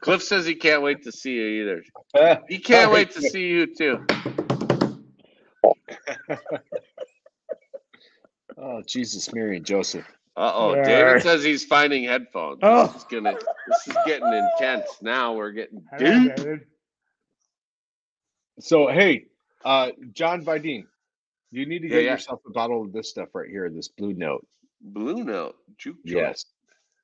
[0.00, 1.82] Cliff says he can't wait to see you either.
[2.48, 4.06] He can't wait to see you too.
[8.58, 10.06] Oh, Jesus, Mary, and Joseph.
[10.36, 10.74] Uh oh.
[10.74, 10.84] Yeah.
[10.84, 12.60] David says he's finding headphones.
[12.62, 12.86] Oh.
[12.86, 13.34] This is gonna.
[13.34, 14.86] This is getting intense.
[15.02, 16.32] Now we're getting Hello, deep.
[18.58, 19.26] So, hey,
[19.64, 20.86] uh, John Vidine,
[21.50, 22.10] you need to Yeah, get yeah.
[22.12, 24.46] yourself a bottle of this stuff right here, this Blue Note.
[24.80, 25.56] Blue Note.
[25.78, 25.96] Juke.
[26.04, 26.46] Yes.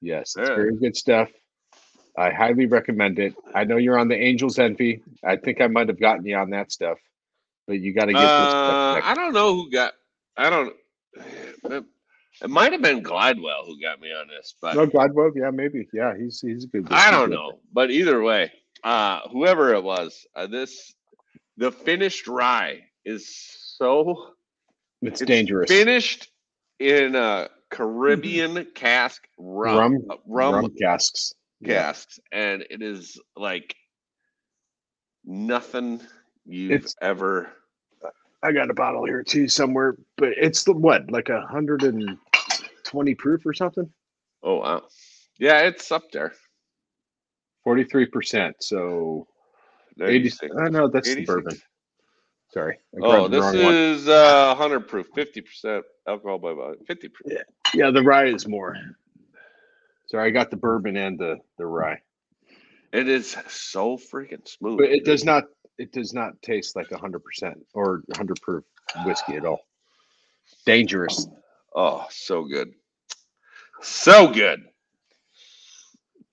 [0.01, 1.31] Yes, it's very good stuff.
[2.19, 3.35] I highly recommend it.
[3.55, 5.01] I know you're on the Angels Envy.
[5.24, 6.99] I think I might have gotten you on that stuff,
[7.66, 9.05] but you got to get this Uh, stuff.
[9.05, 9.95] I don't know who got.
[10.37, 10.74] I don't.
[11.15, 11.85] It,
[12.43, 15.87] it might have been Glidewell who got me on this, but No, Gladwell, yeah, maybe.
[15.93, 16.89] Yeah, he's he's a good.
[16.91, 17.61] I don't know.
[17.73, 18.53] But either way,
[18.83, 20.93] uh, whoever it was, uh, this
[21.62, 23.32] the finished rye is
[23.78, 24.30] so
[25.01, 25.70] It's, it's dangerous.
[25.70, 26.28] Finished
[26.80, 31.32] in a Caribbean cask rum Rum- uh, rum, Rum casks.
[31.60, 31.84] Yeah.
[31.84, 33.76] casks, and it is like
[35.24, 36.01] nothing
[36.44, 37.52] you've It's- ever.
[38.43, 42.18] I got a bottle here too somewhere, but it's the what, like a hundred and
[42.82, 43.89] twenty proof or something?
[44.43, 44.82] Oh wow,
[45.39, 46.32] yeah, it's up there.
[47.62, 48.56] Forty three percent.
[48.59, 49.28] So
[50.01, 50.27] eighty.
[50.27, 50.55] 86.
[50.59, 51.27] I know that's the 86.
[51.27, 51.60] bourbon.
[52.52, 52.78] Sorry.
[53.01, 53.74] Oh, this wrong one.
[53.74, 57.39] is uh, 100 proof, 50% alcohol by volume, 50 proof.
[57.73, 58.77] Yeah, the rye is more.
[60.09, 62.01] Sorry, I got the bourbon and the the rye,
[62.93, 64.78] It is so freaking smooth.
[64.78, 65.44] but it does not.
[65.78, 68.64] It does not taste like hundred percent or hundred proof
[69.06, 69.60] whiskey at all.
[70.66, 71.27] Dangerous.
[71.74, 72.74] Oh, so good.
[73.81, 74.64] So good.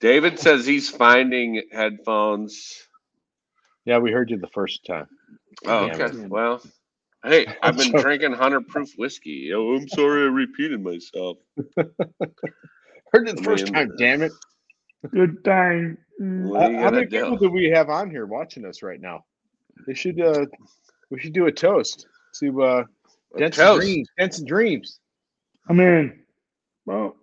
[0.02, 2.89] David says he's finding headphones.
[3.86, 5.08] Yeah, we heard you the first time.
[5.66, 6.18] Oh, Damn okay.
[6.18, 6.30] it.
[6.30, 6.62] Well,
[7.24, 9.52] hey, I've been drinking 100 proof whiskey.
[9.54, 11.38] Oh, I'm sorry I repeated myself.
[13.12, 13.92] Heard it the I first mean, time.
[13.98, 14.32] Damn it!
[15.12, 15.98] Good time.
[16.22, 17.22] Uh, how many do?
[17.24, 19.26] people do we have on here watching us right now?
[19.88, 20.22] They should.
[20.22, 20.46] uh
[21.10, 22.06] We should do a toast
[22.40, 22.84] to uh
[23.36, 23.82] A Denson toast.
[23.82, 24.10] Dreams.
[24.20, 25.00] Dents and Dreams.
[25.68, 26.20] I'm in.
[26.86, 27.16] Well,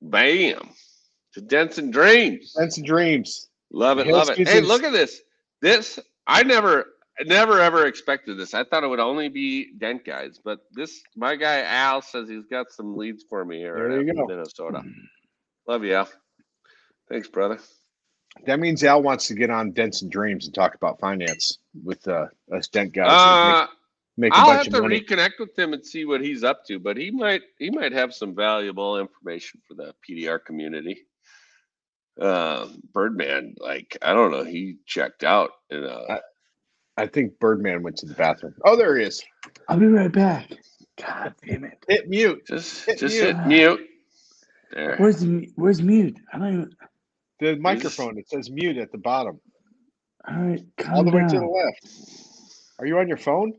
[0.00, 0.70] Bam.
[1.34, 2.54] To Dents and Dreams.
[2.58, 3.48] Dents and Dreams.
[3.70, 4.48] Love it, love it.
[4.48, 5.20] Hey, look at this.
[5.60, 6.86] This I never
[7.26, 8.54] never ever expected this.
[8.54, 12.46] I thought it would only be dent guys, but this my guy Al says he's
[12.46, 14.26] got some leads for me here in go.
[14.26, 14.82] Minnesota.
[15.66, 16.08] Love you, Al.
[17.08, 17.58] Thanks, brother.
[18.46, 22.06] That means Al wants to get on Dents and Dreams and talk about finance with
[22.06, 23.08] uh, us dent guys.
[23.10, 23.66] Uh,
[24.16, 25.00] make, make I'll have to money.
[25.00, 28.14] reconnect with him and see what he's up to, but he might he might have
[28.14, 30.98] some valuable information for the PDR community.
[32.20, 35.50] Um, Birdman, like I don't know, he checked out.
[35.70, 36.20] In a, I-
[36.98, 38.54] I think Birdman went to the bathroom.
[38.64, 39.24] Oh, there he is.
[39.68, 40.50] I'll be right back.
[41.00, 41.84] God damn it.
[41.88, 42.42] Hit mute.
[42.46, 43.20] just hit just mute.
[43.20, 43.80] hit mute.
[44.72, 44.98] There.
[44.98, 46.18] Where's the mu- where's mute?
[46.32, 46.76] I don't even.
[47.40, 48.18] The microphone.
[48.18, 49.40] It says mute at the bottom,
[50.28, 51.88] All right, calm all the way to the left.
[52.78, 53.54] Are you on your phone?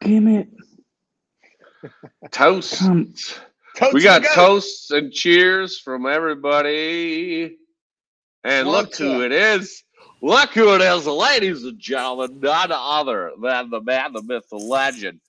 [0.00, 0.48] Damn it.
[2.32, 2.80] Toast.
[2.80, 3.14] Come.
[3.76, 4.28] Totes we got go.
[4.34, 7.58] toasts and cheers from everybody.
[8.42, 9.82] And look who it is.
[10.22, 12.40] Look who it is, ladies and gentlemen.
[12.40, 15.20] None other than the man, the myth, the legend,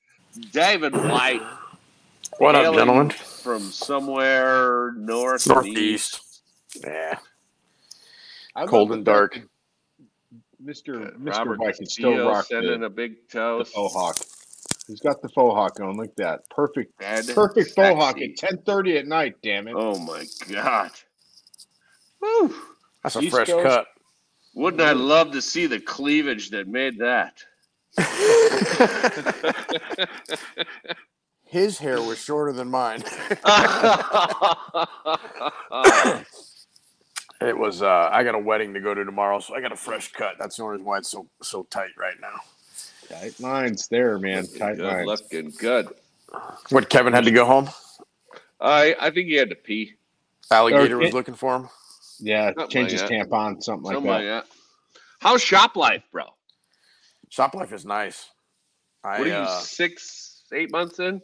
[0.51, 1.41] David White.
[2.39, 3.09] What up, gentlemen?
[3.09, 6.41] From somewhere north Northeast.
[6.83, 7.17] Yeah,
[8.55, 9.41] I love cold and dark.
[10.63, 11.07] Mr.
[11.07, 11.31] Uh, Mr.
[11.31, 13.73] Robert White can still Castillo rock sending the, a big toast.
[13.73, 14.17] faux hawk.
[14.87, 16.49] He's got the faux hawk Look at that.
[16.49, 19.35] Perfect, Ed, perfect faux hawk at ten thirty at night.
[19.43, 19.75] Damn it!
[19.77, 20.91] Oh my God.
[22.21, 22.55] Woo.
[23.03, 23.67] That's a East fresh Coast.
[23.67, 23.87] cut.
[24.55, 27.43] Wouldn't I love to see the cleavage that made that?
[31.43, 33.01] His hair was shorter than mine.
[37.41, 37.81] it was.
[37.81, 40.33] uh I got a wedding to go to tomorrow, so I got a fresh cut.
[40.39, 42.39] That's the only reason why it's so so tight right now.
[43.09, 44.45] Tight lines there, man.
[44.47, 45.07] Tight good lines.
[45.07, 45.87] looking good.
[46.69, 47.69] What Kevin had to go home.
[48.59, 49.93] I I think he had to pee.
[50.51, 51.69] Alligator Or- was looking for him.
[52.19, 53.11] Yeah, Something change like his that.
[53.29, 54.17] tampon, something like Something that.
[54.35, 54.45] like that.
[55.19, 56.23] How's shop life, bro?
[57.29, 58.27] Shop life is nice.
[59.03, 61.21] I What are you uh, six, eight months in?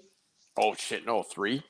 [0.58, 1.64] oh shit no three.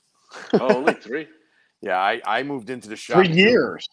[0.53, 1.27] Oh, only three.
[1.81, 3.89] Yeah, I I moved into the shop Three years,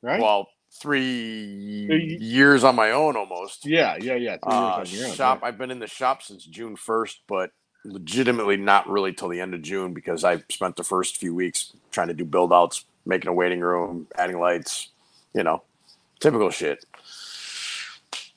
[0.00, 0.20] right?
[0.20, 0.46] Well,
[0.76, 3.64] three Three- years on my own almost.
[3.66, 4.36] yeah, yeah, yeah.
[4.42, 5.14] Three Uh, years on your own.
[5.14, 5.40] shop.
[5.42, 7.50] I've been in the shop since June first, but
[7.84, 11.72] legitimately not really till the end of June because I spent the first few weeks
[11.92, 14.88] trying to do build outs, making a waiting room, adding lights,
[15.34, 15.62] you know,
[16.20, 16.84] typical shit.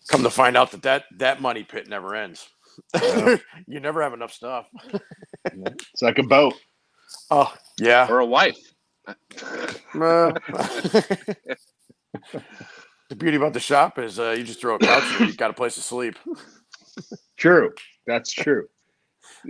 [0.07, 2.47] Come to find out that that, that money pit never ends.
[2.93, 3.37] Yeah.
[3.67, 4.67] you never have enough stuff.
[5.45, 6.53] It's like a boat.
[7.31, 8.07] Oh yeah.
[8.09, 8.57] Or a wife.
[9.07, 9.15] Uh,
[13.09, 15.51] the beauty about the shop is uh, you just throw a couch in, you got
[15.51, 16.15] a place to sleep.
[17.37, 17.71] True.
[18.07, 18.67] That's true.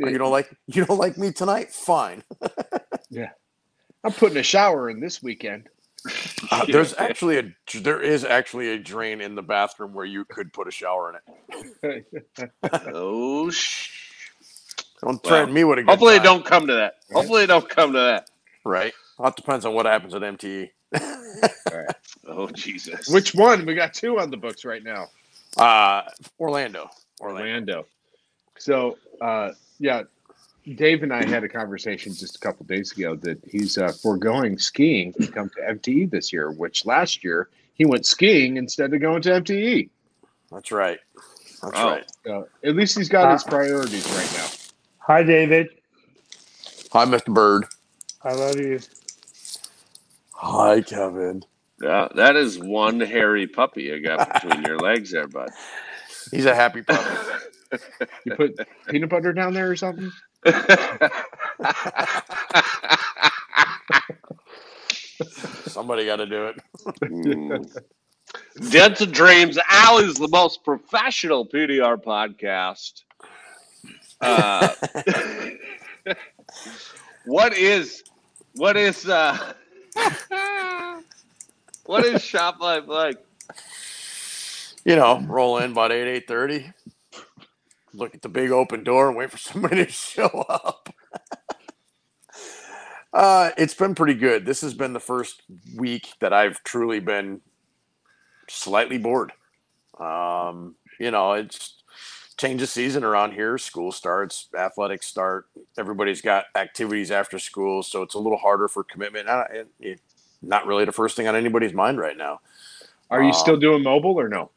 [0.03, 1.72] Oh, you don't like you don't like me tonight?
[1.72, 2.23] Fine.
[3.11, 3.31] Yeah,
[4.03, 5.68] I'm putting a shower in this weekend.
[6.52, 10.53] Uh, there's actually a there is actually a drain in the bathroom where you could
[10.53, 11.15] put a shower in
[11.84, 12.06] it.
[12.94, 13.91] oh, sh-
[15.02, 16.95] Don't Well, threaten me with a good hopefully it don't come to that.
[17.11, 18.30] Hopefully it don't come to that.
[18.64, 18.94] right.
[19.18, 20.69] Well, that depends on what happens at MTE.
[22.30, 23.10] Oh, Jesus.
[23.10, 23.65] Which one?
[23.65, 25.07] We got two on the books right now.
[25.57, 26.03] Uh,
[26.39, 26.89] Orlando.
[27.19, 27.41] Orlando.
[27.49, 27.85] Orlando.
[28.57, 30.03] So, uh, yeah,
[30.76, 34.57] Dave and I had a conversation just a couple days ago that he's uh, foregoing
[34.60, 39.01] skiing to come to MTE this year, which last year he went skiing instead of
[39.01, 39.89] going to MTE.
[40.51, 40.99] That's right.
[41.61, 41.89] That's Oh.
[41.91, 42.06] right.
[42.26, 44.47] So at least he's got his priorities right now.
[44.99, 45.69] Hi, David.
[46.91, 47.34] Hi, Mr.
[47.34, 47.65] Bird.
[48.23, 48.80] I love you.
[50.34, 51.43] Hi, Kevin.
[51.81, 55.49] Yeah, that is one hairy puppy you got between your legs there, bud.
[56.31, 57.18] He's a happy puppy.
[58.26, 60.11] You put peanut butter down there or something?
[65.68, 66.60] Somebody got to do it.
[67.03, 67.64] Mm.
[68.72, 69.60] Dead to Dreams.
[69.69, 73.03] Al is the most professional PDR podcast.
[74.19, 74.69] Uh,
[77.26, 78.03] what is
[78.56, 79.53] what is uh,
[81.90, 83.18] what is shop life like?
[84.86, 86.72] You know, roll in about eight eight thirty.
[87.95, 90.94] Look at the big open door and wait for somebody to show up.
[93.11, 94.45] uh, it's been pretty good.
[94.45, 95.41] This has been the first
[95.76, 97.41] week that I've truly been
[98.48, 99.32] slightly bored.
[99.99, 101.82] Um, you know, it's
[102.38, 103.57] change of season around here.
[103.57, 105.48] School starts, athletics start.
[105.76, 109.28] Everybody's got activities after school, so it's a little harder for commitment.
[109.52, 110.02] It, it,
[110.41, 112.41] not really the first thing on anybody's mind right now.
[113.10, 114.52] Are you Um, still doing mobile or no?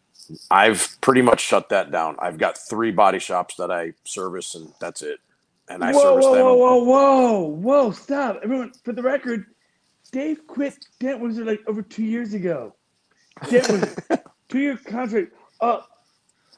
[0.51, 2.17] I've pretty much shut that down.
[2.21, 5.21] I've got three body shops that I service, and that's it.
[5.69, 6.45] And I whoa, service whoa, them.
[6.45, 7.91] whoa, whoa, whoa, whoa!
[7.93, 8.73] Stop, everyone.
[8.85, 9.47] For the record,
[10.13, 12.75] Dave quit Dent Wizard like over two years ago.
[13.49, 13.95] Dent Wizard,
[14.49, 15.89] two-year contract up.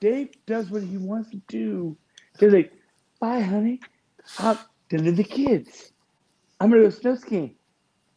[0.01, 1.97] Dave does what he wants to do.
[2.39, 2.73] He's like,
[3.21, 3.81] "Bye, honey.
[4.39, 4.59] I'm
[4.91, 5.93] dinner the kids.
[6.61, 7.57] I'm gonna go snow skiing.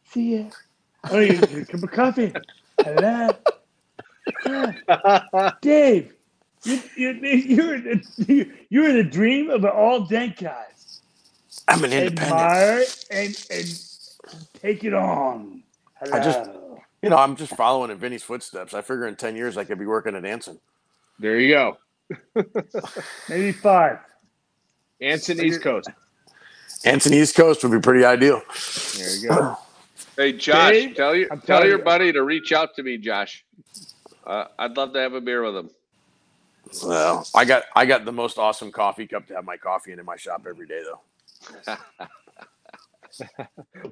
[0.04, 0.50] See ya.
[1.04, 2.32] I'm gonna get a cup of coffee.
[2.84, 3.30] Hello.
[4.88, 6.12] Ah, Dave,
[6.64, 11.00] you, you, you're, the, you're the dream of all dent guys.
[11.66, 12.30] I'm an independent.
[12.32, 13.80] Admire and, and
[14.60, 15.62] take it on.
[16.00, 16.12] Hello.
[16.18, 16.50] I just-
[17.02, 18.74] You know, I'm just following in Vinny's footsteps.
[18.74, 20.58] I figure in 10 years I could be working at Anson.
[21.18, 21.78] There you go.
[23.28, 23.98] maybe five.
[25.00, 25.88] Anson East Coast.
[26.84, 28.42] Anson East Coast would be pretty ideal.
[28.96, 29.56] There you go.
[30.18, 31.84] Hey, Josh, Dave, tell your tell your you.
[31.84, 33.44] buddy to reach out to me, Josh.
[34.26, 35.70] Uh, I'd love to have a beer with him.
[36.84, 40.00] Well, I got I got the most awesome coffee cup to have my coffee in
[40.00, 41.76] in my shop every day though.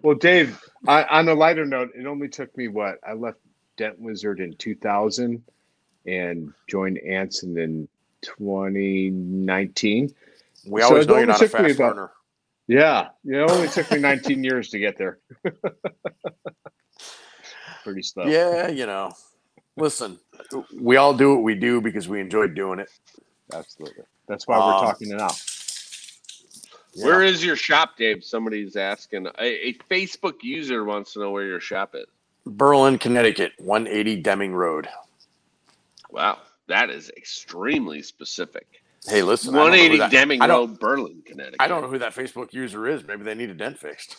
[0.03, 2.99] Well, Dave, I, on a lighter note, it only took me what?
[3.05, 3.39] I left
[3.77, 5.43] Dent Wizard in 2000
[6.07, 7.89] and joined Anson in
[8.23, 10.15] 2019.
[10.69, 12.11] We always it know you're not a took me fast about- learner.
[12.69, 15.19] Yeah, it only took me 19 years to get there.
[17.85, 18.27] Pretty slow.
[18.27, 19.13] Yeah, you know.
[19.77, 20.19] Listen,
[20.81, 22.89] we all do what we do because we enjoy doing it.
[23.53, 24.05] absolutely.
[24.27, 25.41] That's why Um, we're talking it out.
[26.95, 27.27] you Where know.
[27.27, 28.25] is your shop, Dave?
[28.25, 29.27] Somebody's asking.
[29.39, 32.07] A, a Facebook user wants to know where your shop is.
[32.47, 34.89] Berlin, Connecticut, 180 Deming Road.
[36.11, 36.39] Wow,
[36.69, 38.67] that is extremely specific.
[39.09, 41.57] Hey, listen, I don't know who 180 that- Deming Road, Berlin, Connecticut.
[41.61, 43.05] I don't know who that Facebook user is.
[43.05, 44.17] Maybe they need a dent fixed.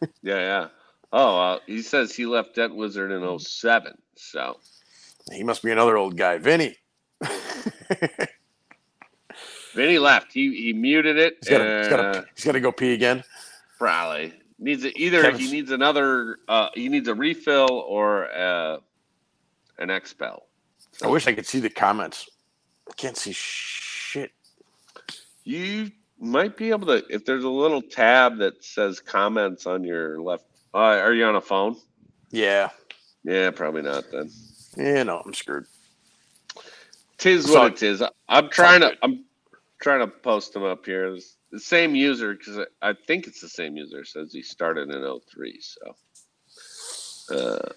[0.22, 0.68] Yeah, yeah.
[1.12, 3.92] Oh, uh, he says he left Dent Wizard in 07.
[4.16, 4.58] So
[5.30, 6.76] he must be another old guy, Vinny.
[9.74, 10.32] Vinny left.
[10.32, 11.36] He he muted it.
[11.40, 13.22] He's got to uh, go pee again.
[13.78, 16.38] probably needs a, either Kevin's- he needs another.
[16.48, 18.78] Uh, he needs a refill or uh,
[19.78, 20.46] an expel.
[21.04, 22.28] I wish I could see the comments.
[22.90, 23.85] I can't see shit.
[25.46, 30.20] You might be able to if there's a little tab that says comments on your
[30.20, 30.44] left.
[30.74, 31.76] Uh, are you on a phone?
[32.32, 32.70] Yeah,
[33.24, 34.30] Yeah, probably not then.
[34.76, 35.66] yeah, no, I'm screwed.
[37.16, 38.02] Tis what it is.
[38.28, 38.92] I'm trying to.
[39.02, 39.24] I'm
[39.80, 41.14] trying to post them up here.
[41.14, 44.04] It's the same user because I, think it's the same user.
[44.04, 45.60] Says he started in 03.
[45.60, 45.96] So.
[47.36, 47.68] Uh,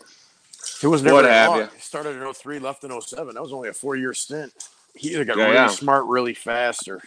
[0.82, 1.60] He was never What have long.
[1.60, 1.68] ya?
[1.76, 3.36] He started in 03, left in 07.
[3.36, 4.54] That was only a four year stint.
[4.96, 5.68] He either got Yeah, really yeah.
[5.68, 7.02] smart really fast or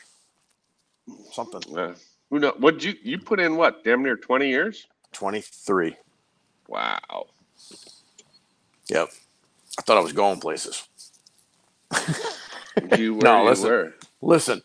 [1.32, 1.78] something.
[1.78, 1.94] uh,
[2.30, 2.54] who know?
[2.58, 3.56] What you you put in?
[3.56, 3.84] What?
[3.84, 4.86] Damn near 20 years.
[5.12, 5.96] 23.
[6.68, 7.26] Wow.
[8.88, 9.08] Yep.
[9.78, 10.86] I thought I was going places.
[12.96, 13.22] You were.
[13.24, 13.70] No, you listen.
[13.70, 13.94] were.
[14.22, 14.62] Listen,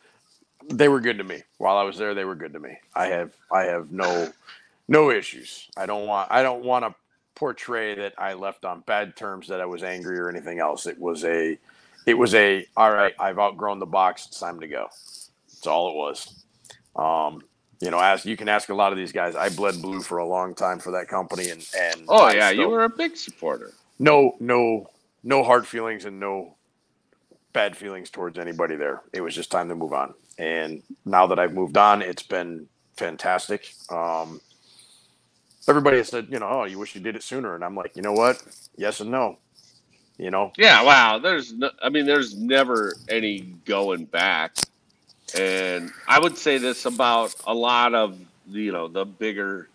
[0.72, 1.44] they were good to me.
[1.58, 2.78] While I was there, they were good to me.
[2.96, 4.32] I have I have no
[4.88, 5.70] no issues.
[5.78, 6.96] I don't want I don't want to
[7.36, 10.88] portray that I left on bad terms that I was angry or anything else.
[10.88, 11.58] It was a
[12.06, 14.88] it was a all right, I've outgrown the box, it's time to go.
[15.58, 16.44] That's all it was.
[16.96, 17.44] Um,
[17.82, 20.20] you know, as you can ask a lot of these guys, I bled blue for
[20.20, 23.18] a long time for that company and and Oh I yeah, you were a big
[23.18, 23.74] supporter.
[24.00, 24.88] no no
[25.24, 26.58] no hard feelings and no
[27.54, 31.40] bad feelings towards anybody there it was just time to move on and now that
[31.40, 32.68] i've moved on it's been
[32.98, 34.42] fantastic um
[35.70, 37.92] everybody has said you know oh you wish you did it sooner and i'm like
[37.96, 38.44] you know what
[38.78, 39.38] yes and no
[40.18, 40.84] you know Yeah.
[40.84, 41.20] Wow.
[41.20, 41.54] There's.
[41.54, 44.56] No, I mean, there's never any going back.
[45.36, 48.18] And I would say this about a lot of
[48.48, 49.68] the, you know the bigger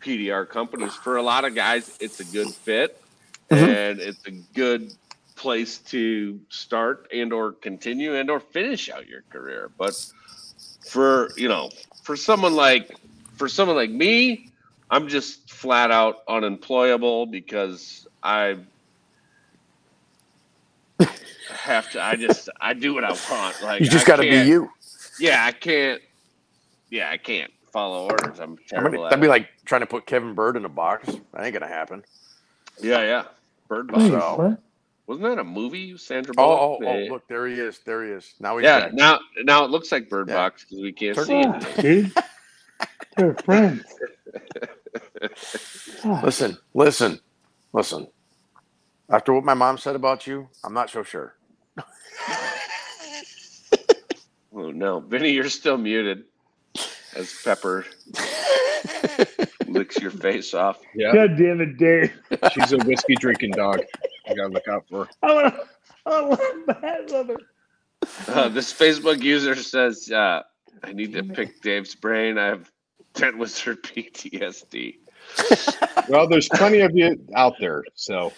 [0.00, 0.94] PDR companies.
[0.94, 3.00] For a lot of guys, it's a good fit,
[3.50, 3.68] Mhm.
[3.68, 4.92] and it's a good
[5.36, 9.70] place to start and or continue and or finish out your career.
[9.78, 9.94] But
[10.88, 11.70] for you know,
[12.02, 12.90] for someone like
[13.36, 14.50] for someone like me,
[14.90, 18.56] I'm just flat out unemployable because I
[21.50, 22.02] have to.
[22.02, 23.62] I just I do what I want.
[23.62, 24.70] Like you just got to be you
[25.18, 26.00] Yeah, I can't.
[26.90, 28.38] Yeah, I can't follow orders.
[28.40, 30.68] I'm I mean, terrible that'd at be like trying to put kevin bird in a
[30.68, 32.04] box that ain't gonna happen
[32.80, 33.24] yeah, yeah.
[33.68, 34.04] Bird Box.
[34.04, 34.60] So- what?
[35.06, 35.96] Wasn't that a movie?
[35.98, 36.80] Sandra oh Bullock.
[36.82, 37.10] oh, oh Yeah.
[37.12, 38.80] look there he is there he is now he's yeah.
[38.80, 38.92] back.
[38.94, 40.34] Now, now it looks like Bird Yeah.
[40.34, 41.76] Box because we can't Turn- see Oh, it.
[41.80, 42.12] dude.
[43.16, 43.84] They're friends.
[46.04, 47.20] Oh, listen listen
[47.72, 48.06] listen
[49.10, 51.34] after what my mom said about you i'm not so sure
[54.56, 56.24] Oh no, Vinny, you're still muted.
[57.14, 57.86] As Pepper
[59.66, 60.78] licks your face off.
[60.94, 62.12] Yeah, God damn it, Dave.
[62.52, 63.80] she's a whiskey drinking dog.
[64.28, 65.10] You gotta look out for her.
[65.22, 65.66] I want to.
[66.06, 67.36] I want to love it.
[68.28, 70.42] Uh, this Facebook user says, uh,
[70.82, 72.36] "I need to pick Dave's brain.
[72.38, 72.70] I have
[73.14, 74.96] Dent Wizard PTSD."
[76.08, 78.32] Well, there's plenty of you out there, so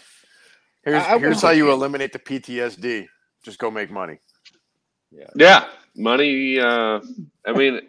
[0.85, 3.09] Here's, I- I here's how you eliminate the PTSD.
[3.43, 4.19] Just go make money.
[5.11, 5.24] Yeah.
[5.35, 5.69] Yeah,
[5.99, 6.59] money.
[6.59, 7.01] Uh,
[7.47, 7.81] I mean,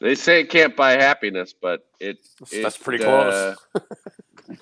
[0.00, 2.18] they say it can't buy happiness, but it.
[2.40, 3.88] That's it, pretty uh, close.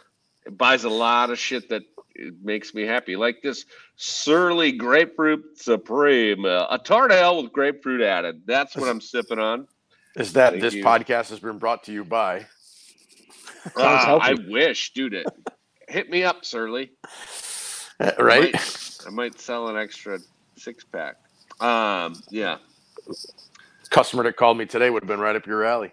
[0.46, 1.82] it buys a lot of shit that
[2.14, 3.16] it makes me happy.
[3.16, 3.64] Like this
[3.96, 8.42] Surly Grapefruit Supreme, uh, a tart ale with grapefruit added.
[8.46, 9.66] That's what I'm sipping on.
[10.16, 10.84] Is that Thank this you.
[10.84, 12.46] podcast has been brought to you by?
[13.76, 15.14] Ah, I wish, dude.
[15.14, 15.26] It
[15.88, 16.92] hit me up, Surly.
[17.98, 18.54] Uh, Right?
[19.06, 20.18] I might sell an extra
[20.56, 21.16] six pack.
[21.60, 22.58] Um, yeah.
[23.90, 25.92] Customer that called me today would have been right up your alley.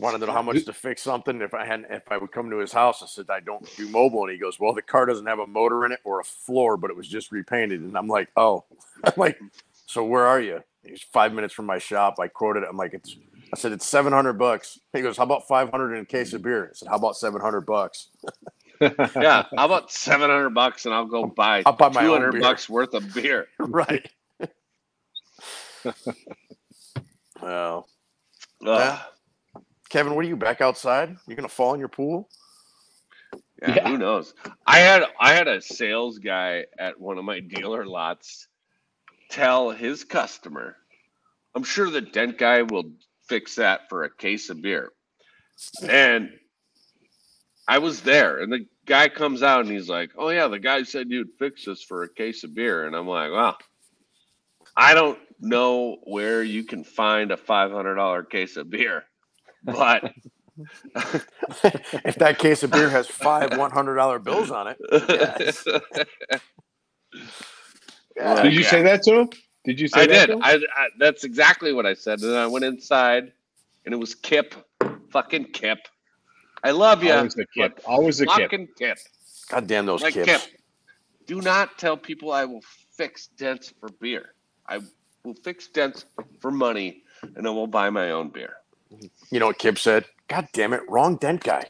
[0.00, 1.40] Wanted to know how much to fix something.
[1.40, 3.88] If I hadn't, if I would come to his house, I said I don't do
[3.88, 6.24] mobile, and he goes, "Well, the car doesn't have a motor in it or a
[6.24, 8.64] floor, but it was just repainted." And I'm like, "Oh,
[9.04, 9.38] I'm like,
[9.86, 12.16] so where are you?" He's five minutes from my shop.
[12.18, 12.68] I quoted it.
[12.68, 13.16] I'm like, "It's,"
[13.54, 16.32] I said, "It's seven hundred bucks." He goes, "How about five hundred in a case
[16.32, 18.08] of beer?" I said, "How about seven hundred bucks?"
[18.80, 19.44] Yeah.
[19.56, 23.48] How about 700 bucks and I'll go buy I'll buy 200 bucks worth of beer.
[23.58, 24.08] right.
[27.42, 27.88] well,
[28.64, 28.98] Ugh.
[29.88, 31.16] Kevin, what are you back outside?
[31.26, 32.28] You're gonna fall in your pool?
[33.62, 33.88] Yeah, Yeah.
[33.88, 34.34] who knows?
[34.66, 38.48] I had I had a sales guy at one of my dealer lots
[39.30, 40.76] tell his customer,
[41.54, 42.92] I'm sure the dent guy will
[43.28, 44.92] fix that for a case of beer.
[45.88, 46.30] And
[47.66, 50.82] I was there, and the guy comes out and he's like, Oh yeah, the guy
[50.84, 52.86] said you'd fix this for a case of beer.
[52.86, 53.56] And I'm like, Wow,
[54.76, 59.04] I don't know where you can find a five hundred dollar case of beer,
[59.64, 60.12] but
[62.04, 64.78] if that case of beer has five one hundred dollar bills on it,
[65.08, 65.66] Yes.
[68.16, 68.42] Yeah.
[68.42, 69.28] Did you say that to him?
[69.64, 70.38] Did you say I that did.
[70.42, 72.20] I, I that's exactly what I said.
[72.22, 73.32] And I went inside,
[73.84, 74.54] and it was Kip,
[75.10, 75.78] fucking Kip.
[76.64, 77.80] I love you, Always the kip.
[77.86, 78.50] Always the kip.
[78.50, 78.98] fucking Kip.
[79.50, 80.26] God damn those Like kids.
[80.26, 80.42] Kip.
[81.26, 82.62] Do not tell people I will
[82.96, 84.34] fix dents for beer.
[84.66, 84.80] I
[85.24, 86.04] will fix dents
[86.40, 88.54] for money, and then we'll buy my own beer.
[89.30, 90.04] You know what Kip said?
[90.28, 91.68] God damn it, wrong dent guy.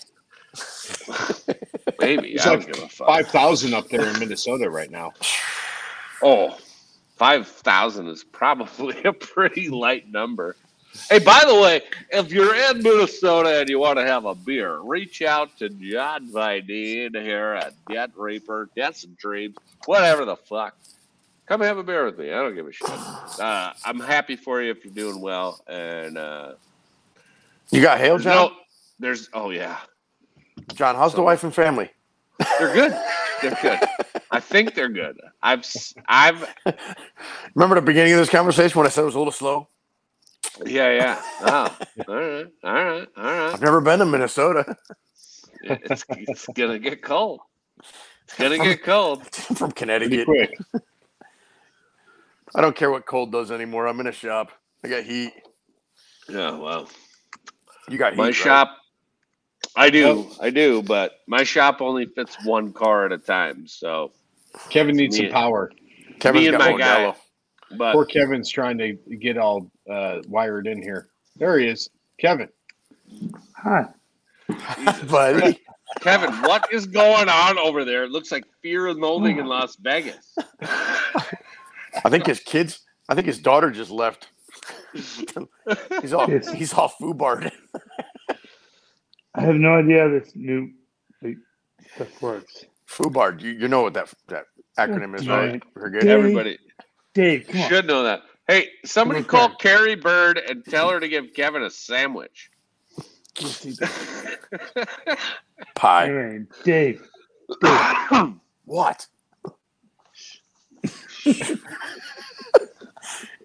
[2.00, 3.06] Maybe It's I don't like give a fuck.
[3.06, 5.12] Five thousand up there in Minnesota right now.
[6.20, 6.58] Oh,
[7.18, 10.56] 5,000 is probably a pretty light number.
[11.10, 14.78] Hey, by the way, if you're in Minnesota and you want to have a beer,
[14.80, 20.76] reach out to John Vidine here at Dent Reaper, Dents and Dreams, whatever the fuck.
[21.48, 22.28] Come have a beer with me.
[22.30, 22.90] I don't give a shit.
[22.90, 25.62] Uh, I'm happy for you if you're doing well.
[25.66, 26.52] And uh,
[27.70, 28.50] You got hail, John?
[28.50, 28.52] no,
[28.98, 29.78] there's, oh, yeah.
[30.74, 31.90] John, how's the wife and family?
[32.58, 32.92] They're good.
[33.40, 33.80] They're good.
[34.30, 35.18] I think they're good.
[35.42, 35.64] I've,
[36.06, 36.44] I've,
[37.54, 39.68] Remember the beginning of this conversation when I said it was a little slow?
[40.66, 41.22] yeah, yeah.
[41.40, 43.54] Oh, all right, all right, all right.
[43.54, 44.76] I've never been to Minnesota.
[45.62, 47.40] It's, it's gonna get cold.
[48.24, 49.24] It's gonna get cold.
[49.34, 50.26] From Pretty Connecticut.
[50.26, 50.58] quick.
[52.54, 53.86] I don't care what cold does anymore.
[53.86, 54.50] I'm in a shop.
[54.84, 55.32] I got heat.
[56.28, 56.88] Yeah, well,
[57.88, 58.18] You got heat.
[58.18, 58.34] my right?
[58.34, 58.76] shop.
[59.76, 63.66] I do, I do, but my shop only fits one car at a time.
[63.68, 64.12] So,
[64.70, 65.70] Kevin needs Me- some power.
[66.20, 67.04] Kevin's me and got my guy.
[67.06, 67.16] Modelo.
[67.78, 71.08] but Poor Kevin's trying to get all uh, wired in here.
[71.36, 71.90] There he is.
[72.18, 72.48] Kevin.
[73.56, 73.84] Hi.
[74.76, 75.60] Jesus Buddy.
[76.00, 78.04] Kevin, what is going on over there?
[78.04, 80.34] It looks like fear and loathing in Las Vegas.
[82.04, 82.80] I think his kids.
[83.08, 84.28] I think his daughter just left.
[86.02, 86.50] He's all Yes.
[86.52, 87.50] he's all foobarred.
[89.34, 90.70] I have no idea how this new
[91.22, 91.36] like,
[91.94, 92.64] stuff works.
[92.88, 93.40] Foobarred.
[93.42, 94.44] You, you know what that that
[94.78, 95.52] acronym is, right?
[95.52, 95.62] Right.
[95.92, 96.58] Very Everybody
[97.14, 97.68] Dave, come on.
[97.68, 98.22] should know that.
[98.46, 99.28] Hey, somebody Okay.
[99.28, 102.50] call Carrie Bird and tell her to give Kevin a sandwich.
[105.74, 106.04] Pie.
[106.06, 107.02] Anyway, Dave.
[107.60, 108.34] Dave.
[108.64, 109.06] What?
[111.24, 111.58] Come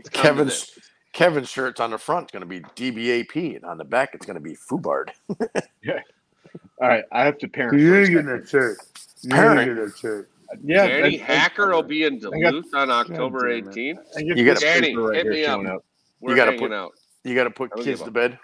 [0.04, 0.72] to Kevin's.
[1.14, 4.34] Kevin's shirt's on the front going to be DBAP, and on the back it's going
[4.36, 5.10] to be Foobarred.
[6.82, 7.80] All right, I have to parent.
[7.80, 8.48] You're for a gonna get second.
[8.48, 8.78] that shirt.
[9.22, 9.76] You're Parent.
[9.76, 10.30] gonna that shirt.
[10.64, 14.00] Yeah, Danny I- I- Hacker will be in got- Duluth on October 18th.
[14.18, 15.64] You gotta- Danny, right hit me up.
[15.66, 15.86] up.
[16.20, 16.94] We're gotta hanging put- out.
[17.24, 18.38] You got to put kids to bed.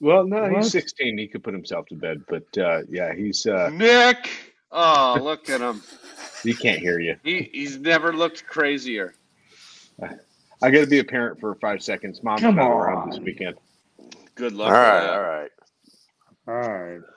[0.00, 0.56] Well, no, What?
[0.62, 1.18] he's 16.
[1.18, 4.30] He could put himself to bed, but uh, yeah, he's uh, Nick.
[4.70, 5.82] Oh, look at him.
[6.42, 7.16] he can't hear you.
[7.24, 9.14] He he's never looked crazier.
[10.02, 12.22] I got to be a parent for five seconds.
[12.22, 13.56] Mom's Come not around this weekend.
[14.34, 14.68] Good luck.
[14.70, 15.12] with right, that.
[15.12, 15.50] all right.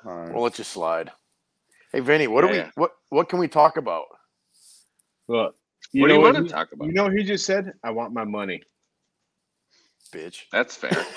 [0.06, 0.34] All right.
[0.34, 1.12] We'll let you slide.
[1.92, 4.06] Hey, Vinny, what do Yeah, we what what can we talk about?
[5.28, 5.54] Well, What
[5.94, 6.88] do you know want to talk about?
[6.88, 7.74] You know what he just said?
[7.84, 8.62] I want my money.
[10.14, 10.44] Bitch.
[10.52, 11.06] That's fair.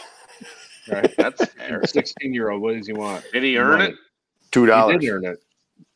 [0.86, 1.14] Right?
[1.16, 1.82] That's fair.
[1.82, 2.60] 16 year old.
[2.60, 3.24] What does he want?
[3.32, 3.84] Did he earn Money.
[3.92, 3.94] it?
[4.50, 5.00] Two He dollars.
[5.00, 5.42] did earn it.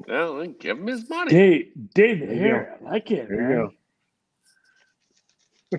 [0.06, 1.31] Well, then give him his money.
[1.31, 2.78] Dave, Dave, the hair.
[2.81, 3.51] I like it, There man.
[3.51, 3.56] you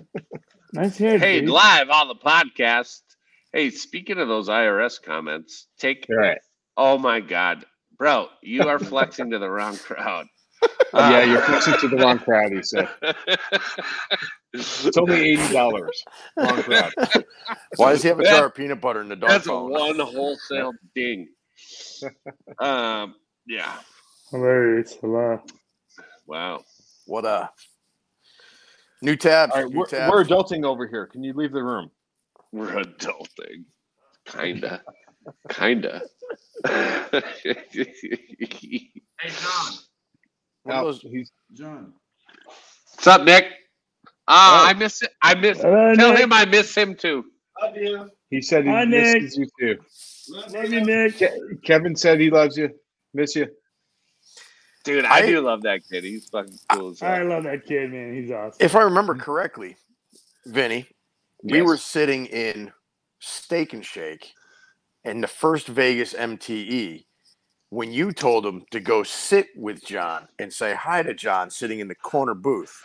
[0.72, 1.48] Nice hair, Hey, Dave.
[1.48, 3.00] live on the podcast.
[3.52, 6.06] Hey, speaking of those IRS comments, take.
[6.08, 6.38] All right.
[6.76, 7.64] Oh my God,
[7.98, 10.26] bro, you are flexing to the wrong crowd.
[10.94, 12.52] yeah, you're closer to the wrong crowd.
[12.52, 12.88] He said
[14.52, 16.00] it's only eighty dollars.
[16.36, 16.92] Wrong crowd.
[17.76, 19.32] Why does he have a jar of peanut butter in the dark?
[19.32, 19.72] That's a phone?
[19.72, 21.28] one wholesale ding.
[22.60, 23.14] Um,
[23.48, 23.72] yeah.
[24.30, 24.96] Hilarious.
[25.00, 25.40] Hello.
[26.26, 26.64] Wow.
[27.06, 27.50] What a
[29.02, 29.50] new tab.
[29.52, 30.12] All right, new we're, tabs.
[30.12, 31.06] we're adulting over here.
[31.06, 31.90] Can you leave the room?
[32.52, 33.64] We're adulting.
[34.26, 34.82] Kinda.
[35.48, 36.02] Kinda.
[39.22, 39.72] Hey, John.
[40.62, 40.74] What
[41.04, 41.92] No, he's John.
[42.94, 43.44] What's up, Nick?
[44.26, 44.70] Ah, Oh.
[44.70, 45.10] I miss it.
[45.22, 45.60] I miss.
[45.60, 46.20] Hello, Tell Nick.
[46.20, 47.24] him I miss him too.
[47.60, 48.10] Love you.
[48.30, 49.22] he said he Hi, Nick.
[49.22, 49.78] misses you too.
[50.34, 51.16] Love Love you, Nick.
[51.18, 52.70] Ke- Kevin said he loves you.
[53.12, 53.48] Miss you.
[54.84, 56.04] Dude, I, I- do love that kid.
[56.04, 58.14] He's fucking cool as I love that kid, man.
[58.14, 58.56] He's awesome.
[58.60, 59.76] if I remember correctly,
[60.46, 60.86] Vinny,
[61.42, 62.72] we were sitting in
[63.18, 64.32] Steak and Shake
[65.04, 67.04] in the first Vegas MTE
[67.70, 71.80] when you told him to go sit with John and say hi to John sitting
[71.80, 72.82] in the corner booth.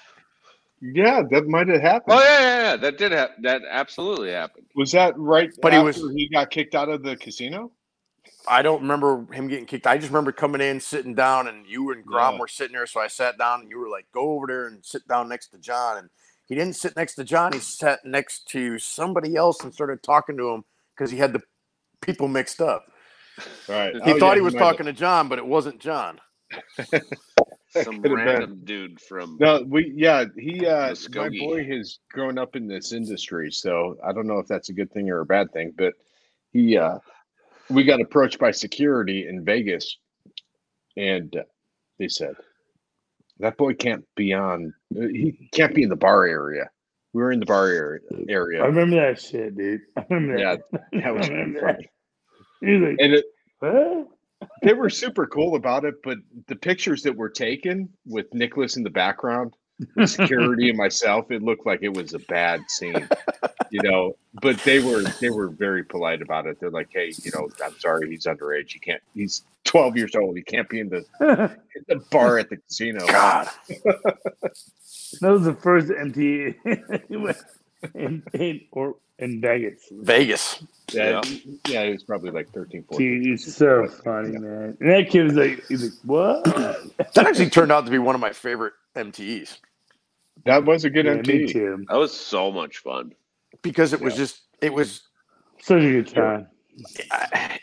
[0.81, 2.17] Yeah, that might have happened.
[2.17, 2.75] Oh yeah, yeah, yeah.
[2.75, 3.41] That did happen.
[3.43, 4.65] That absolutely happened.
[4.75, 5.49] Was that right?
[5.61, 7.71] But he was- he got kicked out of the casino.
[8.47, 9.87] I don't remember him getting kicked.
[9.87, 12.39] I just remember coming in, sitting down, and you and Grom Yeah.
[12.39, 12.87] were sitting there.
[12.87, 15.49] So I sat down, and you were like, "Go over there and sit down next
[15.49, 16.09] to John." And
[16.47, 17.53] he didn't sit next to John.
[17.53, 20.65] He sat next to somebody else and started talking to him
[20.95, 21.41] because he had the
[22.01, 22.85] people mixed up.
[23.67, 23.93] Right.
[24.03, 24.69] He Oh, thought yeah, he was might have.
[24.69, 26.19] talking to John, but it wasn't John.
[27.69, 28.25] Some Could've been.
[28.25, 29.37] random dude from.
[29.39, 34.13] No, we yeah he uh my boy has grown up in this industry, so I
[34.13, 35.93] don't know if that's a good thing or a bad thing, but
[36.53, 36.99] he uh
[37.69, 39.97] we got approached by security in Vegas,
[40.97, 41.35] and
[41.99, 42.35] they said
[43.39, 46.69] that boy can't be on he can't be in the bar area.
[47.13, 47.69] We were in the bar
[48.27, 48.61] area.
[48.61, 49.81] I remember that shit, dude.
[49.97, 50.81] I remember Yeah, that.
[51.03, 51.53] that was funny.
[51.53, 51.63] that.
[51.63, 51.91] Like,
[52.61, 53.25] And it,
[53.59, 54.07] what?
[54.63, 56.17] they were super cool about it, but
[56.47, 59.53] the pictures that were taken with Nicholas in the background,
[60.05, 63.07] security and myself, it looked like it was a bad scene.
[63.75, 66.59] You know, but they were they were very polite about it.
[66.59, 68.71] They're like, "Hey, you know, I'm sorry, he's underage.
[68.71, 69.01] He can't.
[69.13, 70.37] He's 12 years old.
[70.37, 71.05] He can't be in the,
[71.75, 73.49] in the bar at the casino." God,
[75.21, 77.35] That was the first MT in,
[78.33, 79.83] in or in Vegas.
[79.91, 80.63] Vegas.
[80.93, 81.21] Yeah,
[81.67, 82.97] yeah, it was probably like 13, 14.
[82.97, 84.77] Dude, he's so funny, man.
[84.79, 86.43] And that kid was like, he's like, what?
[86.45, 89.57] That actually turned out to be one of my favorite MTEs
[90.45, 91.85] That was a good Yeah, me too.
[91.89, 93.13] That was so much fun.
[93.65, 94.19] Because it was Yeah.
[94.19, 95.01] just it was
[95.61, 96.47] Such a good time.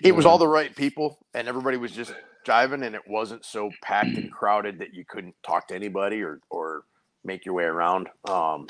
[0.03, 2.13] it was all the right people and everybody was just
[2.47, 6.41] jiving and it wasn't so packed and crowded that you couldn't talk to anybody or
[6.51, 6.85] or
[7.25, 8.09] make your way around.
[8.29, 8.67] Um,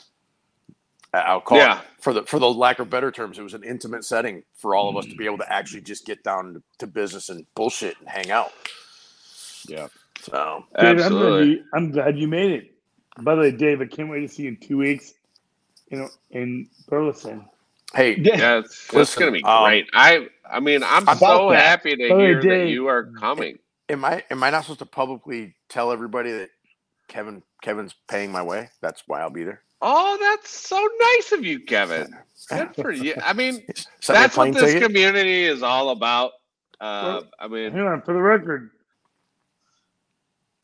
[1.14, 1.80] I- I'll call Yeah.
[1.80, 4.74] it for the for the lack of better terms, it was an intimate setting for
[4.74, 7.46] all of us to be able to actually just get down to, to business and
[7.54, 8.52] bullshit and hang out.
[9.68, 9.88] Yeah.
[10.20, 11.50] So Dave, I'm glad, Absolutely.
[11.50, 12.74] you, I'm glad you made it.
[13.20, 15.14] By the way, Dave, I can't wait to see you in two weeks.
[15.92, 17.44] You know, in Burleson.
[17.94, 18.36] hey, Yeah.
[18.38, 21.60] Yeah, it's, it's gonna be um, I I I mean, I'm so that.
[21.62, 23.58] happy to hear that you are coming.
[23.90, 26.48] am I am I not supposed to publicly tell everybody that
[27.08, 28.70] Kevin Kevin's paying my way?
[28.80, 29.60] That's why I'll be there.
[29.82, 32.16] Oh, that's so nice of you, Kevin.
[32.48, 33.14] Good for you.
[33.22, 33.62] I mean,
[34.00, 34.82] Send me a that's what this ticket.
[34.84, 36.32] community is all about.
[36.80, 38.70] Uh, I mean, Hang on, for the record,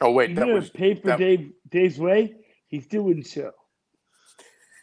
[0.01, 2.35] Oh wait, you that gonna was pay for that- Dave Dave's way.
[2.69, 3.53] He still wouldn't show.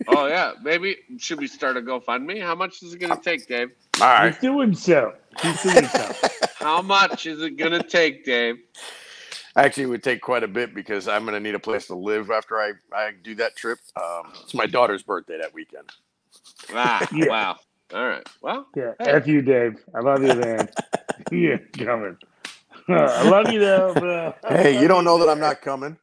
[0.07, 2.41] Oh yeah, maybe should we start a GoFundMe?
[2.41, 3.69] How much is it gonna take, Dave?
[4.01, 4.33] all He right.
[4.33, 5.13] still wouldn't show.
[5.41, 6.15] He still wouldn't show.
[6.55, 8.57] How much is it gonna take, Dave?
[9.57, 11.95] Actually, it would take quite a bit because I'm going to need a place to
[11.95, 13.79] live after I, I do that trip.
[13.95, 15.91] Um, it's my daughter's birthday that weekend.
[16.73, 17.27] Ah, Yeah.
[17.27, 17.57] wow.
[17.93, 18.27] All right.
[18.41, 19.17] Well, Yeah, Hey.
[19.17, 19.83] F you, Dave.
[19.95, 20.69] I love you, man.
[21.31, 22.17] yeah, coming.
[22.89, 23.95] I love you, though.
[23.99, 25.97] But Hey, you don't know that I'm not coming.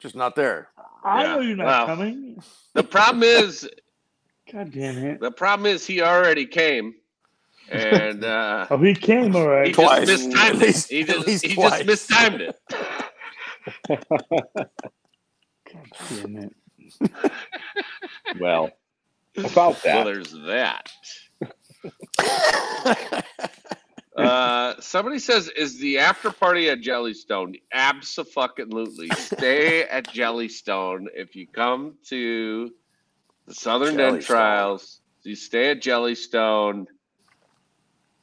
[0.00, 0.68] Just not there.
[1.04, 1.86] I Yeah, know you're not well.
[1.86, 2.42] coming.
[2.74, 3.68] the problem is,
[4.52, 5.20] God damn it.
[5.20, 6.94] the problem is, he already came,
[7.70, 9.72] and uh, Oh, he came all he.
[9.72, 10.06] Twice.
[10.06, 10.96] just mistimed least- it.
[10.96, 11.72] He just, he twice.
[11.84, 12.56] just mistimed it.
[13.88, 16.52] God damn it.
[18.40, 18.70] Well,
[19.36, 19.94] about that.
[19.94, 20.90] Well, there's that.
[24.16, 29.08] Uh, somebody says, "Is the after party at Jellystone?" Absolutely.
[29.16, 32.70] Stay at Jellystone if you come to
[33.46, 35.00] the Southern Dent Trials.
[35.22, 36.86] You stay at Jellystone.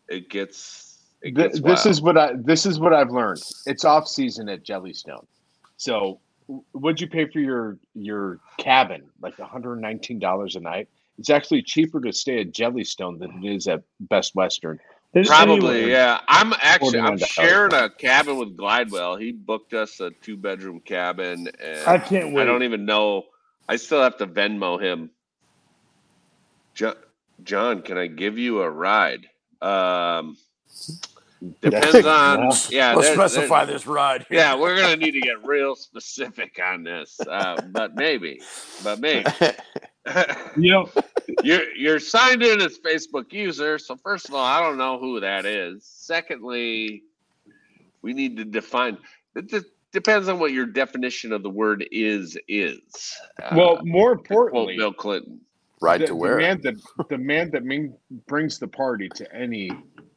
[0.08, 0.86] It gets.
[1.22, 1.88] It Th- gets this wild.
[1.88, 3.42] is what I this is what I've learned.
[3.66, 5.26] It's off season at Jellystone.
[5.78, 6.20] So,
[6.74, 9.04] what'd you pay for your your cabin?
[9.22, 10.88] Like one hundred nineteen dollars a night.
[11.18, 14.80] It's actually cheaper to stay at Jellystone than it is at Best Western
[15.14, 16.20] And Probably, anyway, yeah.
[16.28, 19.20] I'm actually I'm sharing a cabin with Glidewell.
[19.20, 22.44] He booked us a two bedroom cabin, and I can't wait.
[22.44, 23.24] I don't even know.
[23.68, 25.10] I still have to Venmo him.
[26.76, 26.96] John,
[27.44, 29.26] John, can I give you a ride?
[29.62, 30.38] Um,
[31.62, 32.94] depends That's- on yeah.
[32.94, 34.28] Let's there- specify there- this ride.
[34.30, 38.42] Yeah, we're gonna need to get real specific on this, uh, but maybe,
[38.84, 39.26] but maybe.
[40.58, 40.90] You know,
[41.44, 45.20] you're you're signed in as Facebook user, so first of all, I don't know who
[45.20, 45.84] that is.
[45.86, 47.04] Secondly,
[48.02, 48.98] we need to define.
[49.36, 52.38] It de- depends on what your definition of the word is.
[52.48, 55.42] Is uh, Well, more to quote importantly, Bill Clinton.
[55.82, 56.38] right the, to the where?
[56.38, 56.76] man that
[57.10, 57.94] the man that ming,
[58.28, 59.72] brings the party to any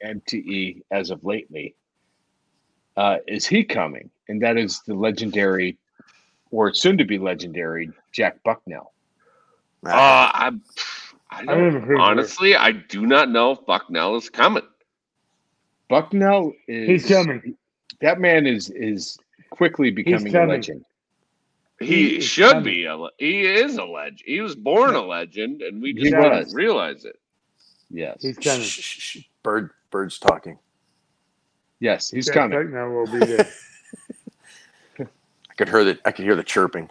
[0.04, 1.74] MTE as of lately
[2.96, 5.78] uh, is he coming, and that is the legendary,
[6.50, 8.92] or soon to be legendary, Jack Bucknell.
[9.84, 10.52] Uh, I,
[11.32, 14.62] I I don't, heard of honestly, I do not know if Bucknell is coming.
[15.88, 17.56] Bucknell is he's coming.
[18.00, 19.18] That man is is
[19.50, 20.84] quickly becoming a legend.
[21.80, 22.64] He, He should coming.
[22.64, 22.96] be a.
[22.96, 24.22] le- He is a legend.
[24.24, 26.46] He was born a legend, and we just was.
[26.46, 27.18] didn't realize it.
[27.90, 28.60] Yes, He's coming.
[28.62, 29.18] shh, shh, shh.
[29.42, 30.58] Bird, birds talking.
[31.80, 32.58] yes, he's Jack coming.
[32.64, 33.48] Bucknell will be there.
[35.00, 36.88] I could hear the I could hear the chirping.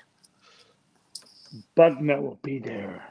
[1.76, 3.04] Bucknell will be there.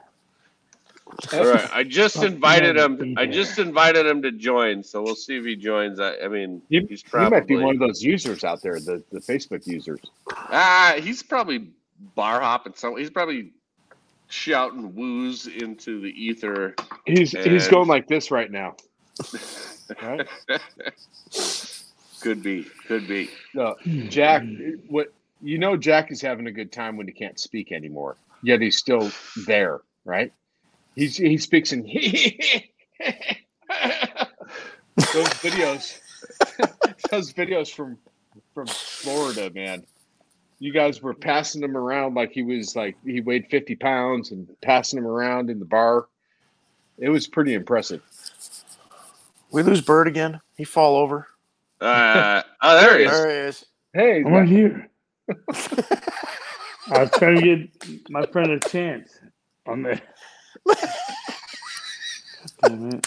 [1.33, 3.15] All right, I just invited him.
[3.19, 6.01] I just invited him to join, so we'll see if he joins.
[6.01, 8.81] I, I mean, He, he's he probably might be one of those users out there,
[8.81, 10.01] the, the Facebook users.
[10.31, 11.71] ah, he's probably
[12.15, 12.75] bar hopping.
[12.77, 13.53] So he's probably
[14.29, 16.75] shouting woos into the ether.
[17.05, 18.77] He's he's going like this right now.
[20.01, 20.25] Right?
[22.21, 23.31] Could be, could be.
[23.55, 23.75] No,
[24.09, 24.45] Jack,
[24.89, 25.13] what
[25.43, 28.17] you know, Jack is having a good time when he can't speak anymore.
[28.43, 29.11] Yet he's still
[29.47, 30.33] there, right?
[30.95, 31.83] He's he speaks in
[34.97, 35.99] those videos.
[37.11, 37.99] those videos from
[38.55, 39.85] from Florida, man.
[40.59, 44.49] You guys were passing him around like he was like he weighed fifty pounds and
[44.63, 46.07] passing him around in the bar.
[46.99, 48.03] It was pretty impressive.
[49.51, 50.41] We lose Bird again.
[50.57, 51.27] He fall over.
[51.81, 53.11] Uh, oh, there he is.
[53.11, 53.65] There he is.
[53.95, 54.91] Hey, I'm right here.
[56.89, 59.19] I was trying to get my friend a chance
[59.67, 60.01] on the.
[62.63, 63.07] Damn it.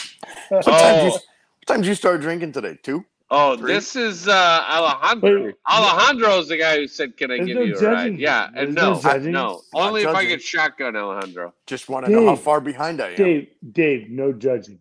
[0.50, 1.22] What time, did you, Oh, what
[1.68, 2.78] time did you start drinking today?
[2.84, 3.06] Two.
[3.32, 3.74] oh, Three?
[3.74, 5.46] this is uh, Alejandro.
[5.46, 8.12] Wait, Alejandro's the guy who said, "Can I There's give no you a judging ride?"
[8.12, 8.20] here.
[8.20, 9.32] Yeah, and There's no no, judging.
[9.32, 11.54] no, Not only if I get shotgun, Alejandro.
[11.68, 13.16] Just want to know how far behind I am.
[13.16, 14.80] Dave, Dave, no judging.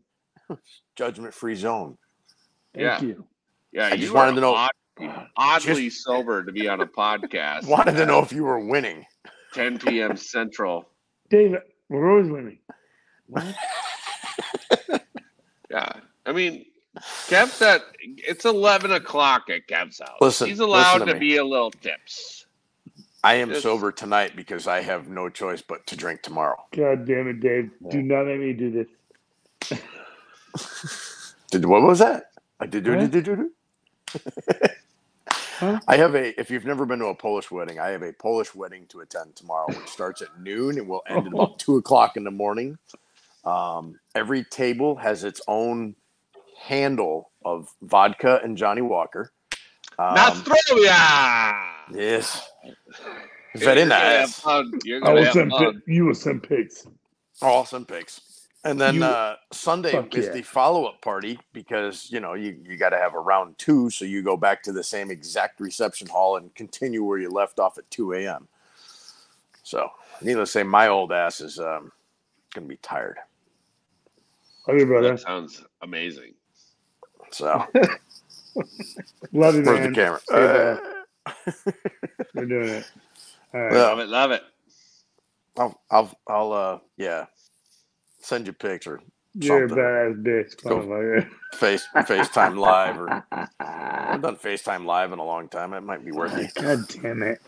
[0.96, 1.96] Judgment free zone.
[2.74, 3.00] Thank Yeah.
[3.02, 3.24] you.
[3.72, 4.70] Yeah, I you just wanted to know- odd-
[5.36, 7.66] oddly sober to be on a podcast.
[7.66, 9.06] Wanted to know if you were winning.
[9.54, 10.16] 10 p.m.
[10.16, 10.88] Central.
[11.30, 11.56] Dave,
[11.92, 12.58] we're always winning.
[13.28, 13.44] What?
[15.70, 15.92] Yeah,
[16.26, 16.66] I mean,
[17.28, 20.20] Kev's at it's 11 o'clock at Kev's house.
[20.20, 22.46] Listen, he's allowed listen to to, be a little tips.
[23.24, 23.62] I am Yes.
[23.62, 26.58] sober tonight because I have no choice but to drink tomorrow.
[26.76, 27.70] God damn it, Dave.
[27.88, 28.88] Do not make me do this.
[31.50, 32.24] Did what was that?
[32.60, 33.08] I did do Huh?
[33.08, 33.50] did do do.
[35.62, 35.78] Huh?
[35.86, 36.38] I have a.
[36.40, 39.36] If you've never been to a Polish wedding, I have a Polish wedding to attend
[39.36, 42.76] tomorrow, which starts at noon and will end at about two o'clock in the morning.
[43.44, 45.94] Um, every table has its own
[46.60, 49.30] handle of vodka and Johnnie Walker.
[50.00, 51.54] Um, Nostrovia!
[51.94, 52.44] yes,
[53.54, 54.44] very You're gonna have nice.
[54.84, 55.82] You're I gonna will have send fun.
[55.86, 56.88] you will send pics.
[57.40, 58.31] Awesome picks.
[58.64, 60.32] And then You- uh, Sunday is yeah.
[60.32, 63.90] the follow up party because you know you, you got to have a round two,
[63.90, 67.58] so you go back to the same exact reception hall and continue where you left
[67.58, 68.48] off at two a.m.
[69.64, 69.90] So,
[70.20, 71.90] needless to say, my old ass is um,
[72.54, 73.18] gonna be tired.
[74.68, 75.10] Love you, brother.
[75.10, 76.34] That sounds amazing.
[77.32, 77.64] So,
[79.32, 79.82] Love you, where's man.
[79.82, 80.20] the camera?
[80.20, 80.80] Stay back.
[82.34, 82.86] We're doing it.
[83.54, 83.72] All right.
[83.72, 83.82] Yeah.
[83.82, 84.42] Love it, love it.
[85.58, 87.26] I'll, I'll, I'll, uh, yeah,
[88.22, 89.00] send you pics or
[89.34, 89.86] You're a something.
[90.14, 90.86] bitch, Go.
[90.86, 91.30] motherfucker.
[91.54, 93.14] face FaceTime live or
[94.10, 95.74] I've done FaceTime live in a long time.
[95.74, 96.48] It might be worth it.
[96.54, 97.40] God damn it.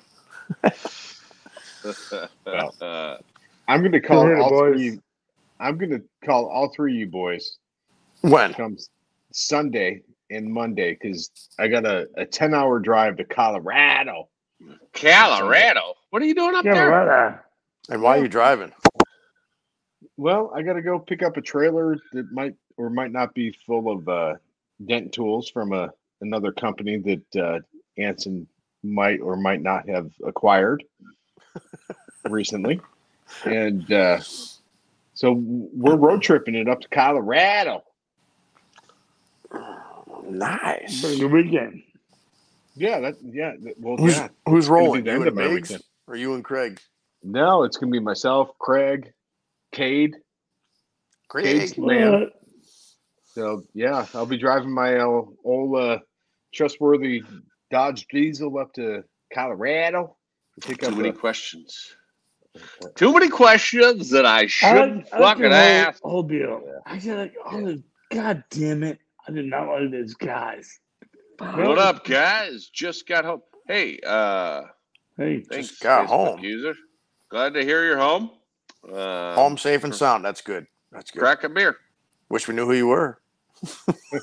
[2.80, 3.16] Uh,
[3.68, 4.60] I'm going to call all boys.
[4.64, 5.00] three.
[5.60, 7.58] I'm going to call all three of you boys
[8.22, 8.56] When?
[8.56, 8.90] comes
[9.32, 14.28] Sunday and Monday because I got a, a 10 hour drive to Colorado.
[14.94, 15.94] Colorado.
[16.10, 17.44] What are you doing up Yeah, there?
[17.90, 18.72] And why are you driving?
[20.16, 23.52] Well, I got to go pick up a trailer that might or might not be
[23.66, 24.34] full of uh,
[24.84, 27.60] dent tools from a another company that uh,
[27.98, 28.46] Anson
[28.82, 30.84] might or might not have acquired
[32.28, 32.80] recently,
[33.44, 34.20] and uh,
[35.14, 37.82] so we're road tripping it up to Colorado.
[40.28, 41.00] Nice.
[41.00, 41.82] Pretty good weekend.
[42.76, 43.52] Yeah, that yeah.
[43.78, 44.28] Well, Who's, yeah.
[44.46, 45.06] who's rolling?
[45.06, 45.80] You and of my Biggs?
[46.06, 46.80] Or you and Craig?
[47.22, 49.12] No, it's gonna be myself, Craig,
[49.74, 50.14] Cade.
[51.34, 51.78] Cade's Craig.
[51.78, 52.30] man.
[53.24, 55.98] So yeah, I'll be driving my uh, old uh,
[56.54, 57.22] trustworthy
[57.70, 59.02] Dodge Diesel up to
[59.32, 60.16] Colorado
[60.60, 60.96] to pick Too up.
[60.96, 61.96] many a- questions.
[62.94, 66.02] Too many questions that I I shouldn't like- I like fucking the whole, ask.
[66.02, 66.62] whole deal.
[66.86, 67.82] I feel like, oh, the,
[68.12, 69.00] God damn it.
[69.26, 70.78] I did not like these guys.
[71.38, 72.68] What up, guys?
[72.72, 73.42] Just got home.
[73.66, 74.62] Hey, uh,
[75.16, 76.40] Hey, thanks, Just got Facebook home.
[76.44, 76.74] User.
[77.28, 78.30] Glad to hear you're home.
[78.92, 80.24] Uh, Home safe and sound.
[80.24, 80.66] That's good.
[80.92, 81.20] That's good.
[81.20, 81.76] Crack a beer.
[82.28, 83.18] Wish we knew who you were.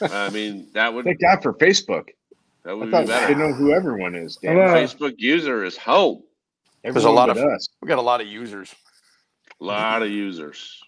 [0.00, 2.08] I mean, that would Thank God for Facebook.
[2.64, 3.26] that I would be thought I better.
[3.28, 4.36] didn't know who everyone is.
[4.36, 4.56] Damn.
[4.56, 6.22] Facebook user is home.
[6.82, 7.68] There's a lot of- us.
[7.82, 8.74] We got a lot of users.
[9.60, 10.80] A lot of users.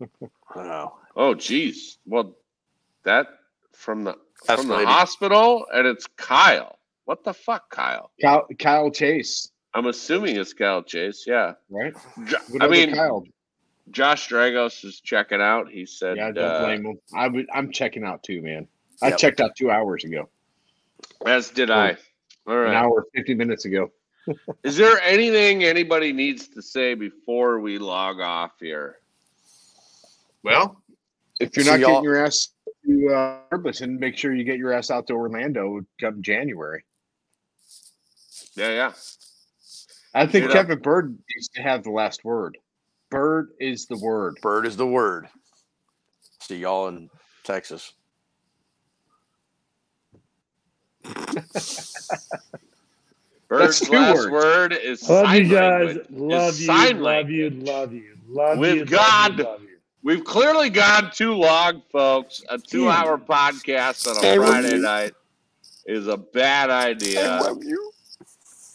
[0.54, 0.94] Wow.
[1.16, 1.98] Oh, geez.
[2.06, 2.34] Well,
[3.04, 3.26] that
[3.74, 4.16] from the
[4.46, 4.86] That's from the lady.
[4.86, 6.78] hospital, and it's Kyle.
[7.04, 8.10] What the fuck, Kyle?
[8.22, 11.24] Kyle, Kyle Chase, I'm assuming it's Kyle Chase.
[11.26, 11.52] Yeah.
[11.68, 11.94] right?
[12.24, 13.24] Jo- I mean, Kyle.
[13.90, 15.68] Josh Dragos is checking out.
[15.70, 16.98] He said, Yeah, don't uh, blame him.
[17.14, 17.46] I would.
[17.52, 18.66] I'm checking out too, man.
[19.02, 19.18] I Yep.
[19.18, 20.30] checked out two hours ago,
[21.26, 21.96] as did I.
[22.46, 22.74] All an right.
[22.74, 23.90] hour fifty minutes ago.
[24.64, 28.96] Is there anything anybody needs to say before we log off here?
[30.42, 30.82] Well,
[31.38, 32.48] if you're See not y'all- getting your ass
[32.86, 36.82] to uh, Urban, make sure you get your ass out to Orlando come January.
[38.56, 38.92] Yeah, yeah.
[40.16, 40.52] I think Yeah.
[40.52, 42.56] Kevin Bird needs to have the last word.
[43.10, 44.38] Bird is the word.
[44.42, 45.28] Bird is the word.
[46.40, 47.10] See y'all in
[47.44, 47.92] Texas.
[53.48, 54.30] Bird's two last words.
[54.30, 55.86] word is love sign you guys.
[55.96, 56.06] language.
[56.10, 56.66] Love Is you.
[56.66, 57.50] sign Love you.
[57.50, 58.16] Love you.
[58.28, 58.80] Love With you.
[58.80, 59.38] love God.
[59.38, 59.68] you, love you.
[60.02, 62.42] We've clearly gone too long, folks.
[62.48, 65.12] A two-hour podcast on a love Friday night
[65.84, 67.38] is a bad idea.
[67.38, 67.44] you.
[67.44, 67.62] Love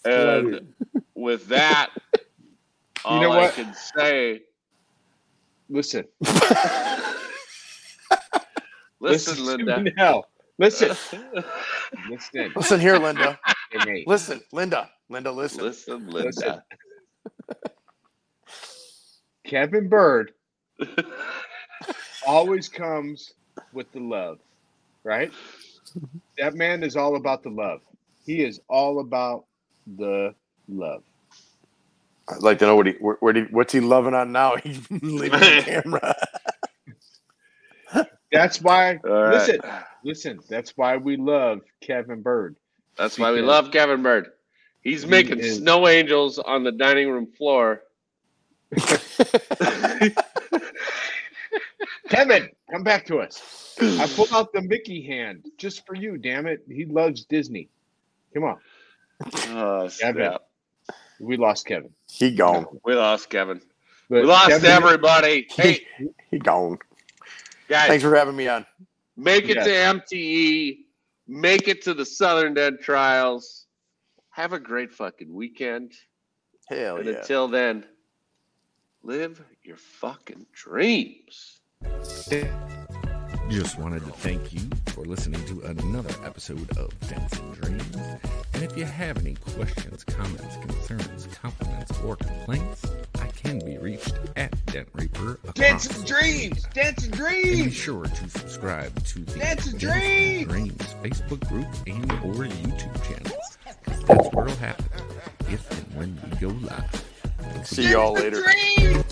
[0.05, 0.73] And
[1.15, 1.89] with that,
[3.05, 3.53] all know I what?
[3.53, 4.41] can say,
[5.71, 6.05] Listen,
[8.99, 9.81] listen, to Linda.
[9.95, 10.23] now.
[10.59, 10.89] Listen,
[12.09, 12.51] listen.
[12.53, 13.39] Listen here, Linda.
[13.71, 14.03] Hey.
[14.05, 14.89] Listen, Linda.
[15.07, 15.63] Linda, listen.
[15.63, 16.65] listen, Linda.
[19.47, 20.33] Kevin Bird
[22.27, 23.31] always comes
[23.71, 24.39] with the love,
[25.05, 25.31] right?
[26.37, 27.79] That man is all about the love.
[28.25, 29.45] He is all about
[29.87, 30.33] the
[30.67, 31.03] love.
[32.29, 34.55] I'd like to know what he where, where he, what's he loving on now.
[34.63, 36.15] He's leaving the camera.
[38.31, 38.99] That's why.
[39.05, 39.33] All right.
[39.33, 39.59] Listen,
[40.03, 40.39] listen.
[40.49, 42.55] That's why we love Kevin Bird.
[42.97, 44.27] That's why we love Kevin Bird.
[44.81, 47.83] He's making is- snow angels on the dining room floor.
[52.09, 53.75] Kevin, come back to us.
[53.81, 56.17] I pulled out the Mickey hand just for you.
[56.17, 57.69] Damn it, he loves Disney.
[58.33, 58.57] Come on,
[59.47, 60.23] Oh, Kevin.
[60.31, 60.41] snap.
[61.19, 61.91] we lost Kevin.
[62.09, 62.65] he gone.
[62.83, 63.61] We lost Kevin.
[64.09, 65.47] But we lost Kevin, everybody.
[65.49, 65.85] Hey,
[66.29, 66.79] He gone.
[67.69, 68.65] guys, Thanks for having me on.
[69.15, 69.65] make it Yes.
[69.65, 70.85] to MTE.
[71.27, 73.65] Make it to the Southern Dent Trials.
[74.31, 75.93] Have a great fucking weekend.
[76.67, 77.15] Hell and yeah.
[77.17, 77.85] until then,
[79.03, 81.59] live your fucking dreams.
[83.51, 87.97] Just wanted to thank you for listening to another episode of Dents and Dreams.
[88.53, 92.85] And if you have any questions, comments, concerns, compliments, or complaints,
[93.19, 95.33] I can be reached at Dent Reaper.
[95.33, 100.47] across Dents and Dreams, dancing And be sure to subscribe to the Dancing Dancing Dreams.
[100.47, 103.57] Dreams Facebook group and or YouTube channels.
[103.83, 104.85] 'cause that's where it'll happen
[105.49, 107.65] if and when we go live.
[107.65, 108.41] See y'all later.
[108.43, 109.03] Dreams.